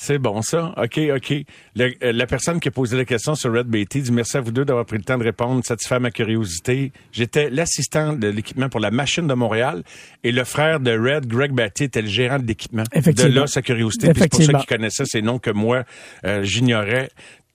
C'est 0.02 0.18
bon, 0.18 0.42
ça. 0.42 0.74
OK, 0.78 0.98
OK. 1.14 1.34
Le- 1.76 1.94
euh, 2.04 2.14
la 2.14 2.26
personne 2.26 2.62
qui 2.62 2.70
a 2.70 2.72
posé 2.72 2.96
la 2.96 3.04
question 3.04 3.36
sur 3.36 3.52
Red 3.54 3.68
Beatty 3.68 4.02
dit 4.04 4.12
merci 4.14 4.38
à 4.38 4.42
vous 4.42 4.52
deux 4.52 4.64
d'avoir 4.64 4.86
pris 4.86 4.98
le 4.98 5.04
temps 5.04 5.18
de 5.18 5.26
répondre, 5.26 5.62
satisfaire 5.66 6.00
ma 6.00 6.10
curiosité. 6.10 6.94
J'étais 7.12 7.50
l'assistant 7.50 8.14
de 8.14 8.30
l'équipement 8.30 8.70
pour 8.70 8.80
la 8.80 8.92
machine 8.92 9.28
de 9.28 9.34
Montréal 9.34 9.84
et 10.24 10.32
le 10.32 10.46
frère 10.46 10.80
de 10.80 10.92
Red, 10.98 11.28
Greg 11.28 11.52
Batty, 11.52 11.84
était 11.84 12.02
le 12.02 12.08
gérant 12.08 12.40
de 12.40 12.48
l'équipement. 12.48 12.84
De 12.94 13.28
là, 13.28 13.46
sa 13.48 13.62
curiosité. 13.62 14.14
Puis 14.14 14.22
c'est 14.22 14.30
pour 14.30 14.42
ça 14.44 14.54
qu'il 14.54 14.68
connaissait 14.68 15.04
ces 15.06 15.22
noms 15.22 15.38
que 15.38 15.52
moi, 15.52 15.84
euh, 16.26 16.44
j'ignorais 16.44 17.10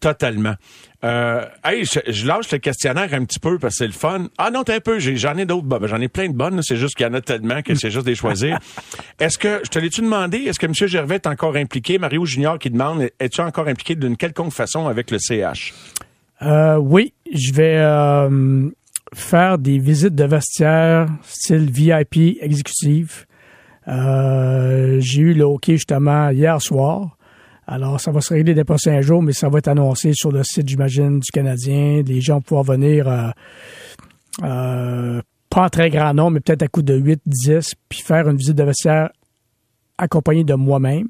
totalement. 0.05 0.55
Euh, 1.03 1.47
hey, 1.65 1.87
je, 1.87 2.01
je 2.13 2.27
lâche 2.27 2.53
le 2.53 2.59
questionnaire 2.59 3.09
un 3.13 3.25
petit 3.25 3.39
peu 3.39 3.59
parce 3.59 3.75
que 3.75 3.79
c'est 3.79 3.87
le 3.87 3.93
fun. 3.93 4.27
Ah 4.37 4.51
non, 4.51 4.63
t'as 4.65 4.77
un 4.77 4.81
peu, 4.81 4.99
j'en 4.99 5.35
ai 5.39 5.47
d'autres. 5.47 5.63
bonnes. 5.63 5.87
J'en 5.87 6.01
ai 6.01 6.09
plein 6.09 6.29
de 6.29 6.35
bonnes. 6.35 6.61
C'est 6.63 6.77
juste 6.77 6.95
qu'il 6.95 7.07
y 7.07 7.09
en 7.09 7.15
a 7.15 7.23
tellement 7.23 7.63
que 7.63 7.75
c'est 7.75 7.91
juste 7.91 8.05
des 8.05 8.15
choisir. 8.15 8.59
Est-ce 9.19 9.39
que, 9.39 9.61
je 9.65 9.71
te 9.71 9.79
l'ai-tu 9.79 10.03
demandé, 10.03 10.39
est-ce 10.39 10.59
que 10.59 10.67
M. 10.67 10.75
Gervais 10.75 11.15
est 11.15 11.27
encore 11.27 11.57
impliqué? 11.57 11.99
Mario 11.99 12.27
Junior 12.27 12.59
qui 12.59 12.69
demande, 12.69 13.09
es-tu 13.19 13.41
encore 13.41 13.67
impliqué 13.69 13.95
d'une 13.95 14.17
quelconque 14.19 14.53
façon 14.53 14.89
avec 14.89 15.11
le 15.11 15.19
CH? 15.19 15.73
Euh, 16.43 16.77
oui, 16.77 17.15
je 17.33 17.53
vais 17.55 17.77
euh, 17.79 18.69
faire 19.15 19.57
des 19.57 19.79
visites 19.79 20.15
de 20.15 20.25
vestiaire 20.25 21.09
style 21.23 21.71
VIP 21.71 22.37
exécutive. 22.43 23.25
Euh, 23.89 24.99
J'ai 25.01 25.23
eu 25.23 25.33
le 25.33 25.45
hockey 25.45 25.73
justement 25.75 26.29
hier 26.29 26.61
soir. 26.61 27.17
Alors, 27.67 28.01
ça 28.01 28.11
va 28.11 28.21
se 28.21 28.35
régler 28.35 28.55
des 28.55 28.65
prochains 28.65 29.01
jours, 29.01 29.23
mais 29.23 29.33
ça 29.33 29.49
va 29.49 29.59
être 29.59 29.69
annoncé 29.69 30.13
sur 30.15 30.31
le 30.31 30.43
site, 30.45 30.69
j'imagine, 30.69 31.21
du 31.21 31.31
Canadien. 31.33 32.03
Les 32.07 32.21
gens 32.21 32.35
vont 32.35 32.43
pouvoir 32.43 32.65
venir, 32.65 33.09
euh, 33.09 33.31
euh, 34.43 35.23
pas 35.49 35.65
en 35.65 35.69
très 35.69 35.89
grand 35.89 36.13
nombre, 36.13 36.33
mais 36.33 36.41
peut-être 36.41 36.63
à 36.63 36.69
coup 36.69 36.83
de 36.83 36.95
8, 36.95 37.23
10, 37.25 37.75
puis 37.89 38.01
faire 38.01 38.29
une 38.29 38.37
visite 38.37 38.57
de 38.57 38.65
vestiaire 38.65 39.11
accompagnée 39.97 40.45
de 40.45 40.55
moi-même. 40.55 41.09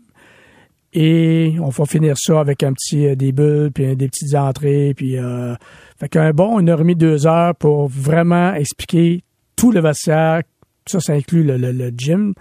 Et 0.97 1.57
on 1.61 1.71
va 1.71 1.87
finir 1.87 2.14
ça 2.17 2.38
avec 2.38 2.62
un 2.62 2.73
petit 2.73 3.07
euh, 3.07 3.17
des 3.17 3.33
bulles, 3.33 3.73
puis 3.75 3.97
des 3.97 4.09
petites 4.09 4.35
entrées, 4.37 4.95
puis 4.97 5.19
euh, 5.19 5.55
fait 5.99 6.09
qu'un 6.09 6.31
bon 6.31 6.61
une 6.61 6.69
heure 6.69 6.88
et 6.88 6.95
deux 6.95 7.27
heures 7.27 7.57
pour 7.57 7.88
vraiment 7.88 8.55
expliquer 8.55 9.25
tout 9.57 9.73
le 9.73 9.81
vestiaire. 9.81 10.43
Ça, 10.87 11.01
ça 11.01 11.14
inclut 11.14 11.43
le, 11.43 11.57
le, 11.57 11.73
le 11.73 11.90
gym 11.97 12.35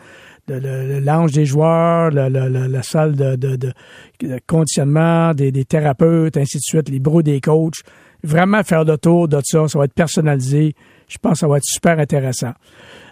le, 0.47 0.60
le, 0.60 0.99
lounge 0.99 1.32
des 1.32 1.45
joueurs, 1.45 2.12
le, 2.12 2.27
la 2.29 2.84
salle 2.84 3.15
de, 3.15 3.36
de, 3.36 3.56
de, 3.56 3.73
conditionnement, 4.47 5.34
des, 5.34 5.51
des, 5.51 5.65
thérapeutes, 5.65 6.38
ainsi 6.38 6.58
de 6.58 6.63
suite, 6.63 6.89
les 6.89 6.99
bureaux 6.99 7.21
des 7.21 7.39
coachs. 7.39 7.82
Vraiment 8.23 8.63
faire 8.63 8.86
le 8.86 8.97
tour 8.97 9.27
de 9.27 9.39
ça, 9.43 9.67
ça 9.67 9.79
va 9.79 9.86
être 9.86 9.93
personnalisé. 9.93 10.75
Je 11.08 11.17
pense 11.17 11.34
que 11.34 11.39
ça 11.39 11.47
va 11.47 11.58
être 11.58 11.65
super 11.65 11.99
intéressant. 11.99 12.53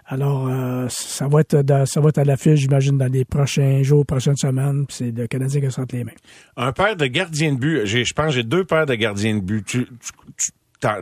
Alors, 0.05 0.47
euh, 0.49 0.87
ça 0.89 1.27
va 1.27 1.39
être 1.39 1.63
ça 1.85 2.01
va 2.01 2.09
être 2.09 2.17
à 2.17 2.23
l'affiche, 2.25 2.59
j'imagine, 2.59 2.97
dans 2.97 3.11
les 3.11 3.23
prochains 3.23 3.81
jours, 3.81 4.05
prochaines 4.05 4.35
semaines. 4.35 4.85
C'est 4.89 5.11
le 5.11 5.27
Canadien 5.27 5.61
qui 5.61 5.71
sorte 5.71 5.93
les 5.93 6.03
mains. 6.03 6.11
Un 6.57 6.73
père 6.73 6.97
de 6.97 7.05
gardien 7.05 7.53
de 7.53 7.57
but. 7.57 7.85
Je 7.85 8.13
pense 8.13 8.33
j'ai 8.33 8.43
deux 8.43 8.65
paires 8.65 8.85
de 8.85 8.95
gardiens 8.95 9.35
de 9.35 9.41
but. 9.41 9.65
Tu, 9.65 9.85
tu, 9.85 10.11
tu, 10.37 10.51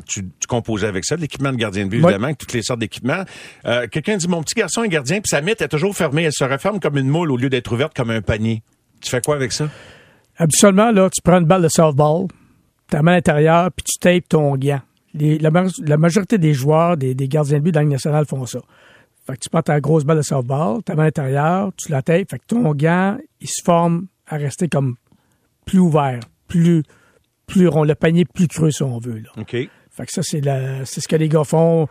tu 0.08 0.24
composais 0.48 0.88
avec 0.88 1.06
ça, 1.06 1.16
l'équipement 1.16 1.52
de 1.52 1.58
gardien 1.58 1.86
de 1.86 1.90
but, 1.90 1.98
évidemment, 1.98 2.26
avec 2.26 2.38
toutes 2.38 2.54
les 2.54 2.62
sortes 2.62 2.80
d'équipements. 2.80 3.24
Euh, 3.66 3.88
Quelqu'un 3.88 4.18
dit, 4.18 4.28
mon 4.28 4.44
petit 4.44 4.56
garçon 4.56 4.84
est 4.84 4.90
gardien, 4.90 5.22
puis 5.22 5.30
sa 5.30 5.42
mythe 5.42 5.62
est 5.62 5.68
toujours 5.68 5.96
fermée. 5.96 6.24
Elle 6.24 6.34
se 6.34 6.44
referme 6.44 6.80
comme 6.80 6.98
une 6.98 7.08
moule 7.08 7.32
au 7.32 7.38
lieu 7.38 7.50
d'être 7.50 7.72
ouverte 7.72 7.96
comme 7.96 8.10
un 8.10 8.22
panier. 8.22 8.62
Tu 9.02 9.10
fais 9.10 9.22
quoi 9.22 9.36
avec 9.36 9.52
ça? 9.52 9.70
Absolument, 10.38 10.92
là, 10.92 11.10
tu 11.10 11.22
prends 11.22 11.40
une 11.40 11.46
balle 11.46 11.62
de 11.62 11.68
softball, 11.68 12.28
ta 12.90 13.02
main 13.02 13.14
à 13.14 13.16
l'intérieur, 13.16 13.72
puis 13.72 13.84
tu 13.84 14.00
tapes 14.00 14.28
ton 14.30 14.56
gant. 14.56 14.82
Les, 15.14 15.38
la, 15.40 15.50
la, 15.86 15.98
majorité 15.98 16.38
des 16.38 16.54
joueurs, 16.54 16.96
des, 16.96 17.16
des 17.16 17.28
gardiens 17.28 17.58
de 17.58 17.64
but 17.64 17.72
dans 17.72 17.82
la 17.82 17.88
nationale 17.88 18.26
font 18.26 18.46
ça. 18.46 18.60
Fait 19.26 19.34
que 19.34 19.40
tu 19.40 19.50
prends 19.50 19.62
ta 19.62 19.80
grosse 19.80 20.06
balle 20.06 20.18
de 20.18 20.22
softball, 20.22 20.84
ta 20.84 20.96
main 20.96 21.04
à 21.04 21.06
l'intérieur, 21.06 21.72
tu 21.78 21.92
la 21.92 22.02
tapes, 22.02 22.30
fait 22.30 22.40
que 22.40 22.46
ton 22.48 22.74
gant, 22.74 23.18
il 23.42 23.48
se 23.48 23.62
forme 23.64 24.08
à 24.28 24.38
rester 24.38 24.68
comme 24.68 24.96
plus 25.66 25.80
ouvert, 25.80 26.20
plus 26.48 26.84
plus 27.50 27.68
rond, 27.68 27.84
le 27.84 27.96
panier 27.96 28.26
plus 28.26 28.48
creux, 28.48 28.72
si 28.72 28.84
on 28.84 29.00
veut. 29.00 29.20
Là. 29.20 29.30
OK. 29.42 29.70
Fait 30.00 30.06
que 30.06 30.14
ça, 30.14 30.22
c'est, 30.24 30.40
la, 30.40 30.86
c'est 30.86 31.02
ce 31.02 31.10
que 31.10 31.18
les 31.18 31.28
gars 31.28 31.44
font. 31.44 31.90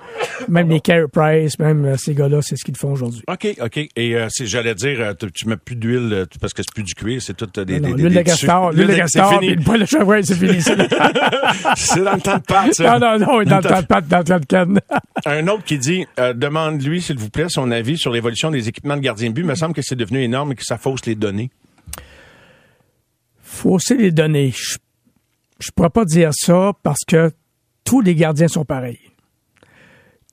Même 0.48 0.70
les 0.70 0.80
Carey 0.80 1.08
Price, 1.12 1.58
même 1.58 1.84
euh, 1.84 1.96
ces 1.98 2.14
gars-là, 2.14 2.40
c'est 2.40 2.56
ce 2.56 2.64
qu'ils 2.64 2.76
font 2.76 2.92
aujourd'hui. 2.92 3.20
OK, 3.28 3.46
OK. 3.60 3.76
Et 3.96 4.16
euh, 4.16 4.28
c'est, 4.30 4.46
j'allais 4.46 4.74
dire, 4.74 4.98
euh, 5.00 5.12
tu, 5.12 5.30
tu 5.30 5.46
mets 5.46 5.58
plus 5.58 5.76
d'huile 5.76 6.08
euh, 6.12 6.24
parce 6.40 6.54
que 6.54 6.62
c'est 6.62 6.72
plus 6.72 6.84
du 6.84 6.94
cuir, 6.94 7.20
c'est 7.20 7.36
tout 7.36 7.44
des, 7.64 7.78
non, 7.78 7.88
des, 7.88 8.02
l'huile 8.02 8.14
des 8.14 8.20
de 8.20 8.22
castor, 8.22 8.72
l'huile 8.72 8.86
de 8.86 8.94
castor, 8.94 9.38
puis 9.40 9.56
le 9.56 9.84
chevreuil, 9.84 10.24
c'est 10.24 10.36
fini. 10.36 10.58
c'est 11.76 12.02
dans 12.02 12.14
le 12.14 12.20
temps 12.22 12.38
de 12.38 12.44
pâte, 12.44 12.72
ça. 12.72 12.98
Non, 12.98 13.18
non, 13.18 13.18
non, 13.18 13.42
dans 13.42 13.56
le 13.56 13.62
temps 13.62 13.80
de 13.82 13.86
pâte, 13.86 14.08
dans 14.08 14.18
le 14.18 14.24
temps 14.24 14.40
de 14.40 14.46
canne. 14.46 14.80
Un 15.26 15.46
autre 15.48 15.64
qui 15.64 15.76
dit, 15.76 16.06
demande-lui, 16.34 17.02
s'il 17.02 17.18
vous 17.18 17.28
plaît, 17.28 17.50
son 17.50 17.70
avis 17.70 17.98
sur 17.98 18.10
l'évolution 18.10 18.50
des 18.50 18.68
équipements 18.68 18.96
de 18.96 19.02
gardien 19.02 19.28
de 19.28 19.34
but. 19.34 19.42
Il 19.42 19.48
me 19.48 19.54
semble 19.54 19.74
que 19.74 19.82
c'est 19.82 19.96
devenu 19.96 20.22
énorme 20.22 20.52
et 20.52 20.54
que 20.54 20.64
ça 20.64 20.78
fausse 20.78 21.04
les 21.04 21.14
données. 21.14 21.50
Fausser 23.42 23.98
les 23.98 24.12
données. 24.12 24.54
Je 24.56 24.78
je 25.58 25.70
pourrais 25.70 25.90
pas 25.90 26.04
dire 26.04 26.30
ça 26.32 26.72
parce 26.82 27.04
que 27.06 27.30
tous 27.84 28.00
les 28.00 28.14
gardiens 28.14 28.48
sont 28.48 28.64
pareils. 28.64 29.00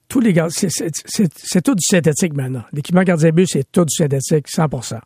Tous 0.08 0.20
les 0.20 0.34
gardiens, 0.34 0.70
c'est 0.70 1.62
tout 1.64 1.74
du 1.74 1.84
synthétique 1.84 2.34
maintenant. 2.36 2.64
L'équipement 2.72 3.04
gardien 3.04 3.32
but, 3.32 3.48
c'est 3.48 3.72
tout 3.72 3.86
du 3.86 3.94
synthétique, 3.94 4.48
100% 4.48 5.00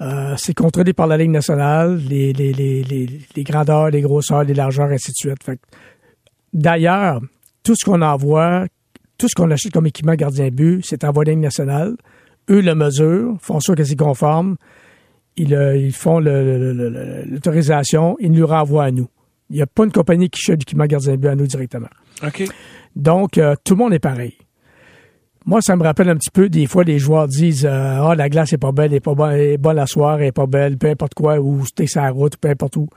euh, 0.00 0.34
C'est 0.36 0.54
contrôlé 0.54 0.92
par 0.92 1.06
la 1.06 1.16
Ligue 1.16 1.30
nationale, 1.30 1.98
les, 1.98 2.32
les, 2.32 3.44
grandeurs, 3.44 3.90
les 3.90 4.00
grosseurs, 4.00 4.42
les 4.42 4.54
largeurs, 4.54 4.90
ainsi 4.90 5.12
de 5.12 5.16
suite. 5.16 5.38
D'ailleurs, 6.52 7.20
tout 7.62 7.76
ce 7.76 7.84
qu'on 7.84 8.02
envoie, 8.02 8.66
tout 9.18 9.28
ce 9.28 9.34
qu'on 9.34 9.52
achète 9.52 9.72
comme 9.72 9.86
équipement 9.86 10.14
gardien 10.14 10.48
but, 10.48 10.84
c'est 10.84 11.04
envoyé 11.04 11.28
à 11.28 11.32
la 11.32 11.34
Ligue 11.36 11.44
nationale. 11.44 11.94
Eux 12.50 12.60
le 12.60 12.74
mesurent, 12.74 13.36
font 13.40 13.60
sûr 13.60 13.76
que 13.76 13.84
c'est 13.84 13.94
conforme. 13.94 14.56
Ils, 15.36 15.52
ils 15.76 15.92
font 15.92 16.18
l'autorisation, 16.18 18.16
ils 18.20 18.32
nous 18.32 18.46
renvoient 18.46 18.84
à 18.84 18.90
nous. 18.90 19.08
Il 19.54 19.58
n'y 19.58 19.62
a 19.62 19.68
pas 19.68 19.84
une 19.84 19.92
compagnie 19.92 20.28
qui 20.28 20.40
achète 20.42 20.58
l'équipement 20.58 20.84
gardien 20.86 21.12
de 21.12 21.16
but 21.16 21.28
à 21.28 21.36
nous 21.36 21.46
directement. 21.46 21.86
OK. 22.26 22.42
Donc, 22.96 23.38
euh, 23.38 23.54
tout 23.62 23.74
le 23.74 23.78
monde 23.78 23.92
est 23.94 24.00
pareil. 24.00 24.36
Moi, 25.46 25.60
ça 25.60 25.76
me 25.76 25.84
rappelle 25.84 26.08
un 26.08 26.16
petit 26.16 26.32
peu, 26.32 26.48
des 26.48 26.66
fois, 26.66 26.82
les 26.82 26.98
joueurs 26.98 27.28
disent 27.28 27.64
euh, 27.64 28.00
Ah, 28.02 28.16
la 28.16 28.28
glace 28.28 28.52
est 28.52 28.58
pas 28.58 28.72
belle, 28.72 28.86
elle 28.86 28.94
est 28.94 29.00
pas 29.00 29.14
bonne, 29.14 29.30
elle 29.30 29.40
est 29.40 29.56
bonne 29.56 29.76
la 29.76 29.86
soirée, 29.86 30.22
elle 30.22 30.28
est 30.30 30.32
pas 30.32 30.48
belle, 30.48 30.76
peu 30.76 30.88
importe 30.88 31.14
quoi, 31.14 31.38
ou 31.38 31.64
c'était 31.66 31.86
sa 31.86 32.10
route, 32.10 32.36
peu 32.36 32.48
importe 32.48 32.76
où. 32.76 32.88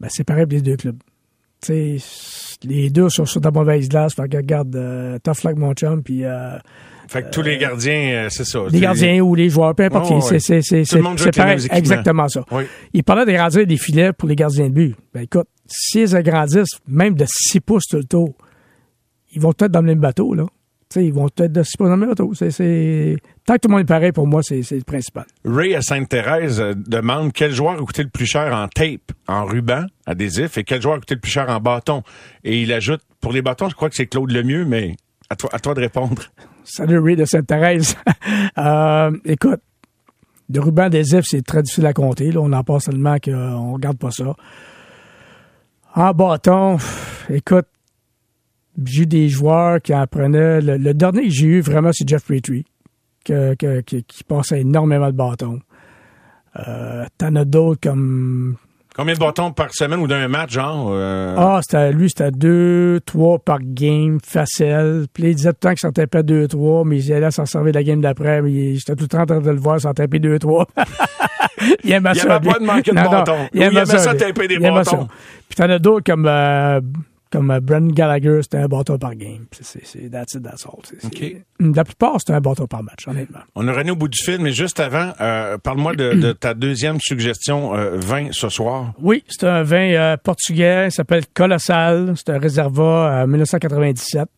Ben, 0.00 0.08
c'est 0.10 0.24
pareil 0.24 0.46
pour 0.46 0.54
les 0.54 0.62
deux 0.62 0.78
clubs. 0.78 0.96
sais, 1.60 1.98
les 2.62 2.88
deux 2.88 3.10
sont 3.10 3.26
sur 3.26 3.42
de 3.42 3.46
la 3.46 3.50
mauvaise 3.50 3.86
glace. 3.86 4.14
Fait 4.14 4.26
que 4.26 4.38
regarde, 4.38 4.74
euh, 4.76 5.18
tough 5.18 5.44
luck, 5.44 5.56
mon 5.58 5.74
chum, 5.74 6.02
puis... 6.02 6.24
Euh, 6.24 6.56
fait 7.08 7.24
que 7.24 7.30
tous 7.30 7.42
les 7.42 7.58
gardiens, 7.58 8.28
c'est 8.30 8.44
ça. 8.44 8.60
Les 8.70 8.78
gardiens 8.78 9.20
ou 9.20 9.34
les 9.34 9.50
joueurs, 9.50 9.74
peu 9.74 9.82
importe. 9.82 10.12
Oh, 10.12 10.20
c'est 10.20 10.38
c'est 10.38 10.62
c'est 10.62 10.84
c'est 10.84 11.36
pareil, 11.36 11.58
exactement 11.72 12.28
ça. 12.28 12.44
Oui. 12.52 12.62
Il 12.94 13.02
parlait 13.02 13.26
d'agrandir 13.26 13.66
des 13.66 13.76
filets 13.76 14.12
pour 14.12 14.28
les 14.28 14.36
gardiens 14.36 14.68
de 14.68 14.74
but. 14.74 14.96
Ben 15.12 15.22
écoute, 15.22 15.48
s'ils 15.70 16.16
agrandissent 16.16 16.80
même 16.86 17.14
de 17.14 17.24
6 17.26 17.60
pouces 17.60 17.86
tout 17.88 17.96
le 17.96 18.04
tour, 18.04 18.34
ils 19.32 19.40
vont 19.40 19.52
peut-être 19.52 19.72
dans 19.72 19.80
le 19.80 19.86
même 19.86 20.00
bateau, 20.00 20.34
là. 20.34 20.46
ils 20.96 21.12
vont 21.12 21.28
peut-être 21.28 21.52
de 21.52 21.62
6 21.62 21.76
pouces 21.76 21.88
dans 21.88 21.94
le 21.94 22.00
même 22.00 22.08
bateau. 22.10 22.34
C'est, 22.34 22.50
c'est... 22.50 23.16
Tant 23.46 23.54
que 23.54 23.60
tout 23.60 23.68
le 23.68 23.74
monde 23.74 23.82
est 23.82 23.84
pareil, 23.84 24.12
pour 24.12 24.26
moi, 24.26 24.42
c'est, 24.42 24.62
c'est 24.62 24.76
le 24.76 24.82
principal. 24.82 25.24
Ray 25.44 25.74
à 25.74 25.82
Sainte-Thérèse 25.82 26.60
euh, 26.60 26.74
demande 26.74 27.32
quel 27.32 27.52
joueur 27.52 27.74
a 27.74 27.78
coûté 27.78 28.02
le 28.02 28.08
plus 28.08 28.26
cher 28.26 28.54
en 28.54 28.66
tape, 28.68 29.12
en 29.28 29.44
ruban 29.44 29.86
adhésif, 30.06 30.58
et 30.58 30.64
quel 30.64 30.82
joueur 30.82 30.96
a 30.96 30.98
coûté 30.98 31.14
le 31.14 31.20
plus 31.20 31.30
cher 31.30 31.48
en 31.48 31.60
bâton? 31.60 32.02
Et 32.42 32.60
il 32.60 32.72
ajoute, 32.72 33.00
pour 33.20 33.32
les 33.32 33.42
bâtons, 33.42 33.68
je 33.68 33.74
crois 33.74 33.88
que 33.88 33.96
c'est 33.96 34.06
Claude 34.06 34.32
Lemieux, 34.32 34.64
mais 34.64 34.96
à 35.28 35.36
toi, 35.36 35.50
à 35.52 35.60
toi 35.60 35.74
de 35.74 35.80
répondre. 35.80 36.22
Salut 36.64 36.98
Ray 36.98 37.16
de 37.16 37.24
Sainte-Thérèse. 37.24 37.96
euh, 38.58 39.16
écoute, 39.24 39.60
de 40.48 40.58
ruban 40.58 40.84
adhésif, 40.84 41.24
c'est 41.24 41.42
très 41.42 41.62
difficile 41.62 41.86
à 41.86 41.92
compter. 41.92 42.32
Là. 42.32 42.40
On 42.40 42.52
en 42.52 42.64
passe 42.64 42.86
tellement 42.86 43.16
qu'on 43.18 43.72
regarde 43.72 43.98
pas 43.98 44.10
ça. 44.10 44.34
En 45.94 46.12
bâton, 46.12 46.78
écoute, 47.28 47.66
j'ai 48.84 49.02
eu 49.02 49.06
des 49.06 49.28
joueurs 49.28 49.80
qui 49.80 49.92
apprenaient. 49.92 50.60
Le, 50.60 50.76
le 50.76 50.94
dernier 50.94 51.22
que 51.24 51.30
j'ai 51.30 51.46
eu 51.46 51.60
vraiment, 51.60 51.90
c'est 51.92 52.08
Jeff 52.08 52.24
Petrie, 52.24 52.64
qui, 53.24 54.04
qui 54.06 54.24
passait 54.24 54.60
énormément 54.60 55.08
de 55.08 55.16
bâtons. 55.16 55.60
Euh, 56.56 57.04
T'en 57.18 57.34
as 57.36 57.44
d'autres 57.44 57.80
comme. 57.80 58.56
Combien 58.96 59.14
de 59.14 59.18
bâtons 59.20 59.52
par 59.52 59.72
semaine 59.72 60.00
ou 60.00 60.06
d'un 60.08 60.26
match, 60.28 60.52
genre? 60.52 60.88
Euh... 60.92 61.34
Ah, 61.38 61.60
c'était 61.62 61.92
lui, 61.92 62.08
c'était 62.08 62.32
deux, 62.32 63.00
trois 63.06 63.38
par 63.38 63.58
game, 63.62 64.18
facile. 64.24 65.06
Puis 65.14 65.24
il 65.28 65.34
disait 65.36 65.50
tout 65.50 65.58
le 65.62 65.68
temps 65.68 65.70
qu'il 65.70 65.78
s'en 65.78 65.92
tapait 65.92 66.22
deux, 66.22 66.48
trois, 66.48 66.84
mais 66.84 67.02
il 67.02 67.12
allait 67.12 67.30
s'en 67.30 67.46
servir 67.46 67.72
de 67.72 67.78
la 67.78 67.84
game 67.84 68.00
d'après. 68.00 68.42
Mais 68.42 68.74
j'étais 68.74 68.96
tout 68.96 69.04
le 69.04 69.08
temps 69.08 69.22
en 69.22 69.26
train 69.26 69.40
de 69.40 69.50
le 69.50 69.60
voir 69.60 69.80
s'en 69.80 69.94
taper 69.94 70.18
deux, 70.18 70.38
trois. 70.38 70.66
il 71.84 71.92
aimait 71.92 72.10
il 72.14 72.20
ça. 72.20 72.34
avait 72.34 72.50
pas 72.50 72.58
de 72.58 72.64
manquer 72.64 72.90
de 72.90 72.96
bâtons. 72.96 73.48
il 73.54 73.60
Ou 73.60 73.64
aimait 73.64 73.86
ça, 73.86 73.98
ça 73.98 74.14
taper 74.14 74.48
des 74.48 74.54
Il 74.54 74.60
bâtons. 74.60 75.06
Puis 75.48 75.56
t'en 75.56 75.70
as 75.70 75.78
d'autres 75.78 76.04
comme, 76.04 76.26
euh, 76.26 76.80
comme 77.30 77.50
euh, 77.50 77.60
Brendan 77.60 77.92
Gallagher, 77.92 78.40
c'était 78.42 78.58
un 78.58 78.66
bâton 78.68 78.98
par 78.98 79.14
game. 79.14 79.46
C'est, 79.52 79.84
c'est, 79.84 80.10
that's 80.10 80.34
it, 80.34 80.42
that's 80.42 80.66
all. 80.66 80.80
C'est- 80.84 81.44
La 81.60 81.84
plupart, 81.84 82.16
c'était 82.18 82.32
un 82.32 82.40
bâton 82.40 82.66
par 82.66 82.82
match, 82.82 83.06
honnêtement. 83.06 83.40
On 83.54 83.66
a 83.68 83.72
René 83.72 83.90
au 83.92 83.96
bout 83.96 84.08
du 84.08 84.18
fil, 84.22 84.38
mais 84.40 84.52
juste 84.52 84.80
avant, 84.80 85.12
euh, 85.20 85.56
parle-moi 85.58 85.94
de, 85.94 86.12
de 86.14 86.32
ta 86.32 86.54
deuxième 86.54 86.98
suggestion 87.00 87.74
euh, 87.76 87.96
vin 87.98 88.28
ce 88.32 88.48
soir. 88.48 88.92
Oui, 89.00 89.22
c'est 89.28 89.44
un 89.46 89.62
vin 89.62 89.92
euh, 89.92 90.16
portugais, 90.16 90.86
il 90.88 90.92
s'appelle 90.92 91.24
Colossal. 91.32 92.14
C'est 92.16 92.30
un 92.30 92.38
réservat 92.38 93.22
euh, 93.22 93.26
1997. 93.26 94.28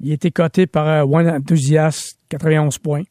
Il 0.00 0.10
a 0.10 0.14
été 0.14 0.30
coté 0.30 0.66
par 0.66 1.08
One 1.10 1.28
Enthusiast, 1.28 2.18
91 2.28 2.78
points. 2.78 3.02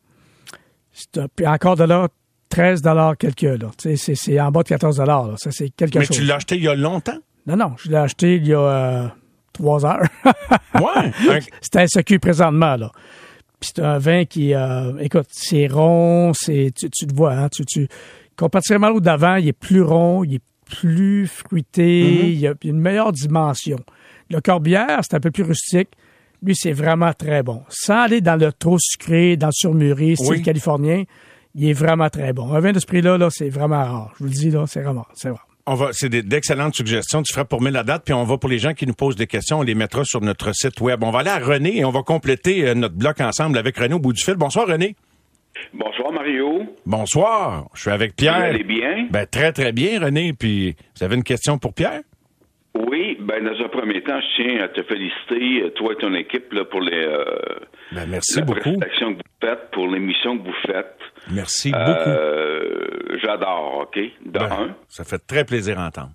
C'est 0.93 1.17
un- 1.19 1.27
puis 1.35 1.47
encore 1.47 1.75
de 1.75 1.83
là, 1.85 2.07
13 2.49 2.81
quelques. 3.17 3.41
Là. 3.41 3.71
C'est, 3.77 3.95
c'est 3.95 4.39
en 4.39 4.51
bas 4.51 4.63
de 4.63 4.67
14 4.67 4.99
là. 4.99 5.35
Ça, 5.37 5.51
c'est 5.51 5.69
quelque 5.69 5.99
Mais 5.99 6.05
chose. 6.05 6.17
tu 6.17 6.23
l'as 6.23 6.35
acheté 6.35 6.57
il 6.57 6.63
y 6.63 6.67
a 6.67 6.75
longtemps? 6.75 7.17
Non, 7.47 7.55
non, 7.55 7.73
je 7.77 7.89
l'ai 7.89 7.97
acheté 7.97 8.35
il 8.35 8.47
y 8.47 8.53
a 8.53 8.59
euh, 8.59 9.07
trois 9.53 9.85
heures. 9.85 10.03
Ouais. 10.75 11.41
C'est 11.61 11.75
un 11.75 11.85
SQ 11.85 12.19
présentement, 12.19 12.75
là. 12.77 12.91
Puis 13.59 13.71
c'est 13.75 13.83
un 13.83 13.97
vin 13.99 14.25
qui, 14.25 14.53
euh, 14.55 14.97
écoute, 14.99 15.27
c'est 15.29 15.67
rond, 15.67 16.31
c'est, 16.33 16.71
tu, 16.75 16.89
tu 16.89 17.05
le 17.05 17.13
vois, 17.13 17.33
hein, 17.33 17.49
tu, 17.49 17.65
tu, 17.65 17.87
comparativement 18.37 18.89
l'autre 18.89 19.01
d'avant, 19.01 19.35
il 19.35 19.49
est 19.49 19.53
plus 19.53 19.81
rond, 19.81 20.23
il 20.23 20.35
est 20.35 20.41
plus 20.65 21.27
fruité, 21.27 21.99
il, 22.31 22.47
a, 22.47 22.51
il 22.51 22.65
y 22.65 22.69
a 22.69 22.71
une 22.71 22.79
meilleure 22.79 23.11
dimension. 23.11 23.77
Le 24.29 24.39
corbière, 24.39 25.01
c'est 25.01 25.15
un 25.15 25.19
peu 25.19 25.29
plus 25.29 25.43
rustique. 25.43 25.89
Lui, 26.41 26.55
c'est 26.55 26.71
vraiment 26.71 27.13
très 27.13 27.43
bon. 27.43 27.61
Sans 27.69 27.99
aller 27.99 28.21
dans 28.21 28.39
le 28.39 28.51
trop 28.51 28.77
sucré, 28.79 29.35
dans 29.37 29.47
le 29.47 29.53
surmûré, 29.53 30.15
style 30.15 30.31
Oui. 30.31 30.41
californien, 30.41 31.03
il 31.53 31.69
est 31.69 31.73
vraiment 31.73 32.09
très 32.09 32.33
bon. 32.33 32.51
Un 32.53 32.59
vin 32.61 32.71
de 32.71 32.79
ce 32.79 32.85
prix-là, 32.87 33.17
là, 33.17 33.27
c'est 33.29 33.49
vraiment 33.49 33.83
rare. 33.83 34.13
Je 34.15 34.23
vous 34.23 34.29
le 34.29 34.35
dis, 34.35 34.49
là, 34.49 34.65
c'est 34.67 34.81
vraiment, 34.81 35.05
c'est 35.13 35.29
rare. 35.29 35.47
On 35.71 35.75
va, 35.75 35.93
c'est 35.93 36.09
d'excellentes 36.09 36.75
suggestions. 36.75 37.23
Tu 37.23 37.31
feras 37.31 37.45
pour 37.45 37.61
mettre 37.61 37.75
la 37.77 37.83
date, 37.83 38.03
puis 38.03 38.13
on 38.13 38.25
va 38.25 38.37
pour 38.37 38.49
les 38.49 38.59
gens 38.59 38.73
qui 38.73 38.85
nous 38.85 38.93
posent 38.93 39.15
des 39.15 39.25
questions, 39.25 39.59
on 39.59 39.61
les 39.61 39.73
mettra 39.73 40.03
sur 40.03 40.19
notre 40.19 40.53
site 40.53 40.81
web. 40.81 41.01
On 41.01 41.11
va 41.11 41.19
aller 41.19 41.29
à 41.29 41.39
René 41.39 41.77
et 41.77 41.85
on 41.85 41.91
va 41.91 42.01
compléter 42.03 42.67
euh, 42.67 42.73
notre 42.73 42.95
bloc 42.95 43.21
ensemble 43.21 43.57
avec 43.57 43.77
René 43.77 43.93
au 43.93 43.99
bout 43.99 44.11
du 44.11 44.21
fil. 44.21 44.33
Bonsoir 44.35 44.67
René. 44.67 44.97
Bonsoir 45.73 46.11
Mario. 46.11 46.63
Bonsoir. 46.85 47.67
Je 47.73 47.79
suis 47.83 47.89
avec 47.89 48.09
Vous 48.11 48.15
Pierre. 48.17 48.33
allez 48.35 48.65
bien? 48.65 49.07
Ben 49.11 49.25
très 49.25 49.53
très 49.53 49.71
bien 49.71 49.97
René. 50.03 50.33
Puis 50.37 50.75
vous 50.97 51.03
avez 51.05 51.15
une 51.15 51.23
question 51.23 51.57
pour 51.57 51.73
Pierre? 51.73 52.01
Oui, 52.75 53.17
ben 53.21 53.41
dans 53.41 53.63
un 53.63 53.69
premier 53.69 54.01
temps, 54.03 54.19
je 54.19 54.43
tiens 54.43 54.63
à 54.65 54.67
te 54.67 54.83
féliciter, 54.83 55.71
toi 55.75 55.93
et 55.93 56.01
ton 56.01 56.13
équipe, 56.15 56.51
là, 56.51 56.65
pour 56.65 56.81
les 56.81 56.97
euh, 57.05 57.23
Ben 57.93 58.07
merci 58.09 58.39
la 58.39 58.45
beaucoup. 58.45 58.59
prestation 58.77 59.13
que 59.13 59.19
vous 59.19 59.47
faites, 59.47 59.71
pour 59.71 59.87
l'émission 59.87 60.37
que 60.37 60.43
vous 60.43 60.55
faites. 60.65 60.97
Merci 61.29 61.71
beaucoup. 61.71 61.85
Euh, 62.09 63.17
J'adore, 63.21 63.81
OK? 63.87 63.95
De 64.25 64.39
Ben, 64.39 64.49
un. 64.51 64.75
ça 64.87 65.03
fait 65.03 65.19
très 65.19 65.45
plaisir 65.45 65.79
à 65.79 65.87
entendre. 65.87 66.11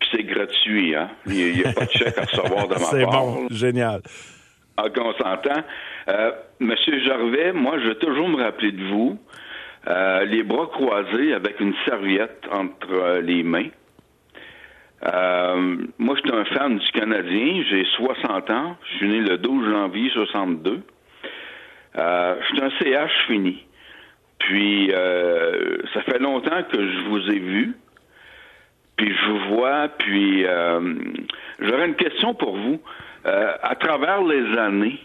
Puis 0.00 0.08
c'est 0.12 0.22
gratuit, 0.24 0.94
hein? 0.94 1.10
Il 1.26 1.54
n'y 1.56 1.64
a, 1.64 1.72
pas 1.72 1.84
de 1.84 1.90
chèque 1.90 2.16
à 2.18 2.22
recevoir 2.22 2.68
de 2.68 2.74
ma 2.74 2.80
C'est 2.80 3.02
part. 3.04 3.24
bon, 3.24 3.46
génial. 3.50 4.00
OK, 4.82 4.96
on 5.00 5.12
s'entend. 5.14 5.62
Euh, 6.08 6.30
Monsieur 6.60 6.98
Gervais, 7.04 7.52
moi, 7.52 7.78
je 7.80 7.88
vais 7.88 7.94
toujours 7.96 8.28
me 8.28 8.42
rappeler 8.42 8.72
de 8.72 8.84
vous. 8.84 9.18
euh, 9.88 10.24
les 10.24 10.42
bras 10.44 10.66
croisés 10.66 11.32
avec 11.34 11.60
une 11.60 11.74
serviette 11.84 12.44
entre 12.50 12.92
euh, 12.92 13.20
les 13.20 13.42
mains. 13.42 13.68
Euh, 15.04 15.76
moi, 15.98 16.16
je 16.16 16.28
suis 16.28 16.36
un 16.38 16.44
fan 16.46 16.78
du 16.78 16.86
Canadien. 16.92 17.62
J'ai 17.70 17.84
60 17.96 18.50
ans. 18.50 18.76
Je 18.90 18.96
suis 18.96 19.08
né 19.08 19.20
le 19.20 19.38
12 19.38 19.70
janvier 19.70 20.10
62. 20.10 20.80
Euh, 21.96 22.34
je 22.40 22.46
suis 22.46 22.62
un 22.64 22.70
CH 22.78 23.12
fini. 23.26 23.64
Puis, 24.48 24.90
euh, 24.94 25.76
ça 25.92 26.00
fait 26.04 26.18
longtemps 26.18 26.62
que 26.72 26.80
je 26.80 27.00
vous 27.02 27.30
ai 27.30 27.38
vu. 27.38 27.76
Puis, 28.96 29.14
je 29.14 29.30
vous 29.30 29.56
vois. 29.56 29.88
Puis, 29.88 30.46
euh, 30.46 30.94
j'aurais 31.60 31.86
une 31.86 31.96
question 31.96 32.32
pour 32.32 32.56
vous. 32.56 32.80
Euh, 33.26 33.52
à 33.62 33.74
travers 33.74 34.22
les 34.22 34.56
années, 34.56 34.98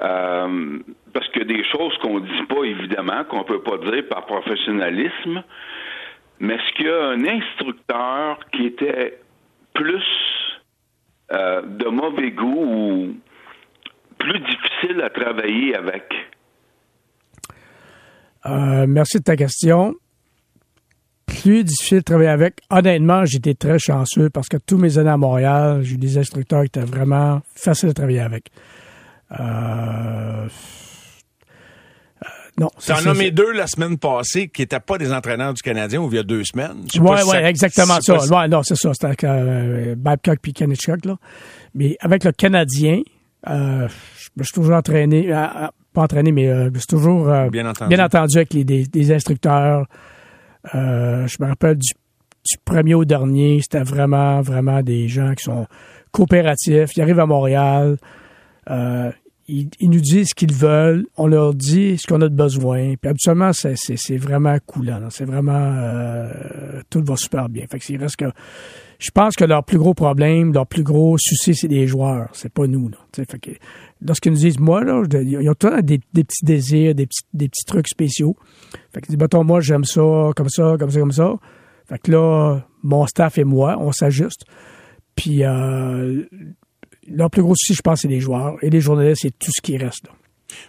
euh, 0.00 0.78
parce 1.12 1.26
que 1.30 1.42
des 1.42 1.64
choses 1.64 1.98
qu'on 1.98 2.20
dit 2.20 2.42
pas, 2.48 2.62
évidemment, 2.62 3.24
qu'on 3.24 3.42
peut 3.42 3.60
pas 3.60 3.78
dire 3.78 4.04
par 4.08 4.24
professionnalisme, 4.26 5.42
mais 6.38 6.54
est-ce 6.54 6.72
qu'il 6.74 6.86
y 6.86 6.90
a 6.90 7.06
un 7.06 7.24
instructeur 7.24 8.38
qui 8.52 8.66
était 8.66 9.18
plus 9.74 10.04
de 11.32 11.88
mauvais 11.88 12.30
goût 12.30 12.64
ou 12.64 13.16
plus 14.18 14.38
difficile 14.38 15.02
à 15.02 15.10
travailler 15.10 15.74
avec? 15.74 16.19
Euh, 18.46 18.86
merci 18.88 19.18
de 19.18 19.22
ta 19.22 19.36
question. 19.36 19.94
Plus 21.26 21.62
difficile 21.64 21.98
de 21.98 22.02
travailler 22.04 22.28
avec. 22.30 22.60
Honnêtement, 22.70 23.24
j'étais 23.24 23.54
très 23.54 23.78
chanceux 23.78 24.30
parce 24.30 24.48
que 24.48 24.56
tous 24.56 24.76
mes 24.78 24.98
années 24.98 25.10
à 25.10 25.16
Montréal, 25.16 25.80
j'ai 25.82 25.94
eu 25.94 25.98
des 25.98 26.18
instructeurs 26.18 26.62
qui 26.62 26.66
étaient 26.66 26.80
vraiment 26.80 27.40
faciles 27.54 27.90
à 27.90 27.94
travailler 27.94 28.20
avec. 28.20 28.48
Euh, 29.38 30.48
non. 32.58 32.66
T'en 32.68 32.80
c'est- 32.80 32.92
as 32.92 33.02
nommé 33.02 33.30
deux 33.30 33.52
la 33.52 33.66
semaine 33.68 33.96
passée 33.96 34.48
qui 34.48 34.62
n'étaient 34.62 34.80
pas 34.80 34.98
des 34.98 35.12
entraîneurs 35.12 35.54
du 35.54 35.62
Canadien 35.62 36.00
ou 36.00 36.08
il 36.10 36.16
y 36.16 36.18
a 36.18 36.22
deux 36.24 36.42
semaines. 36.44 36.84
Si 36.90 36.98
ouais, 36.98 37.44
exactement 37.44 38.00
ça. 38.00 38.18
Ouais, 38.26 38.48
non, 38.48 38.62
c'est 38.64 38.74
ça. 38.74 38.92
C'était 38.92 39.06
avec 39.06 39.24
euh, 39.24 39.94
Babcock 39.96 40.38
puis 40.42 40.52
Kennichuk, 40.52 41.04
là. 41.04 41.16
Mais 41.74 41.96
avec 42.00 42.24
le 42.24 42.32
Canadien, 42.32 43.00
euh, 43.48 43.88
je 44.18 44.28
me 44.36 44.42
suis 44.42 44.52
toujours 44.52 44.74
entraîné, 44.74 45.32
euh, 45.32 45.46
pas 45.92 46.02
entraîné, 46.02 46.32
mais 46.32 46.48
euh, 46.48 46.66
je 46.66 46.70
me 46.70 46.78
suis 46.78 46.86
toujours 46.86 47.28
euh, 47.28 47.48
Bien 47.48 47.66
entendu. 47.68 48.36
avec 48.36 48.54
les, 48.54 48.64
des, 48.64 48.84
des 48.86 49.12
instructeurs. 49.12 49.86
Euh, 50.74 51.26
je 51.26 51.36
me 51.40 51.48
rappelle 51.48 51.76
du, 51.78 51.88
du 52.44 52.56
premier 52.64 52.94
au 52.94 53.04
dernier, 53.04 53.60
c'était 53.62 53.82
vraiment, 53.82 54.40
vraiment 54.40 54.82
des 54.82 55.08
gens 55.08 55.34
qui 55.34 55.44
sont 55.44 55.66
coopératifs. 56.12 56.96
Ils 56.96 57.02
arrivent 57.02 57.20
à 57.20 57.26
Montréal, 57.26 57.96
euh, 58.70 59.10
ils, 59.48 59.68
ils 59.80 59.90
nous 59.90 60.00
disent 60.00 60.28
ce 60.28 60.34
qu'ils 60.34 60.52
veulent, 60.52 61.06
on 61.16 61.26
leur 61.26 61.54
dit 61.54 61.98
ce 61.98 62.06
qu'on 62.06 62.20
a 62.20 62.28
de 62.28 62.34
besoin. 62.34 62.94
Puis 63.00 63.10
habituellement, 63.10 63.52
c'est, 63.52 63.74
c'est, 63.76 63.96
c'est 63.96 64.16
vraiment 64.16 64.56
coulant. 64.64 65.00
C'est 65.10 65.24
vraiment 65.24 66.28
tout 66.88 67.02
va 67.04 67.16
super 67.16 67.48
bien. 67.48 67.64
Fait 67.68 67.78
que 67.80 67.84
c'est 67.84 67.96
reste 67.96 68.16
que 68.16 68.30
je 69.00 69.10
pense 69.10 69.34
que 69.34 69.44
leur 69.44 69.64
plus 69.64 69.78
gros 69.78 69.94
problème, 69.94 70.52
leur 70.52 70.66
plus 70.66 70.82
gros 70.82 71.16
souci, 71.18 71.54
c'est 71.54 71.68
les 71.68 71.86
joueurs. 71.86 72.28
C'est 72.32 72.52
pas 72.52 72.66
nous. 72.66 72.90
Là. 72.90 72.98
Fait 73.12 73.38
que 73.40 73.50
lorsqu'ils 74.02 74.32
nous 74.32 74.38
disent 74.38 74.58
moi, 74.58 74.82
là, 74.84 75.02
ils 75.22 75.48
ont 75.48 75.54
tout 75.54 75.68
le 75.68 75.82
des 75.82 75.98
petits 75.98 76.44
désirs, 76.44 76.94
des 76.94 77.06
petits, 77.06 77.22
des 77.32 77.48
petits 77.48 77.64
trucs 77.64 77.88
spéciaux. 77.88 78.36
Fait 78.92 79.00
que 79.00 79.14
mettons, 79.16 79.44
moi, 79.44 79.60
j'aime 79.60 79.84
ça, 79.84 80.30
comme 80.36 80.48
ça, 80.48 80.76
comme 80.78 80.90
ça, 80.90 81.00
comme 81.00 81.12
ça. 81.12 81.34
Fait 81.86 81.98
que 81.98 82.12
là, 82.12 82.60
mon 82.82 83.06
staff 83.06 83.38
et 83.38 83.44
moi, 83.44 83.76
on 83.78 83.92
s'ajuste. 83.92 84.44
Puis 85.16 85.44
euh, 85.44 86.22
leur 87.08 87.30
plus 87.30 87.42
gros 87.42 87.54
souci, 87.54 87.74
je 87.74 87.82
pense, 87.82 88.02
c'est 88.02 88.08
les 88.08 88.20
joueurs. 88.20 88.56
Et 88.62 88.70
les 88.70 88.80
journalistes, 88.80 89.22
c'est 89.22 89.38
tout 89.38 89.50
ce 89.54 89.60
qui 89.60 89.76
reste. 89.76 90.06
Là. 90.06 90.12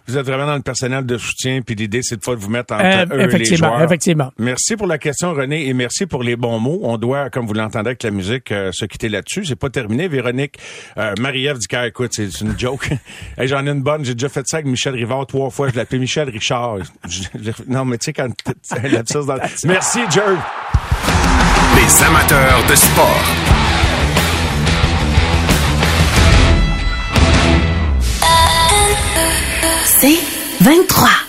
Vous 0.06 0.16
êtes 0.18 0.26
vraiment 0.26 0.46
dans 0.46 0.56
le 0.56 0.62
personnel 0.62 1.04
de 1.06 1.18
soutien, 1.18 1.60
puis 1.62 1.74
l'idée, 1.74 2.00
c'est 2.02 2.16
de 2.16 2.22
fois 2.24 2.34
de 2.36 2.40
vous 2.40 2.50
mettre 2.50 2.74
entre 2.74 2.84
Euh, 2.84 3.04
eux 3.10 3.14
et 3.14 3.16
les 3.18 3.24
effectivement, 3.24 3.68
joueurs. 3.68 3.82
effectivement. 3.82 4.32
Merci 4.38 4.76
pour 4.76 4.86
la 4.86 4.98
question, 4.98 5.32
René, 5.32 5.66
et 5.68 5.74
merci 5.74 6.06
pour 6.06 6.22
les 6.22 6.36
bons 6.36 6.58
mots. 6.58 6.80
On 6.82 6.96
doit, 6.98 7.30
comme 7.30 7.46
vous 7.46 7.54
l'entendez 7.54 7.88
avec 7.90 8.02
la 8.02 8.10
musique, 8.10 8.50
euh, 8.52 8.70
se 8.72 8.84
quitter 8.84 9.08
là-dessus. 9.08 9.44
C'est 9.44 9.56
pas 9.56 9.70
terminé. 9.70 10.08
Véronique, 10.08 10.58
euh, 10.98 11.14
Marie-Ève 11.20 11.58
dit 11.58 11.66
qu'elle, 11.66 11.86
écoute, 11.88 12.10
c'est 12.14 12.40
une 12.40 12.58
joke. 12.58 12.90
Hey, 13.38 13.48
J'en 13.48 13.66
ai 13.66 13.70
une 13.70 13.82
bonne. 13.82 14.04
J'ai 14.04 14.14
déjà 14.14 14.28
fait 14.28 14.46
ça 14.46 14.58
avec 14.58 14.66
Michel 14.66 14.94
Rivard 14.94 15.26
trois 15.26 15.50
fois. 15.50 15.68
Je 15.68 15.76
l'appelais 15.76 15.98
Michel 15.98 16.28
Richard. 16.28 16.78
Je- 17.08 17.22
je- 17.42 17.50
non, 17.68 17.84
mais 17.84 17.98
tu 17.98 18.06
sais, 18.06 18.12
quand 18.12 18.28
lapsus 18.90 19.26
dans... 19.26 19.36
Merci, 19.64 20.00
Jerry. 20.10 20.36
Les 21.76 22.02
amateurs 22.04 22.62
de 22.68 22.74
sport. 22.74 23.61
C'est 30.02 30.18
23. 30.62 31.21